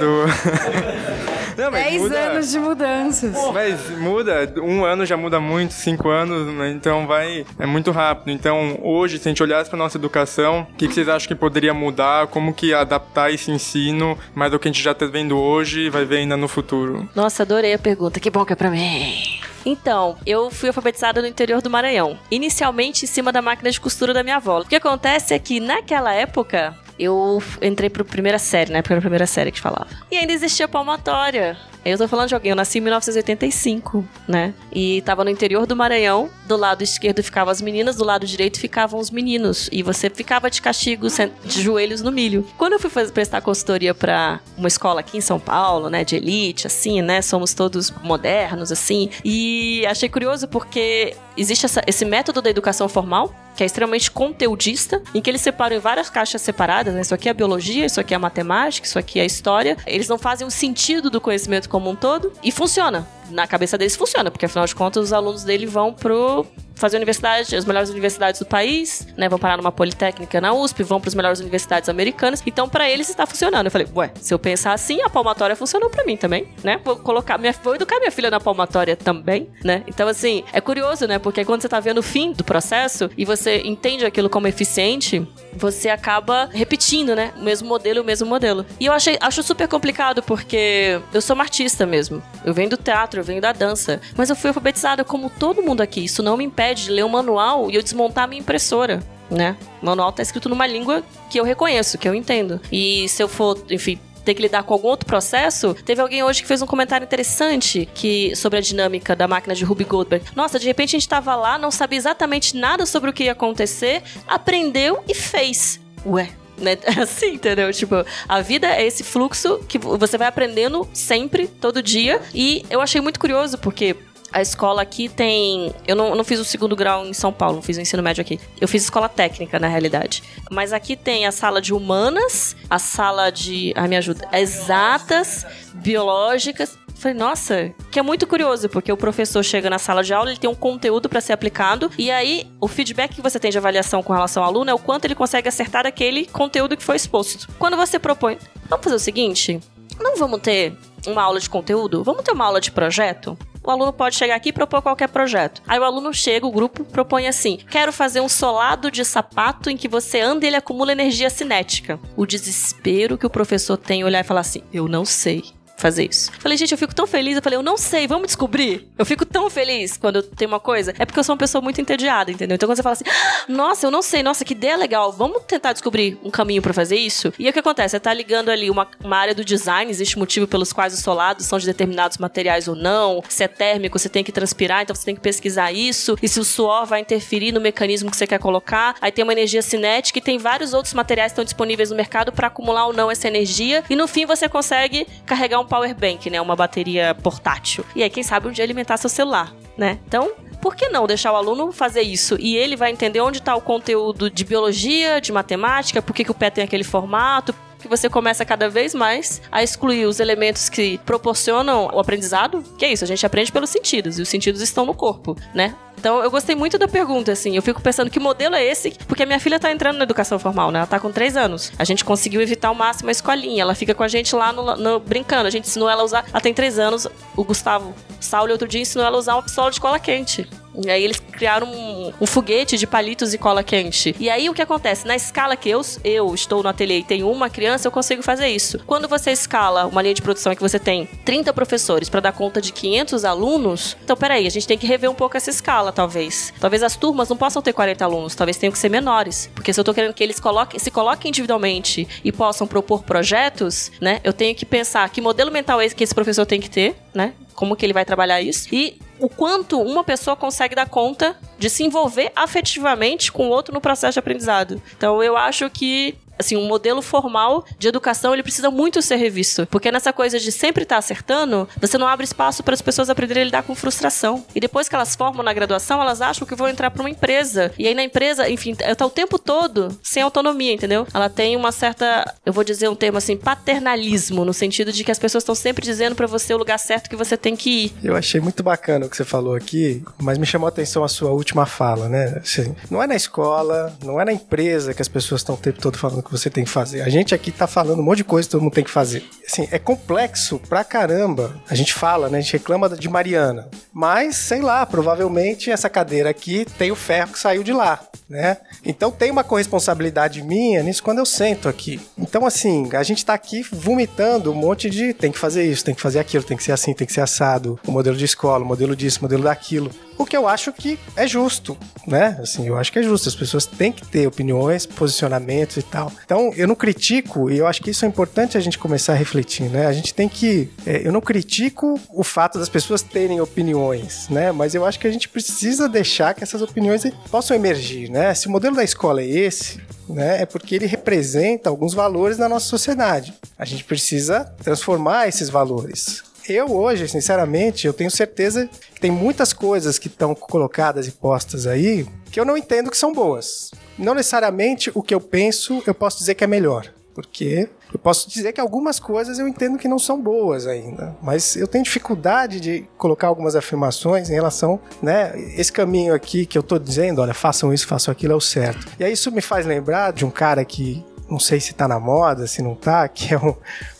do 0.00 1.30
Não, 1.56 1.70
mas 1.70 1.84
10 1.84 2.02
muda... 2.02 2.18
anos 2.18 2.50
de 2.50 2.58
mudanças. 2.58 3.52
Mas 3.52 3.90
muda, 3.98 4.54
um 4.62 4.84
ano 4.84 5.04
já 5.04 5.16
muda 5.16 5.40
muito, 5.40 5.74
cinco 5.74 6.08
anos, 6.08 6.52
né? 6.54 6.70
então 6.70 7.06
vai. 7.06 7.44
É 7.58 7.66
muito 7.66 7.90
rápido. 7.90 8.30
Então, 8.30 8.78
hoje, 8.82 9.18
se 9.18 9.28
a 9.28 9.30
gente 9.30 9.42
olhasse 9.42 9.68
para 9.68 9.78
nossa 9.78 9.98
educação, 9.98 10.66
o 10.72 10.76
que, 10.76 10.88
que, 10.88 10.94
vocês 10.94 11.08
acham 11.08 11.28
que 11.28 11.34
poderia 11.34 11.74
mudar? 11.74 12.26
Como 12.28 12.52
que 12.52 12.72
adaptar 12.72 13.32
esse 13.32 13.50
ensino, 13.50 14.18
mais 14.34 14.50
do 14.50 14.58
que 14.58 14.68
a 14.68 14.72
gente 14.72 14.82
já 14.82 14.92
está 14.92 15.06
vendo 15.06 15.38
hoje, 15.38 15.88
vai 15.90 16.04
ver 16.04 16.18
ainda 16.18 16.36
no 16.36 16.48
futuro? 16.48 17.08
Nossa, 17.14 17.42
adorei 17.42 17.74
a 17.74 17.78
pergunta. 17.78 18.20
Que 18.20 18.30
bom 18.30 18.44
que 18.44 18.52
é 18.52 18.56
para 18.56 18.70
mim. 18.70 19.40
Então, 19.64 20.16
eu 20.26 20.50
fui 20.50 20.68
alfabetizada 20.68 21.20
no 21.20 21.28
interior 21.28 21.62
do 21.62 21.70
Maranhão. 21.70 22.18
Inicialmente 22.30 23.04
em 23.04 23.08
cima 23.08 23.32
da 23.32 23.40
máquina 23.40 23.70
de 23.70 23.80
costura 23.80 24.12
da 24.12 24.22
minha 24.22 24.36
avó. 24.36 24.60
O 24.60 24.64
que 24.64 24.76
acontece 24.76 25.34
é 25.34 25.38
que 25.38 25.60
naquela 25.60 26.12
época 26.12 26.74
eu 27.02 27.42
entrei 27.60 27.90
pro 27.90 28.04
primeira 28.04 28.38
série, 28.38 28.72
né? 28.72 28.82
Porque 28.82 28.92
era 28.92 28.98
a 28.98 29.02
primeira 29.02 29.26
série 29.26 29.50
que 29.50 29.60
falava. 29.60 29.88
E 30.10 30.16
ainda 30.16 30.32
existia 30.32 30.68
palmatória. 30.68 31.56
Eu 31.84 31.98
tô 31.98 32.06
falando 32.06 32.28
de 32.28 32.34
alguém, 32.34 32.50
eu 32.50 32.56
nasci 32.56 32.78
em 32.78 32.80
1985, 32.80 34.04
né? 34.28 34.54
E 34.72 35.02
tava 35.02 35.24
no 35.24 35.30
interior 35.30 35.66
do 35.66 35.74
Maranhão, 35.74 36.30
do 36.46 36.56
lado 36.56 36.84
esquerdo 36.84 37.22
ficavam 37.24 37.50
as 37.50 37.60
meninas, 37.60 37.96
do 37.96 38.04
lado 38.04 38.24
direito 38.24 38.60
ficavam 38.60 39.00
os 39.00 39.10
meninos. 39.10 39.68
E 39.72 39.82
você 39.82 40.08
ficava 40.08 40.48
de 40.48 40.62
castigo, 40.62 41.08
de 41.44 41.60
joelhos 41.60 42.00
no 42.00 42.12
milho. 42.12 42.46
Quando 42.56 42.74
eu 42.74 42.78
fui 42.78 42.88
fazer, 42.88 43.12
prestar 43.12 43.40
consultoria 43.40 43.92
para 43.92 44.38
uma 44.56 44.68
escola 44.68 45.00
aqui 45.00 45.18
em 45.18 45.20
São 45.20 45.40
Paulo, 45.40 45.90
né, 45.90 46.04
de 46.04 46.14
elite, 46.14 46.68
assim, 46.68 47.02
né? 47.02 47.20
Somos 47.20 47.52
todos 47.52 47.90
modernos, 47.90 48.70
assim. 48.70 49.10
E 49.24 49.84
achei 49.86 50.08
curioso 50.08 50.46
porque 50.46 51.16
existe 51.36 51.66
essa, 51.66 51.82
esse 51.86 52.04
método 52.04 52.40
da 52.40 52.50
educação 52.50 52.88
formal, 52.88 53.34
que 53.56 53.62
é 53.62 53.66
extremamente 53.66 54.10
conteudista, 54.10 55.02
em 55.14 55.20
que 55.20 55.30
eles 55.30 55.40
separam 55.40 55.76
em 55.76 55.78
várias 55.78 56.08
caixas 56.08 56.42
separadas, 56.42 56.94
né? 56.94 57.00
Isso 57.00 57.14
aqui 57.14 57.28
é 57.28 57.30
a 57.30 57.34
biologia, 57.34 57.86
isso 57.86 58.00
aqui 58.00 58.14
é 58.14 58.16
a 58.16 58.20
matemática, 58.20 58.86
isso 58.86 58.98
aqui 58.98 59.18
é 59.18 59.22
a 59.22 59.26
história. 59.26 59.76
Eles 59.86 60.08
não 60.08 60.18
fazem 60.18 60.46
o 60.46 60.50
sentido 60.50 61.10
do 61.10 61.20
conhecimento 61.20 61.68
como 61.68 61.90
um 61.90 61.96
todo 61.96 62.32
e 62.42 62.50
funciona. 62.50 63.06
Na 63.32 63.46
cabeça 63.46 63.76
deles 63.78 63.96
funciona, 63.96 64.30
porque 64.30 64.46
afinal 64.46 64.66
de 64.66 64.74
contas 64.74 65.04
os 65.04 65.12
alunos 65.12 65.42
dele 65.42 65.66
vão 65.66 65.92
pro 65.92 66.46
fazer 66.74 66.96
universidade, 66.96 67.54
as 67.54 67.64
melhores 67.64 67.90
universidades 67.90 68.40
do 68.40 68.46
país, 68.46 69.06
né? 69.16 69.28
Vão 69.28 69.38
parar 69.38 69.56
numa 69.56 69.70
politécnica 69.70 70.40
na 70.40 70.52
USP, 70.52 70.82
vão 70.82 71.00
para 71.00 71.08
as 71.08 71.14
melhores 71.14 71.38
universidades 71.38 71.88
americanas. 71.88 72.42
Então, 72.44 72.68
para 72.68 72.90
eles 72.90 73.08
está 73.08 73.24
funcionando. 73.24 73.66
Eu 73.66 73.70
falei, 73.70 73.86
ué, 73.94 74.10
se 74.20 74.34
eu 74.34 74.38
pensar 74.38 74.72
assim, 74.72 75.00
a 75.00 75.08
palmatória 75.08 75.54
funcionou 75.54 75.88
para 75.88 76.04
mim 76.04 76.16
também, 76.16 76.48
né? 76.64 76.80
Vou 76.84 76.96
colocar 76.96 77.38
minha, 77.38 77.54
vou 77.62 77.76
educar 77.76 77.98
minha 77.98 78.10
filha 78.10 78.30
na 78.30 78.40
palmatória 78.40 78.96
também, 78.96 79.48
né? 79.62 79.84
Então, 79.86 80.08
assim, 80.08 80.42
é 80.52 80.60
curioso, 80.60 81.06
né? 81.06 81.18
Porque 81.18 81.44
quando 81.44 81.62
você 81.62 81.68
tá 81.68 81.78
vendo 81.78 81.98
o 81.98 82.02
fim 82.02 82.32
do 82.32 82.42
processo 82.42 83.08
e 83.16 83.24
você 83.24 83.62
entende 83.64 84.04
aquilo 84.04 84.28
como 84.28 84.48
eficiente, 84.48 85.26
você 85.56 85.88
acaba 85.88 86.48
repetindo, 86.52 87.14
né? 87.14 87.32
O 87.36 87.42
mesmo 87.42 87.68
modelo, 87.68 88.02
o 88.02 88.04
mesmo 88.04 88.26
modelo. 88.26 88.64
E 88.78 88.86
eu 88.86 88.92
achei, 88.92 89.16
acho 89.20 89.42
super 89.42 89.68
complicado 89.68 90.22
porque 90.22 91.00
eu 91.12 91.20
sou 91.20 91.34
uma 91.34 91.44
artista 91.44 91.86
mesmo. 91.86 92.22
Eu 92.44 92.54
venho 92.54 92.70
do 92.70 92.76
teatro, 92.76 93.20
eu 93.20 93.24
venho 93.24 93.40
da 93.40 93.52
dança, 93.52 94.00
mas 94.16 94.30
eu 94.30 94.36
fui 94.36 94.48
alfabetizada 94.48 95.04
como 95.04 95.30
todo 95.30 95.62
mundo 95.62 95.80
aqui. 95.80 96.04
Isso 96.04 96.22
não 96.22 96.36
me 96.36 96.44
impede 96.44 96.84
de 96.84 96.90
ler 96.90 97.04
o 97.04 97.06
um 97.06 97.10
manual 97.10 97.70
e 97.70 97.74
eu 97.74 97.82
desmontar 97.82 98.24
a 98.24 98.26
minha 98.26 98.40
impressora. 98.40 99.02
Né? 99.30 99.56
O 99.80 99.86
manual 99.86 100.12
tá 100.12 100.20
escrito 100.22 100.48
numa 100.48 100.66
língua 100.66 101.02
que 101.30 101.40
eu 101.40 101.44
reconheço, 101.44 101.96
que 101.96 102.06
eu 102.06 102.14
entendo. 102.14 102.60
E 102.70 103.08
se 103.08 103.22
eu 103.22 103.28
for, 103.28 103.56
enfim, 103.70 103.98
ter 104.24 104.34
que 104.34 104.42
lidar 104.42 104.62
com 104.62 104.74
algum 104.74 104.88
outro 104.88 105.06
processo, 105.06 105.74
teve 105.74 106.00
alguém 106.00 106.22
hoje 106.22 106.42
que 106.42 106.48
fez 106.48 106.62
um 106.62 106.66
comentário 106.66 107.04
interessante 107.04 107.88
que 107.94 108.34
sobre 108.36 108.58
a 108.58 108.62
dinâmica 108.62 109.14
da 109.14 109.26
máquina 109.26 109.54
de 109.54 109.64
Ruby 109.64 109.84
Goldberg. 109.84 110.24
Nossa, 110.34 110.58
de 110.58 110.66
repente 110.66 110.90
a 110.90 110.98
gente 110.98 111.02
estava 111.02 111.34
lá, 111.34 111.58
não 111.58 111.70
sabia 111.70 111.98
exatamente 111.98 112.56
nada 112.56 112.86
sobre 112.86 113.10
o 113.10 113.12
que 113.12 113.24
ia 113.24 113.32
acontecer, 113.32 114.02
aprendeu 114.26 115.02
e 115.08 115.14
fez. 115.14 115.80
Ué, 116.06 116.30
né? 116.58 116.78
Assim, 117.00 117.34
entendeu? 117.34 117.72
Tipo, 117.72 118.04
a 118.28 118.40
vida 118.40 118.68
é 118.68 118.86
esse 118.86 119.02
fluxo 119.02 119.58
que 119.68 119.78
você 119.78 120.16
vai 120.16 120.28
aprendendo 120.28 120.88
sempre, 120.92 121.46
todo 121.46 121.82
dia. 121.82 122.20
E 122.34 122.64
eu 122.70 122.80
achei 122.80 123.00
muito 123.00 123.20
curioso, 123.20 123.58
porque 123.58 123.96
a 124.32 124.40
escola 124.40 124.82
aqui 124.82 125.08
tem. 125.08 125.74
Eu 125.86 125.94
não, 125.94 126.14
não 126.14 126.24
fiz 126.24 126.40
o 126.40 126.44
segundo 126.44 126.74
grau 126.74 127.06
em 127.06 127.12
São 127.12 127.32
Paulo, 127.32 127.56
não 127.56 127.62
fiz 127.62 127.76
o 127.76 127.80
ensino 127.80 128.02
médio 128.02 128.22
aqui. 128.22 128.40
Eu 128.60 128.66
fiz 128.66 128.82
escola 128.82 129.08
técnica, 129.08 129.58
na 129.58 129.68
realidade. 129.68 130.22
Mas 130.50 130.72
aqui 130.72 130.96
tem 130.96 131.26
a 131.26 131.32
sala 131.32 131.60
de 131.60 131.74
humanas, 131.74 132.56
a 132.68 132.78
sala 132.78 133.30
de. 133.30 133.72
Ai, 133.76 133.88
me 133.88 133.96
ajuda. 133.96 134.28
Exatas, 134.32 135.46
biológicas. 135.74 136.78
Falei, 136.94 137.18
nossa, 137.18 137.74
que 137.90 137.98
é 137.98 138.02
muito 138.02 138.28
curioso, 138.28 138.68
porque 138.68 138.92
o 138.92 138.96
professor 138.96 139.42
chega 139.42 139.68
na 139.68 139.78
sala 139.78 140.04
de 140.04 140.14
aula, 140.14 140.30
ele 140.30 140.38
tem 140.38 140.48
um 140.48 140.54
conteúdo 140.54 141.08
para 141.08 141.20
ser 141.20 141.32
aplicado, 141.32 141.90
e 141.98 142.12
aí 142.12 142.48
o 142.60 142.68
feedback 142.68 143.16
que 143.16 143.20
você 143.20 143.40
tem 143.40 143.50
de 143.50 143.58
avaliação 143.58 144.04
com 144.04 144.12
relação 144.12 144.40
ao 144.40 144.48
aluno 144.48 144.70
é 144.70 144.74
o 144.74 144.78
quanto 144.78 145.06
ele 145.06 145.16
consegue 145.16 145.48
acertar 145.48 145.84
aquele 145.84 146.26
conteúdo 146.26 146.76
que 146.76 146.82
foi 146.82 146.94
exposto. 146.94 147.48
Quando 147.58 147.76
você 147.76 147.98
propõe, 147.98 148.38
vamos 148.68 148.84
fazer 148.84 148.94
o 148.94 149.00
seguinte: 149.00 149.58
não 149.98 150.16
vamos 150.16 150.40
ter 150.40 150.78
uma 151.04 151.22
aula 151.22 151.40
de 151.40 151.50
conteúdo? 151.50 152.04
Vamos 152.04 152.22
ter 152.22 152.30
uma 152.30 152.44
aula 152.44 152.60
de 152.60 152.70
projeto? 152.70 153.36
O 153.64 153.70
aluno 153.70 153.92
pode 153.92 154.16
chegar 154.16 154.34
aqui 154.34 154.48
e 154.48 154.52
propor 154.52 154.82
qualquer 154.82 155.08
projeto. 155.08 155.62
Aí 155.66 155.78
o 155.78 155.84
aluno 155.84 156.12
chega, 156.12 156.46
o 156.46 156.52
grupo 156.52 156.84
propõe 156.84 157.26
assim: 157.26 157.58
quero 157.70 157.92
fazer 157.92 158.20
um 158.20 158.28
solado 158.28 158.90
de 158.90 159.04
sapato 159.04 159.70
em 159.70 159.76
que 159.76 159.88
você 159.88 160.20
anda 160.20 160.44
e 160.44 160.48
ele 160.48 160.56
acumula 160.56 160.92
energia 160.92 161.30
cinética. 161.30 161.98
O 162.16 162.26
desespero 162.26 163.16
que 163.16 163.26
o 163.26 163.30
professor 163.30 163.76
tem 163.76 164.04
olhar 164.04 164.20
e 164.20 164.24
falar 164.24 164.40
assim: 164.40 164.62
eu 164.72 164.88
não 164.88 165.04
sei 165.04 165.44
fazer 165.82 166.08
isso. 166.08 166.30
Falei, 166.38 166.56
gente, 166.56 166.72
eu 166.72 166.78
fico 166.78 166.94
tão 166.94 167.06
feliz. 167.06 167.36
Eu 167.36 167.42
falei, 167.42 167.58
eu 167.58 167.62
não 167.62 167.76
sei, 167.76 168.06
vamos 168.06 168.26
descobrir. 168.26 168.88
Eu 168.96 169.04
fico 169.04 169.26
tão 169.26 169.50
feliz 169.50 169.96
quando 169.96 170.16
eu 170.16 170.22
tenho 170.22 170.50
uma 170.50 170.60
coisa. 170.60 170.94
É 170.98 171.04
porque 171.04 171.18
eu 171.18 171.24
sou 171.24 171.34
uma 171.34 171.38
pessoa 171.38 171.60
muito 171.60 171.80
entediada, 171.80 172.30
entendeu? 172.30 172.54
Então 172.54 172.68
quando 172.68 172.76
você 172.76 172.82
fala 172.82 172.94
assim, 172.94 173.04
ah, 173.06 173.44
nossa, 173.48 173.86
eu 173.86 173.90
não 173.90 174.00
sei, 174.00 174.22
nossa, 174.22 174.44
que 174.44 174.52
ideia 174.52 174.76
legal, 174.76 175.12
vamos 175.12 175.42
tentar 175.42 175.72
descobrir 175.72 176.18
um 176.22 176.30
caminho 176.30 176.62
para 176.62 176.72
fazer 176.72 176.96
isso. 176.96 177.32
E 177.38 177.48
o 177.48 177.52
que 177.52 177.58
acontece? 177.58 177.92
Você 177.92 178.00
tá 178.00 178.14
ligando 178.14 178.48
ali 178.48 178.70
uma, 178.70 178.88
uma 179.02 179.16
área 179.16 179.34
do 179.34 179.44
design, 179.44 179.90
existe 179.90 180.18
motivo 180.18 180.46
pelos 180.46 180.72
quais 180.72 180.94
os 180.94 181.00
solados 181.00 181.46
são 181.46 181.58
de 181.58 181.66
determinados 181.66 182.18
materiais 182.18 182.68
ou 182.68 182.74
não. 182.74 183.22
Se 183.28 183.42
é 183.42 183.48
térmico, 183.48 183.98
você 183.98 184.08
tem 184.08 184.22
que 184.22 184.32
transpirar, 184.32 184.82
então 184.82 184.94
você 184.94 185.04
tem 185.04 185.14
que 185.14 185.20
pesquisar 185.20 185.72
isso. 185.72 186.16
E 186.22 186.28
se 186.28 186.38
o 186.38 186.44
suor 186.44 186.86
vai 186.86 187.00
interferir 187.00 187.52
no 187.52 187.60
mecanismo 187.60 188.10
que 188.10 188.16
você 188.16 188.26
quer 188.26 188.38
colocar. 188.38 188.94
Aí 189.00 189.10
tem 189.10 189.22
uma 189.22 189.32
energia 189.32 189.62
cinética 189.62 190.18
e 190.18 190.22
tem 190.22 190.38
vários 190.38 190.72
outros 190.72 190.94
materiais 190.94 191.32
que 191.32 191.34
estão 191.34 191.44
disponíveis 191.44 191.90
no 191.90 191.96
mercado 191.96 192.32
para 192.32 192.46
acumular 192.46 192.86
ou 192.86 192.92
não 192.92 193.10
essa 193.10 193.26
energia. 193.26 193.82
E 193.88 193.96
no 193.96 194.06
fim 194.06 194.26
você 194.26 194.48
consegue 194.48 195.06
carregar 195.26 195.60
um 195.60 195.66
power 195.72 195.94
bank, 195.94 196.28
né? 196.28 196.38
Uma 196.38 196.54
bateria 196.54 197.14
portátil. 197.14 197.82
E 197.96 198.02
aí, 198.02 198.10
quem 198.10 198.22
sabe, 198.22 198.46
um 198.46 198.50
dia 198.50 198.62
alimentar 198.62 198.98
seu 198.98 199.08
celular, 199.08 199.54
né? 199.74 199.98
Então, 200.06 200.32
por 200.60 200.76
que 200.76 200.90
não 200.90 201.06
deixar 201.06 201.32
o 201.32 201.36
aluno 201.36 201.72
fazer 201.72 202.02
isso? 202.02 202.36
E 202.38 202.58
ele 202.58 202.76
vai 202.76 202.92
entender 202.92 203.22
onde 203.22 203.38
está 203.38 203.56
o 203.56 203.60
conteúdo 203.62 204.28
de 204.28 204.44
biologia, 204.44 205.18
de 205.18 205.32
matemática, 205.32 206.02
por 206.02 206.14
que, 206.14 206.24
que 206.24 206.30
o 206.30 206.34
pé 206.34 206.50
tem 206.50 206.62
aquele 206.62 206.84
formato, 206.84 207.54
que 207.80 207.88
você 207.88 208.10
começa 208.10 208.44
cada 208.44 208.68
vez 208.68 208.94
mais 208.94 209.40
a 209.50 209.62
excluir 209.62 210.04
os 210.04 210.20
elementos 210.20 210.68
que 210.68 210.98
proporcionam 210.98 211.86
o 211.86 211.98
aprendizado, 211.98 212.62
que 212.76 212.84
é 212.84 212.92
isso, 212.92 213.02
a 213.02 213.06
gente 213.06 213.24
aprende 213.24 213.50
pelos 213.50 213.70
sentidos, 213.70 214.18
e 214.18 214.22
os 214.22 214.28
sentidos 214.28 214.60
estão 214.60 214.84
no 214.84 214.92
corpo, 214.92 215.34
né? 215.54 215.74
Então 216.02 216.20
eu 216.20 216.32
gostei 216.32 216.56
muito 216.56 216.76
da 216.76 216.88
pergunta, 216.88 217.30
assim. 217.30 217.54
Eu 217.54 217.62
fico 217.62 217.80
pensando 217.80 218.10
que 218.10 218.18
modelo 218.18 218.56
é 218.56 218.64
esse, 218.64 218.90
porque 219.06 219.22
a 219.22 219.26
minha 219.26 219.38
filha 219.38 219.60
tá 219.60 219.70
entrando 219.70 219.98
na 219.98 220.02
educação 220.02 220.36
formal, 220.36 220.72
né? 220.72 220.80
Ela 220.80 220.86
tá 220.88 220.98
com 220.98 221.12
três 221.12 221.36
anos. 221.36 221.72
A 221.78 221.84
gente 221.84 222.04
conseguiu 222.04 222.40
evitar 222.40 222.66
ao 222.66 222.74
máximo 222.74 223.08
a 223.08 223.12
escolinha. 223.12 223.62
Ela 223.62 223.72
fica 223.76 223.94
com 223.94 224.02
a 224.02 224.08
gente 224.08 224.34
lá 224.34 224.52
no, 224.52 224.76
no 224.76 224.98
brincando. 224.98 225.46
A 225.46 225.50
gente 225.50 225.68
ensinou 225.68 225.88
ela 225.88 226.02
a 226.02 226.04
usar. 226.04 226.24
Ela 226.28 226.40
tem 226.40 226.52
três 226.52 226.76
anos. 226.76 227.06
O 227.36 227.44
Gustavo 227.44 227.94
Saulo 228.18 228.50
outro 228.50 228.66
dia 228.66 228.80
ensinou 228.80 229.06
ela 229.06 229.16
a 229.16 229.20
usar 229.20 229.34
uma 229.34 229.44
pistola 229.44 229.70
de 229.70 229.80
cola 229.80 230.00
quente. 230.00 230.48
E 230.74 230.90
aí 230.90 231.04
eles 231.04 231.20
criaram 231.20 231.66
um, 231.66 232.12
um, 232.20 232.26
foguete 232.26 232.78
de 232.78 232.86
palitos 232.86 233.34
e 233.34 233.38
cola 233.38 233.62
quente. 233.62 234.14
E 234.18 234.30
aí 234.30 234.48
o 234.48 234.54
que 234.54 234.62
acontece? 234.62 235.06
Na 235.06 235.14
escala 235.14 235.56
que 235.56 235.68
eu, 235.68 235.82
eu 236.02 236.34
estou 236.34 236.62
no 236.62 236.68
ateliê 236.68 236.98
e 236.98 237.04
tenho 237.04 237.30
uma 237.30 237.50
criança, 237.50 237.86
eu 237.86 237.92
consigo 237.92 238.22
fazer 238.22 238.48
isso. 238.48 238.78
Quando 238.86 239.06
você 239.06 239.30
escala 239.30 239.86
uma 239.86 240.00
linha 240.00 240.14
de 240.14 240.22
produção 240.22 240.54
que 240.54 240.62
você 240.62 240.78
tem 240.78 241.06
30 241.24 241.52
professores 241.52 242.08
para 242.08 242.20
dar 242.20 242.32
conta 242.32 242.60
de 242.60 242.72
500 242.72 243.24
alunos, 243.24 243.96
então 244.02 244.16
peraí, 244.16 244.46
a 244.46 244.50
gente 244.50 244.66
tem 244.66 244.78
que 244.78 244.86
rever 244.86 245.10
um 245.10 245.14
pouco 245.14 245.36
essa 245.36 245.50
escala, 245.50 245.91
talvez. 245.92 246.52
Talvez 246.60 246.82
as 246.82 246.96
turmas 246.96 247.28
não 247.28 247.36
possam 247.36 247.62
ter 247.62 247.72
40 247.72 248.04
alunos, 248.04 248.34
talvez 248.34 248.56
tenham 248.56 248.72
que 248.72 248.78
ser 248.78 248.88
menores. 248.88 249.50
Porque 249.54 249.72
se 249.72 249.78
eu 249.78 249.82
estou 249.82 249.94
querendo 249.94 250.14
que 250.14 250.22
eles 250.22 250.40
coloquem, 250.40 250.78
se 250.78 250.90
coloquem 250.90 251.28
individualmente 251.28 252.08
e 252.24 252.32
possam 252.32 252.66
propor 252.66 253.02
projetos, 253.02 253.92
né? 254.00 254.20
Eu 254.24 254.32
tenho 254.32 254.54
que 254.54 254.64
pensar 254.64 255.08
que 255.10 255.20
modelo 255.20 255.50
mental 255.50 255.80
é 255.80 255.86
esse 255.86 255.94
que 255.94 256.04
esse 256.04 256.14
professor 256.14 256.46
tem 256.46 256.60
que 256.60 256.70
ter, 256.70 256.96
né? 257.14 257.34
Como 257.54 257.76
que 257.76 257.84
ele 257.84 257.92
vai 257.92 258.04
trabalhar 258.04 258.40
isso? 258.40 258.68
E 258.74 258.98
o 259.18 259.28
quanto 259.28 259.80
uma 259.80 260.02
pessoa 260.02 260.34
consegue 260.34 260.74
dar 260.74 260.88
conta 260.88 261.36
de 261.58 261.70
se 261.70 261.84
envolver 261.84 262.32
afetivamente 262.34 263.30
com 263.30 263.46
o 263.46 263.50
outro 263.50 263.72
no 263.72 263.80
processo 263.80 264.14
de 264.14 264.18
aprendizado. 264.18 264.82
Então 264.96 265.22
eu 265.22 265.36
acho 265.36 265.70
que 265.70 266.16
assim, 266.42 266.56
um 266.56 266.66
modelo 266.66 267.00
formal 267.00 267.64
de 267.78 267.88
educação, 267.88 268.32
ele 268.32 268.42
precisa 268.42 268.70
muito 268.70 269.00
ser 269.00 269.16
revisto. 269.16 269.66
Porque 269.66 269.90
nessa 269.90 270.12
coisa 270.12 270.38
de 270.38 270.52
sempre 270.52 270.82
estar 270.82 270.96
tá 270.96 270.98
acertando, 270.98 271.68
você 271.80 271.96
não 271.96 272.06
abre 272.06 272.24
espaço 272.24 272.62
para 272.62 272.74
as 272.74 272.82
pessoas 272.82 273.08
aprenderem 273.08 273.42
a 273.42 273.46
lidar 273.46 273.62
com 273.62 273.74
frustração. 273.74 274.44
E 274.54 274.60
depois 274.60 274.88
que 274.88 274.94
elas 274.94 275.16
formam 275.16 275.42
na 275.42 275.52
graduação, 275.52 276.00
elas 276.00 276.20
acham 276.20 276.46
que 276.46 276.54
vão 276.54 276.68
entrar 276.68 276.90
para 276.90 277.02
uma 277.02 277.10
empresa. 277.10 277.72
E 277.78 277.86
aí 277.86 277.94
na 277.94 278.02
empresa, 278.02 278.48
enfim, 278.48 278.72
está 278.72 279.06
o 279.06 279.10
tempo 279.10 279.38
todo 279.38 279.96
sem 280.02 280.22
autonomia, 280.22 280.72
entendeu? 280.72 281.06
Ela 281.12 281.28
tem 281.28 281.56
uma 281.56 281.72
certa, 281.72 282.34
eu 282.44 282.52
vou 282.52 282.64
dizer 282.64 282.88
um 282.88 282.94
termo 282.94 283.18
assim, 283.18 283.36
paternalismo, 283.36 284.44
no 284.44 284.52
sentido 284.52 284.92
de 284.92 285.04
que 285.04 285.10
as 285.10 285.18
pessoas 285.18 285.42
estão 285.42 285.54
sempre 285.54 285.84
dizendo 285.84 286.14
para 286.14 286.26
você 286.26 286.52
o 286.52 286.58
lugar 286.58 286.78
certo 286.78 287.08
que 287.08 287.16
você 287.16 287.36
tem 287.36 287.56
que 287.56 287.70
ir. 287.70 287.92
Eu 288.02 288.16
achei 288.16 288.40
muito 288.40 288.62
bacana 288.62 289.06
o 289.06 289.10
que 289.10 289.16
você 289.16 289.24
falou 289.24 289.54
aqui, 289.54 290.02
mas 290.18 290.38
me 290.38 290.46
chamou 290.46 290.66
a 290.66 290.68
atenção 290.68 291.04
a 291.04 291.08
sua 291.08 291.30
última 291.30 291.66
fala, 291.66 292.08
né? 292.08 292.40
Assim, 292.42 292.74
não 292.90 293.02
é 293.02 293.06
na 293.06 293.14
escola, 293.14 293.96
não 294.04 294.20
é 294.20 294.24
na 294.24 294.32
empresa 294.32 294.94
que 294.94 295.02
as 295.02 295.08
pessoas 295.08 295.40
estão 295.40 295.54
o 295.54 295.58
tempo 295.58 295.80
todo 295.80 295.96
falando 295.96 296.22
que 296.22 296.31
você 296.32 296.50
tem 296.50 296.64
que 296.64 296.70
fazer. 296.70 297.02
A 297.02 297.08
gente 297.08 297.34
aqui 297.34 297.52
tá 297.52 297.66
falando 297.66 298.00
um 298.00 298.02
monte 298.02 298.18
de 298.18 298.24
coisa 298.24 298.48
que 298.48 298.52
todo 298.52 298.62
mundo 298.62 298.72
tem 298.72 298.84
que 298.84 298.90
fazer. 298.90 299.24
Assim, 299.46 299.68
é 299.70 299.78
complexo 299.78 300.58
pra 300.68 300.82
caramba. 300.82 301.54
A 301.68 301.74
gente 301.74 301.92
fala, 301.92 302.28
né? 302.28 302.38
A 302.38 302.40
gente 302.40 302.54
reclama 302.54 302.88
de 302.88 303.08
Mariana. 303.08 303.68
Mas, 303.92 304.36
sei 304.36 304.62
lá, 304.62 304.84
provavelmente 304.86 305.70
essa 305.70 305.88
cadeira 305.90 306.30
aqui 306.30 306.66
tem 306.78 306.90
o 306.90 306.96
ferro 306.96 307.32
que 307.32 307.38
saiu 307.38 307.62
de 307.62 307.72
lá, 307.72 308.00
né? 308.28 308.56
Então 308.84 309.10
tem 309.10 309.30
uma 309.30 309.44
corresponsabilidade 309.44 310.42
minha 310.42 310.82
nisso 310.82 311.02
quando 311.02 311.18
eu 311.18 311.26
sento 311.26 311.68
aqui. 311.68 312.00
Então, 312.16 312.46
assim, 312.46 312.88
a 312.94 313.02
gente 313.02 313.24
tá 313.24 313.34
aqui 313.34 313.64
vomitando 313.70 314.50
um 314.50 314.54
monte 314.54 314.88
de 314.88 315.12
tem 315.12 315.30
que 315.30 315.38
fazer 315.38 315.64
isso, 315.64 315.84
tem 315.84 315.94
que 315.94 316.00
fazer 316.00 316.18
aquilo, 316.18 316.42
tem 316.42 316.56
que 316.56 316.64
ser 316.64 316.72
assim, 316.72 316.94
tem 316.94 317.06
que 317.06 317.12
ser 317.12 317.20
assado, 317.20 317.78
o 317.86 317.92
modelo 317.92 318.16
de 318.16 318.24
escola, 318.24 318.64
o 318.64 318.66
modelo 318.66 318.96
disso, 318.96 319.18
o 319.18 319.22
modelo 319.22 319.42
daquilo. 319.42 319.90
O 320.18 320.24
que 320.24 320.36
eu 320.36 320.48
acho 320.48 320.72
que 320.72 320.98
é 321.16 321.26
justo, 321.26 321.76
né? 322.06 322.38
Assim, 322.40 322.66
eu 322.66 322.76
acho 322.76 322.92
que 322.92 322.98
é 322.98 323.02
justo. 323.02 323.28
As 323.28 323.34
pessoas 323.34 323.66
têm 323.66 323.92
que 323.92 324.06
ter 324.06 324.26
opiniões, 324.26 324.86
posicionamentos 324.86 325.76
e 325.76 325.82
tal. 325.82 326.12
Então, 326.24 326.52
eu 326.56 326.68
não 326.68 326.74
critico, 326.74 327.50
e 327.50 327.58
eu 327.58 327.66
acho 327.66 327.82
que 327.82 327.90
isso 327.90 328.04
é 328.04 328.08
importante 328.08 328.56
a 328.56 328.60
gente 328.60 328.78
começar 328.78 329.12
a 329.12 329.16
refletir, 329.16 329.68
né? 329.68 329.86
A 329.86 329.92
gente 329.92 330.14
tem 330.14 330.28
que. 330.28 330.70
É, 330.86 331.06
eu 331.06 331.12
não 331.12 331.20
critico 331.20 331.98
o 332.10 332.22
fato 332.22 332.58
das 332.58 332.68
pessoas 332.68 333.02
terem 333.02 333.40
opiniões, 333.40 334.28
né? 334.28 334.52
Mas 334.52 334.74
eu 334.74 334.84
acho 334.84 334.98
que 334.98 335.06
a 335.06 335.12
gente 335.12 335.28
precisa 335.28 335.88
deixar 335.88 336.34
que 336.34 336.42
essas 336.42 336.62
opiniões 336.62 337.04
possam 337.30 337.56
emergir, 337.56 338.10
né? 338.10 338.34
Se 338.34 338.48
o 338.48 338.50
modelo 338.50 338.76
da 338.76 338.84
escola 338.84 339.22
é 339.22 339.26
esse, 339.26 339.80
né, 340.08 340.42
é 340.42 340.46
porque 340.46 340.74
ele 340.74 340.86
representa 340.86 341.70
alguns 341.70 341.94
valores 341.94 342.38
na 342.38 342.48
nossa 342.48 342.66
sociedade. 342.66 343.34
A 343.58 343.64
gente 343.64 343.84
precisa 343.84 344.44
transformar 344.62 345.28
esses 345.28 345.48
valores 345.48 346.22
eu 346.48 346.70
hoje, 346.72 347.08
sinceramente, 347.08 347.86
eu 347.86 347.92
tenho 347.92 348.10
certeza 348.10 348.68
que 348.94 349.00
tem 349.00 349.10
muitas 349.10 349.52
coisas 349.52 349.98
que 349.98 350.08
estão 350.08 350.34
colocadas 350.34 351.06
e 351.06 351.12
postas 351.12 351.66
aí 351.66 352.06
que 352.30 352.40
eu 352.40 352.44
não 352.44 352.56
entendo 352.56 352.90
que 352.90 352.96
são 352.96 353.12
boas. 353.12 353.70
Não 353.98 354.14
necessariamente 354.14 354.90
o 354.94 355.02
que 355.02 355.14
eu 355.14 355.20
penso 355.20 355.82
eu 355.86 355.94
posso 355.94 356.18
dizer 356.18 356.34
que 356.34 356.44
é 356.44 356.46
melhor. 356.46 356.92
Porque 357.14 357.68
eu 357.92 357.98
posso 357.98 358.28
dizer 358.28 358.52
que 358.52 358.60
algumas 358.60 358.98
coisas 358.98 359.38
eu 359.38 359.46
entendo 359.46 359.76
que 359.76 359.86
não 359.86 359.98
são 359.98 360.20
boas 360.20 360.66
ainda, 360.66 361.14
mas 361.20 361.56
eu 361.56 361.68
tenho 361.68 361.84
dificuldade 361.84 362.58
de 362.58 362.86
colocar 362.96 363.26
algumas 363.26 363.54
afirmações 363.54 364.30
em 364.30 364.32
relação, 364.32 364.80
né, 365.02 365.32
esse 365.58 365.70
caminho 365.70 366.14
aqui 366.14 366.46
que 366.46 366.56
eu 366.56 366.62
tô 366.62 366.78
dizendo, 366.78 367.20
olha, 367.20 367.34
façam 367.34 367.72
isso, 367.72 367.86
façam 367.86 368.10
aquilo 368.10 368.32
é 368.32 368.36
o 368.36 368.40
certo. 368.40 368.86
E 368.98 369.04
aí 369.04 369.12
isso 369.12 369.30
me 369.30 369.42
faz 369.42 369.66
lembrar 369.66 370.14
de 370.14 370.24
um 370.24 370.30
cara 370.30 370.64
que 370.64 371.04
não 371.28 371.38
sei 371.38 371.60
se 371.60 371.74
tá 371.74 371.86
na 371.86 372.00
moda, 372.00 372.46
se 372.46 372.62
não 372.62 372.74
tá, 372.74 373.06
que 373.08 373.34
é 373.34 373.38
um, 373.38 373.54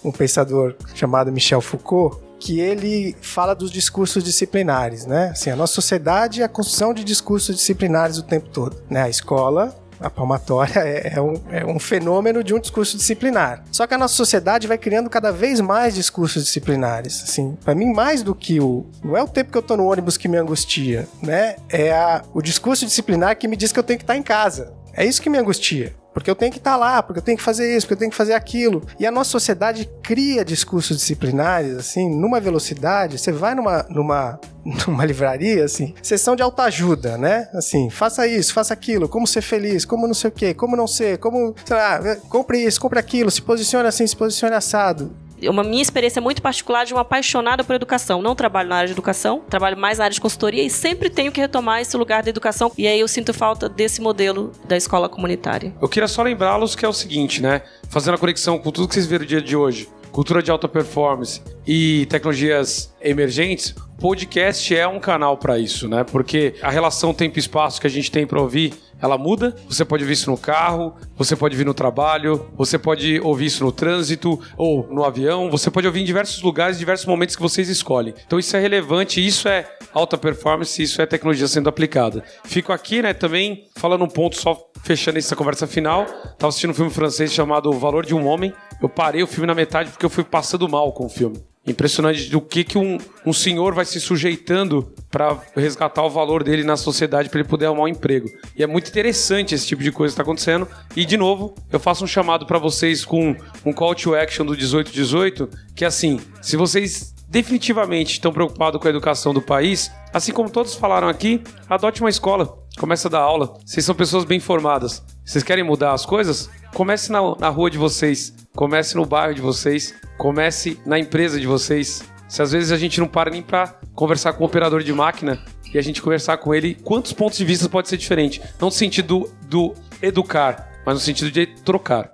um 0.04 0.12
pensador 0.12 0.74
chamado 0.94 1.30
Michel 1.30 1.60
Foucault, 1.60 2.16
que 2.42 2.58
ele 2.58 3.14
fala 3.22 3.54
dos 3.54 3.70
discursos 3.70 4.24
disciplinares, 4.24 5.06
né? 5.06 5.28
Assim, 5.30 5.48
a 5.48 5.54
nossa 5.54 5.74
sociedade 5.74 6.42
é 6.42 6.44
a 6.44 6.48
construção 6.48 6.92
de 6.92 7.04
discursos 7.04 7.54
disciplinares 7.54 8.18
o 8.18 8.22
tempo 8.24 8.48
todo, 8.48 8.82
né? 8.90 9.02
A 9.02 9.08
escola 9.08 9.80
a 10.00 10.10
palmatória 10.10 10.80
é, 10.80 11.12
é, 11.14 11.20
um, 11.20 11.34
é, 11.48 11.64
um, 11.64 11.78
fenômeno 11.78 12.42
de 12.42 12.52
um 12.52 12.58
discurso 12.58 12.96
disciplinar. 12.96 13.62
Só 13.70 13.86
que 13.86 13.94
a 13.94 13.98
nossa 13.98 14.14
sociedade 14.14 14.66
vai 14.66 14.76
criando 14.76 15.08
cada 15.08 15.30
vez 15.30 15.60
mais 15.60 15.94
discursos 15.94 16.42
disciplinares. 16.42 17.22
Assim, 17.22 17.56
para 17.64 17.72
mim, 17.72 17.92
mais 17.92 18.20
do 18.20 18.34
que 18.34 18.58
o. 18.58 18.84
Não 19.04 19.16
é 19.16 19.22
o 19.22 19.28
tempo 19.28 19.52
que 19.52 19.58
eu 19.58 19.62
tô 19.62 19.76
no 19.76 19.86
ônibus 19.86 20.16
que 20.16 20.26
me 20.26 20.36
angustia, 20.36 21.06
né? 21.22 21.54
É 21.68 21.92
a, 21.92 22.24
o 22.34 22.42
discurso 22.42 22.84
disciplinar 22.84 23.36
que 23.36 23.46
me 23.46 23.56
diz 23.56 23.70
que 23.70 23.78
eu 23.78 23.84
tenho 23.84 24.00
que 24.00 24.02
estar 24.02 24.16
em 24.16 24.22
casa. 24.24 24.72
É 24.92 25.04
isso 25.04 25.22
que 25.22 25.30
me 25.30 25.38
angustia. 25.38 25.94
Porque 26.12 26.30
eu 26.30 26.34
tenho 26.34 26.52
que 26.52 26.58
estar 26.58 26.72
tá 26.72 26.76
lá, 26.76 27.02
porque 27.02 27.18
eu 27.18 27.22
tenho 27.22 27.38
que 27.38 27.44
fazer 27.44 27.74
isso, 27.74 27.86
porque 27.86 27.94
eu 27.94 27.98
tenho 27.98 28.10
que 28.10 28.16
fazer 28.16 28.34
aquilo. 28.34 28.82
E 28.98 29.06
a 29.06 29.10
nossa 29.10 29.30
sociedade 29.30 29.88
cria 30.02 30.44
discursos 30.44 30.96
disciplinares, 30.96 31.76
assim, 31.76 32.08
numa 32.08 32.40
velocidade. 32.40 33.18
Você 33.18 33.32
vai 33.32 33.54
numa, 33.54 33.84
numa, 33.88 34.40
numa 34.86 35.04
livraria, 35.04 35.64
assim, 35.64 35.94
sessão 36.02 36.36
de 36.36 36.42
autoajuda, 36.42 37.16
né? 37.16 37.48
Assim, 37.54 37.90
faça 37.90 38.26
isso, 38.26 38.52
faça 38.52 38.74
aquilo, 38.74 39.08
como 39.08 39.26
ser 39.26 39.42
feliz, 39.42 39.84
como 39.84 40.06
não 40.06 40.14
sei 40.14 40.28
o 40.28 40.32
quê, 40.32 40.54
como 40.54 40.76
não 40.76 40.86
ser, 40.86 41.18
como, 41.18 41.54
sei 41.64 41.76
lá, 41.76 42.16
compre 42.28 42.58
isso, 42.58 42.80
compre 42.80 42.98
aquilo, 42.98 43.30
se 43.30 43.42
posicione 43.42 43.88
assim, 43.88 44.06
se 44.06 44.16
posicione 44.16 44.54
assado 44.54 45.21
uma 45.48 45.62
minha 45.62 45.82
experiência 45.82 46.20
muito 46.20 46.42
particular 46.42 46.84
de 46.84 46.92
uma 46.92 47.02
apaixonada 47.02 47.64
por 47.64 47.74
educação. 47.74 48.22
Não 48.22 48.34
trabalho 48.34 48.68
na 48.68 48.76
área 48.76 48.86
de 48.88 48.92
educação, 48.92 49.42
trabalho 49.48 49.76
mais 49.76 49.98
na 49.98 50.04
área 50.04 50.14
de 50.14 50.20
consultoria 50.20 50.62
e 50.62 50.70
sempre 50.70 51.10
tenho 51.10 51.32
que 51.32 51.40
retomar 51.40 51.80
esse 51.80 51.96
lugar 51.96 52.22
da 52.22 52.30
educação. 52.30 52.72
E 52.76 52.86
aí 52.86 53.00
eu 53.00 53.08
sinto 53.08 53.32
falta 53.34 53.68
desse 53.68 54.00
modelo 54.00 54.52
da 54.66 54.76
escola 54.76 55.08
comunitária. 55.08 55.74
Eu 55.80 55.88
queria 55.88 56.08
só 56.08 56.22
lembrá-los 56.22 56.74
que 56.74 56.84
é 56.84 56.88
o 56.88 56.92
seguinte, 56.92 57.42
né? 57.42 57.62
Fazendo 57.88 58.14
a 58.14 58.18
conexão 58.18 58.58
com 58.58 58.70
tudo 58.70 58.88
que 58.88 58.94
vocês 58.94 59.06
viram 59.06 59.22
no 59.22 59.28
dia 59.28 59.42
de 59.42 59.56
hoje, 59.56 59.88
cultura 60.10 60.42
de 60.42 60.50
alta 60.50 60.68
performance 60.68 61.40
e 61.66 62.06
tecnologias 62.06 62.94
emergentes, 63.00 63.74
podcast 63.98 64.76
é 64.76 64.86
um 64.86 64.98
canal 64.98 65.36
para 65.36 65.58
isso, 65.58 65.88
né? 65.88 66.04
Porque 66.04 66.54
a 66.60 66.70
relação 66.70 67.14
tempo-espaço 67.14 67.80
que 67.80 67.86
a 67.86 67.90
gente 67.90 68.10
tem 68.10 68.26
para 68.26 68.40
ouvir 68.40 68.74
ela 69.02 69.18
muda. 69.18 69.54
Você 69.68 69.84
pode 69.84 70.04
ouvir 70.04 70.14
isso 70.14 70.30
no 70.30 70.38
carro, 70.38 70.94
você 71.16 71.34
pode 71.34 71.54
ouvir 71.56 71.64
no 71.64 71.74
trabalho, 71.74 72.46
você 72.56 72.78
pode 72.78 73.20
ouvir 73.20 73.46
isso 73.46 73.64
no 73.64 73.72
trânsito 73.72 74.40
ou 74.56 74.86
no 74.88 75.04
avião, 75.04 75.50
você 75.50 75.70
pode 75.70 75.86
ouvir 75.86 76.00
em 76.00 76.04
diversos 76.04 76.40
lugares, 76.40 76.78
diversos 76.78 77.06
momentos 77.06 77.34
que 77.34 77.42
vocês 77.42 77.68
escolhem. 77.68 78.14
Então 78.24 78.38
isso 78.38 78.56
é 78.56 78.60
relevante, 78.60 79.24
isso 79.24 79.48
é 79.48 79.68
alta 79.92 80.16
performance, 80.16 80.80
isso 80.80 81.02
é 81.02 81.06
tecnologia 81.06 81.48
sendo 81.48 81.68
aplicada. 81.68 82.22
Fico 82.44 82.72
aqui, 82.72 83.02
né, 83.02 83.12
também 83.12 83.64
falando 83.76 84.04
um 84.04 84.08
ponto 84.08 84.36
só 84.36 84.56
fechando 84.84 85.18
essa 85.18 85.34
conversa 85.34 85.66
final. 85.66 86.06
Tava 86.38 86.48
assistindo 86.48 86.70
um 86.70 86.74
filme 86.74 86.90
francês 86.90 87.32
chamado 87.32 87.68
O 87.70 87.72
Valor 87.72 88.06
de 88.06 88.14
um 88.14 88.26
Homem. 88.26 88.54
Eu 88.80 88.88
parei 88.88 89.22
o 89.22 89.26
filme 89.26 89.46
na 89.46 89.54
metade 89.54 89.90
porque 89.90 90.06
eu 90.06 90.10
fui 90.10 90.24
passando 90.24 90.68
mal 90.68 90.92
com 90.92 91.06
o 91.06 91.08
filme. 91.08 91.51
Impressionante 91.64 92.28
do 92.28 92.40
que, 92.40 92.64
que 92.64 92.76
um, 92.76 92.98
um 93.24 93.32
senhor 93.32 93.72
vai 93.72 93.84
se 93.84 94.00
sujeitando 94.00 94.92
para 95.08 95.38
resgatar 95.54 96.02
o 96.02 96.10
valor 96.10 96.42
dele 96.42 96.64
na 96.64 96.76
sociedade 96.76 97.28
para 97.28 97.40
ele 97.40 97.48
poder 97.48 97.66
arrumar 97.66 97.84
um 97.84 97.88
emprego. 97.88 98.28
E 98.56 98.64
é 98.64 98.66
muito 98.66 98.88
interessante 98.88 99.54
esse 99.54 99.66
tipo 99.66 99.82
de 99.82 99.92
coisa 99.92 100.12
que 100.12 100.14
está 100.14 100.22
acontecendo. 100.22 100.66
E, 100.96 101.04
de 101.04 101.16
novo, 101.16 101.54
eu 101.70 101.78
faço 101.78 102.02
um 102.02 102.06
chamado 102.06 102.46
para 102.46 102.58
vocês 102.58 103.04
com 103.04 103.36
um 103.64 103.72
call 103.72 103.94
to 103.94 104.14
action 104.14 104.44
do 104.44 104.52
1818, 104.52 105.48
que 105.76 105.84
é 105.84 105.88
assim, 105.88 106.20
se 106.40 106.56
vocês 106.56 107.14
definitivamente 107.28 108.12
estão 108.12 108.32
preocupados 108.32 108.80
com 108.80 108.86
a 108.86 108.90
educação 108.90 109.32
do 109.32 109.40
país, 109.40 109.90
assim 110.12 110.32
como 110.32 110.50
todos 110.50 110.74
falaram 110.74 111.08
aqui, 111.08 111.42
adote 111.68 112.02
uma 112.02 112.10
escola, 112.10 112.58
comece 112.78 113.06
a 113.06 113.10
dar 113.10 113.20
aula. 113.20 113.54
Vocês 113.64 113.86
são 113.86 113.94
pessoas 113.94 114.24
bem 114.24 114.38
formadas. 114.38 115.02
Vocês 115.24 115.42
querem 115.42 115.64
mudar 115.64 115.92
as 115.92 116.04
coisas? 116.04 116.50
Comece 116.74 117.12
na, 117.12 117.20
na 117.38 117.48
rua 117.48 117.70
de 117.70 117.76
vocês, 117.76 118.34
comece 118.54 118.96
no 118.96 119.04
bairro 119.04 119.34
de 119.34 119.40
vocês, 119.40 119.94
comece 120.16 120.80
na 120.86 120.98
empresa 120.98 121.38
de 121.38 121.46
vocês. 121.46 122.02
Se 122.28 122.40
às 122.40 122.52
vezes 122.52 122.72
a 122.72 122.78
gente 122.78 122.98
não 122.98 123.06
para 123.06 123.30
nem 123.30 123.42
para 123.42 123.78
conversar 123.94 124.32
com 124.32 124.42
o 124.42 124.46
operador 124.46 124.82
de 124.82 124.92
máquina 124.92 125.38
e 125.72 125.78
a 125.78 125.82
gente 125.82 126.00
conversar 126.00 126.38
com 126.38 126.54
ele, 126.54 126.74
quantos 126.82 127.12
pontos 127.12 127.36
de 127.36 127.44
vista 127.44 127.68
pode 127.68 127.88
ser 127.88 127.98
diferente? 127.98 128.40
Não 128.58 128.68
no 128.68 128.72
sentido 128.72 129.30
do, 129.48 129.74
educar, 130.00 130.72
mas 130.84 130.94
no 130.94 131.00
sentido 131.00 131.30
de 131.30 131.46
trocar. 131.46 132.10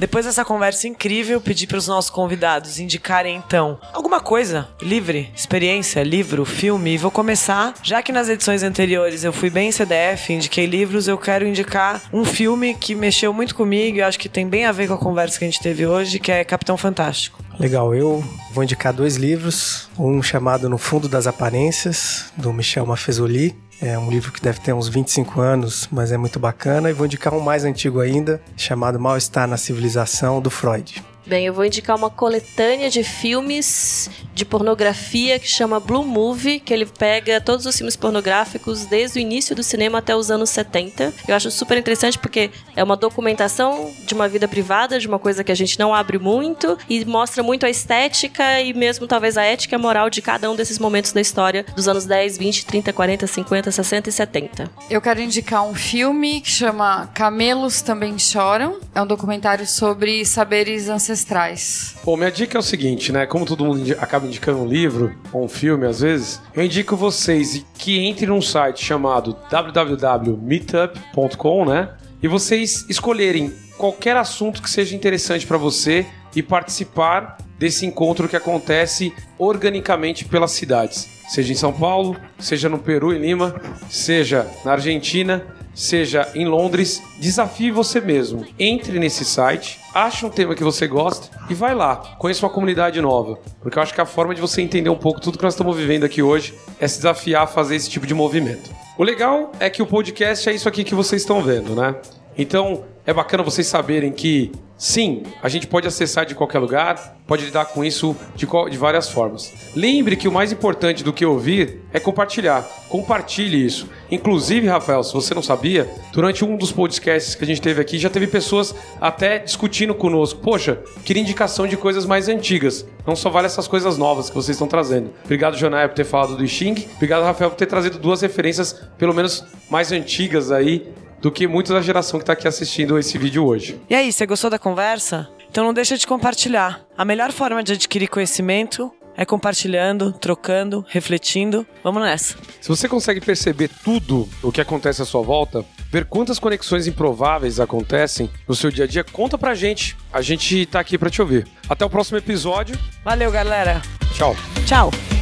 Depois 0.00 0.24
dessa 0.24 0.46
conversa 0.46 0.88
incrível, 0.88 1.42
pedi 1.42 1.66
para 1.66 1.76
os 1.76 1.86
nossos 1.86 2.10
convidados 2.10 2.78
indicarem 2.78 3.36
então 3.36 3.78
alguma 3.92 4.18
coisa 4.18 4.66
livre, 4.80 5.30
experiência, 5.36 6.02
livro, 6.02 6.42
filme. 6.46 6.94
E 6.94 6.96
vou 6.96 7.10
começar, 7.10 7.74
já 7.82 8.02
que 8.02 8.10
nas 8.10 8.26
edições 8.30 8.62
anteriores 8.62 9.24
eu 9.24 9.30
fui 9.30 9.50
bem 9.50 9.70
CDF, 9.70 10.32
indiquei 10.32 10.64
livros, 10.64 11.06
eu 11.06 11.18
quero 11.18 11.46
indicar 11.46 12.00
um 12.14 12.24
filme 12.24 12.72
que 12.72 12.94
mexeu 12.94 13.30
muito 13.34 13.54
comigo 13.54 13.98
e 13.98 14.02
acho 14.02 14.18
que 14.18 14.30
tem 14.30 14.48
bem 14.48 14.64
a 14.64 14.72
ver 14.72 14.88
com 14.88 14.94
a 14.94 14.98
conversa 14.98 15.38
que 15.38 15.44
a 15.44 15.48
gente 15.48 15.60
teve 15.60 15.86
hoje, 15.86 16.18
que 16.18 16.32
é 16.32 16.42
Capitão 16.44 16.78
Fantástico. 16.78 17.38
Legal, 17.58 17.94
eu 17.94 18.24
vou 18.54 18.64
indicar 18.64 18.94
dois 18.94 19.16
livros, 19.16 19.90
um 19.98 20.22
chamado 20.22 20.66
No 20.66 20.78
Fundo 20.78 21.10
das 21.10 21.26
Aparências, 21.26 22.32
do 22.38 22.54
Michel 22.54 22.86
Maffezoli, 22.86 23.54
é 23.80 23.98
um 23.98 24.10
livro 24.10 24.32
que 24.32 24.40
deve 24.40 24.60
ter 24.60 24.72
uns 24.72 24.88
25 24.88 25.40
anos, 25.40 25.88
mas 25.90 26.12
é 26.12 26.16
muito 26.16 26.38
bacana. 26.38 26.90
E 26.90 26.92
vou 26.92 27.06
indicar 27.06 27.32
um 27.32 27.40
mais 27.40 27.64
antigo 27.64 28.00
ainda, 28.00 28.40
chamado 28.56 29.00
Mal-Estar 29.00 29.46
na 29.48 29.56
Civilização, 29.56 30.40
do 30.40 30.50
Freud. 30.50 31.02
Bem, 31.30 31.46
eu 31.46 31.54
vou 31.54 31.64
indicar 31.64 31.96
uma 31.96 32.10
coletânea 32.10 32.90
de 32.90 33.04
filmes 33.04 34.10
de 34.34 34.44
pornografia 34.44 35.38
que 35.38 35.46
chama 35.46 35.78
Blue 35.78 36.04
Movie, 36.04 36.58
que 36.58 36.74
ele 36.74 36.84
pega 36.84 37.40
todos 37.40 37.66
os 37.66 37.76
filmes 37.76 37.94
pornográficos 37.94 38.84
desde 38.86 39.20
o 39.20 39.20
início 39.20 39.54
do 39.54 39.62
cinema 39.62 39.98
até 39.98 40.16
os 40.16 40.28
anos 40.28 40.50
70. 40.50 41.14
Eu 41.28 41.36
acho 41.36 41.48
super 41.52 41.78
interessante 41.78 42.18
porque 42.18 42.50
é 42.74 42.82
uma 42.82 42.96
documentação 42.96 43.92
de 44.04 44.12
uma 44.12 44.26
vida 44.26 44.48
privada, 44.48 44.98
de 44.98 45.06
uma 45.06 45.20
coisa 45.20 45.44
que 45.44 45.52
a 45.52 45.54
gente 45.54 45.78
não 45.78 45.94
abre 45.94 46.18
muito 46.18 46.76
e 46.88 47.04
mostra 47.04 47.44
muito 47.44 47.64
a 47.64 47.70
estética 47.70 48.60
e 48.60 48.74
mesmo 48.74 49.06
talvez 49.06 49.38
a 49.38 49.44
ética 49.44 49.76
e 49.76 49.78
moral 49.78 50.10
de 50.10 50.20
cada 50.20 50.50
um 50.50 50.56
desses 50.56 50.80
momentos 50.80 51.12
da 51.12 51.20
história 51.20 51.64
dos 51.76 51.86
anos 51.86 52.06
10, 52.06 52.38
20, 52.38 52.66
30, 52.66 52.92
40, 52.92 53.26
50, 53.28 53.70
60 53.70 54.08
e 54.08 54.12
70. 54.12 54.70
Eu 54.90 55.00
quero 55.00 55.20
indicar 55.20 55.62
um 55.64 55.74
filme 55.74 56.40
que 56.40 56.50
chama 56.50 57.06
Camelos 57.14 57.82
Também 57.82 58.18
Choram. 58.18 58.80
É 58.92 59.00
um 59.00 59.06
documentário 59.06 59.64
sobre 59.64 60.24
saberes 60.24 60.88
ancestrais 60.88 61.19
ancestrais. 61.20 61.94
Bom, 62.04 62.16
minha 62.16 62.30
dica 62.30 62.56
é 62.56 62.60
o 62.60 62.62
seguinte, 62.62 63.10
né? 63.12 63.26
Como 63.26 63.44
todo 63.44 63.62
mundo 63.64 63.92
acaba 63.98 64.24
indicando 64.26 64.60
um 64.60 64.66
livro 64.66 65.12
ou 65.32 65.44
um 65.44 65.48
filme 65.48 65.86
às 65.86 66.00
vezes, 66.00 66.40
eu 66.54 66.64
indico 66.64 66.96
vocês 66.96 67.66
que 67.78 68.06
entrem 68.06 68.28
num 68.28 68.42
site 68.42 68.84
chamado 68.84 69.36
www.meetup.com, 69.50 71.64
né? 71.66 71.90
E 72.22 72.28
vocês 72.28 72.86
escolherem 72.88 73.52
qualquer 73.76 74.16
assunto 74.16 74.62
que 74.62 74.70
seja 74.70 74.96
interessante 74.96 75.46
para 75.46 75.58
você 75.58 76.06
e 76.34 76.42
participar 76.42 77.36
desse 77.58 77.86
encontro 77.86 78.28
que 78.28 78.36
acontece 78.36 79.12
organicamente 79.38 80.24
pelas 80.24 80.50
cidades. 80.52 81.08
Seja 81.28 81.52
em 81.52 81.56
São 81.56 81.72
Paulo, 81.72 82.16
seja 82.38 82.68
no 82.68 82.78
Peru, 82.78 83.12
em 83.14 83.20
Lima, 83.20 83.60
seja 83.88 84.46
na 84.64 84.72
Argentina 84.72 85.44
seja 85.80 86.30
em 86.34 86.44
Londres, 86.44 87.02
desafie 87.18 87.70
você 87.70 88.00
mesmo. 88.02 88.44
Entre 88.58 88.98
nesse 88.98 89.24
site, 89.24 89.80
ache 89.94 90.26
um 90.26 90.30
tema 90.30 90.54
que 90.54 90.62
você 90.62 90.86
gosta 90.86 91.28
e 91.48 91.54
vai 91.54 91.74
lá, 91.74 91.96
conheça 92.18 92.44
uma 92.44 92.52
comunidade 92.52 93.00
nova. 93.00 93.38
Porque 93.62 93.78
eu 93.78 93.82
acho 93.82 93.94
que 93.94 94.00
a 94.00 94.04
forma 94.06 94.34
de 94.34 94.42
você 94.42 94.60
entender 94.60 94.90
um 94.90 94.96
pouco 94.96 95.20
tudo 95.20 95.38
que 95.38 95.44
nós 95.44 95.54
estamos 95.54 95.74
vivendo 95.74 96.04
aqui 96.04 96.22
hoje 96.22 96.54
é 96.78 96.86
se 96.86 96.98
desafiar 96.98 97.44
a 97.44 97.46
fazer 97.46 97.76
esse 97.76 97.88
tipo 97.88 98.06
de 98.06 98.12
movimento. 98.12 98.70
O 98.98 99.02
legal 99.02 99.52
é 99.58 99.70
que 99.70 99.80
o 99.80 99.86
podcast 99.86 100.50
é 100.50 100.52
isso 100.52 100.68
aqui 100.68 100.84
que 100.84 100.94
vocês 100.94 101.22
estão 101.22 101.42
vendo, 101.42 101.74
né? 101.74 101.94
Então, 102.36 102.84
é 103.06 103.14
bacana 103.14 103.42
vocês 103.42 103.66
saberem 103.66 104.12
que 104.12 104.52
sim, 104.80 105.24
a 105.42 105.48
gente 105.48 105.66
pode 105.66 105.86
acessar 105.86 106.24
de 106.24 106.34
qualquer 106.34 106.58
lugar, 106.58 107.18
pode 107.26 107.44
lidar 107.44 107.66
com 107.66 107.84
isso 107.84 108.16
de, 108.34 108.46
de, 108.70 108.78
várias 108.78 109.08
formas. 109.10 109.52
Lembre 109.76 110.16
que 110.16 110.26
o 110.26 110.32
mais 110.32 110.50
importante 110.50 111.04
do 111.04 111.12
que 111.12 111.24
ouvir 111.24 111.82
é 111.92 112.00
compartilhar. 112.00 112.62
Compartilhe 112.88 113.64
isso. 113.64 113.88
Inclusive, 114.10 114.66
Rafael, 114.66 115.04
se 115.04 115.12
você 115.12 115.34
não 115.34 115.42
sabia, 115.42 115.88
durante 116.12 116.44
um 116.44 116.56
dos 116.56 116.72
podcasts 116.72 117.34
que 117.34 117.44
a 117.44 117.46
gente 117.46 117.60
teve 117.60 117.80
aqui, 117.80 117.98
já 117.98 118.08
teve 118.08 118.26
pessoas 118.26 118.74
até 119.00 119.38
discutindo 119.38 119.94
conosco. 119.94 120.40
Poxa, 120.40 120.80
queria 121.04 121.22
indicação 121.22 121.66
de 121.66 121.76
coisas 121.76 122.06
mais 122.06 122.28
antigas. 122.28 122.84
Não 123.06 123.14
só 123.14 123.28
vale 123.28 123.46
essas 123.46 123.68
coisas 123.68 123.98
novas 123.98 124.28
que 124.28 124.34
vocês 124.34 124.56
estão 124.56 124.66
trazendo. 124.66 125.12
Obrigado, 125.24 125.56
Jonai, 125.56 125.86
por 125.88 125.94
ter 125.94 126.04
falado 126.04 126.36
do 126.36 126.48
Xing. 126.48 126.88
Obrigado, 126.96 127.22
Rafael, 127.22 127.50
por 127.50 127.56
ter 127.56 127.66
trazido 127.66 127.98
duas 127.98 128.22
referências, 128.22 128.72
pelo 128.96 129.14
menos 129.14 129.44
mais 129.68 129.92
antigas 129.92 130.50
aí, 130.50 130.92
do 131.20 131.30
que 131.30 131.46
muitos 131.46 131.72
da 131.72 131.80
geração 131.80 132.18
que 132.18 132.24
está 132.24 132.32
aqui 132.32 132.48
assistindo 132.48 132.98
esse 132.98 133.16
vídeo 133.18 133.44
hoje. 133.46 133.80
E 133.88 133.94
aí, 133.94 134.12
você 134.12 134.26
gostou 134.26 134.50
da 134.50 134.58
conversa? 134.58 135.28
Então 135.50 135.64
não 135.64 135.74
deixa 135.74 135.98
de 135.98 136.06
compartilhar. 136.06 136.80
A 136.96 137.04
melhor 137.04 137.32
forma 137.32 137.62
de 137.62 137.72
adquirir 137.72 138.08
conhecimento 138.08 138.92
é 139.16 139.24
compartilhando, 139.24 140.12
trocando, 140.12 140.84
refletindo. 140.88 141.66
Vamos 141.82 142.02
nessa. 142.02 142.36
Se 142.60 142.68
você 142.68 142.88
consegue 142.88 143.20
perceber 143.20 143.68
tudo 143.84 144.28
o 144.42 144.52
que 144.52 144.60
acontece 144.60 145.02
à 145.02 145.04
sua 145.04 145.22
volta, 145.22 145.64
ver 145.90 146.06
quantas 146.06 146.38
conexões 146.38 146.86
improváveis 146.86 147.60
acontecem 147.60 148.30
no 148.48 148.54
seu 148.54 148.70
dia 148.70 148.84
a 148.84 148.88
dia, 148.88 149.04
conta 149.04 149.36
pra 149.36 149.54
gente. 149.54 149.96
A 150.12 150.22
gente 150.22 150.64
tá 150.66 150.80
aqui 150.80 150.96
para 150.96 151.10
te 151.10 151.20
ouvir. 151.20 151.46
Até 151.68 151.84
o 151.84 151.90
próximo 151.90 152.16
episódio. 152.16 152.78
Valeu, 153.04 153.30
galera. 153.30 153.82
Tchau. 154.14 154.34
Tchau. 154.64 155.19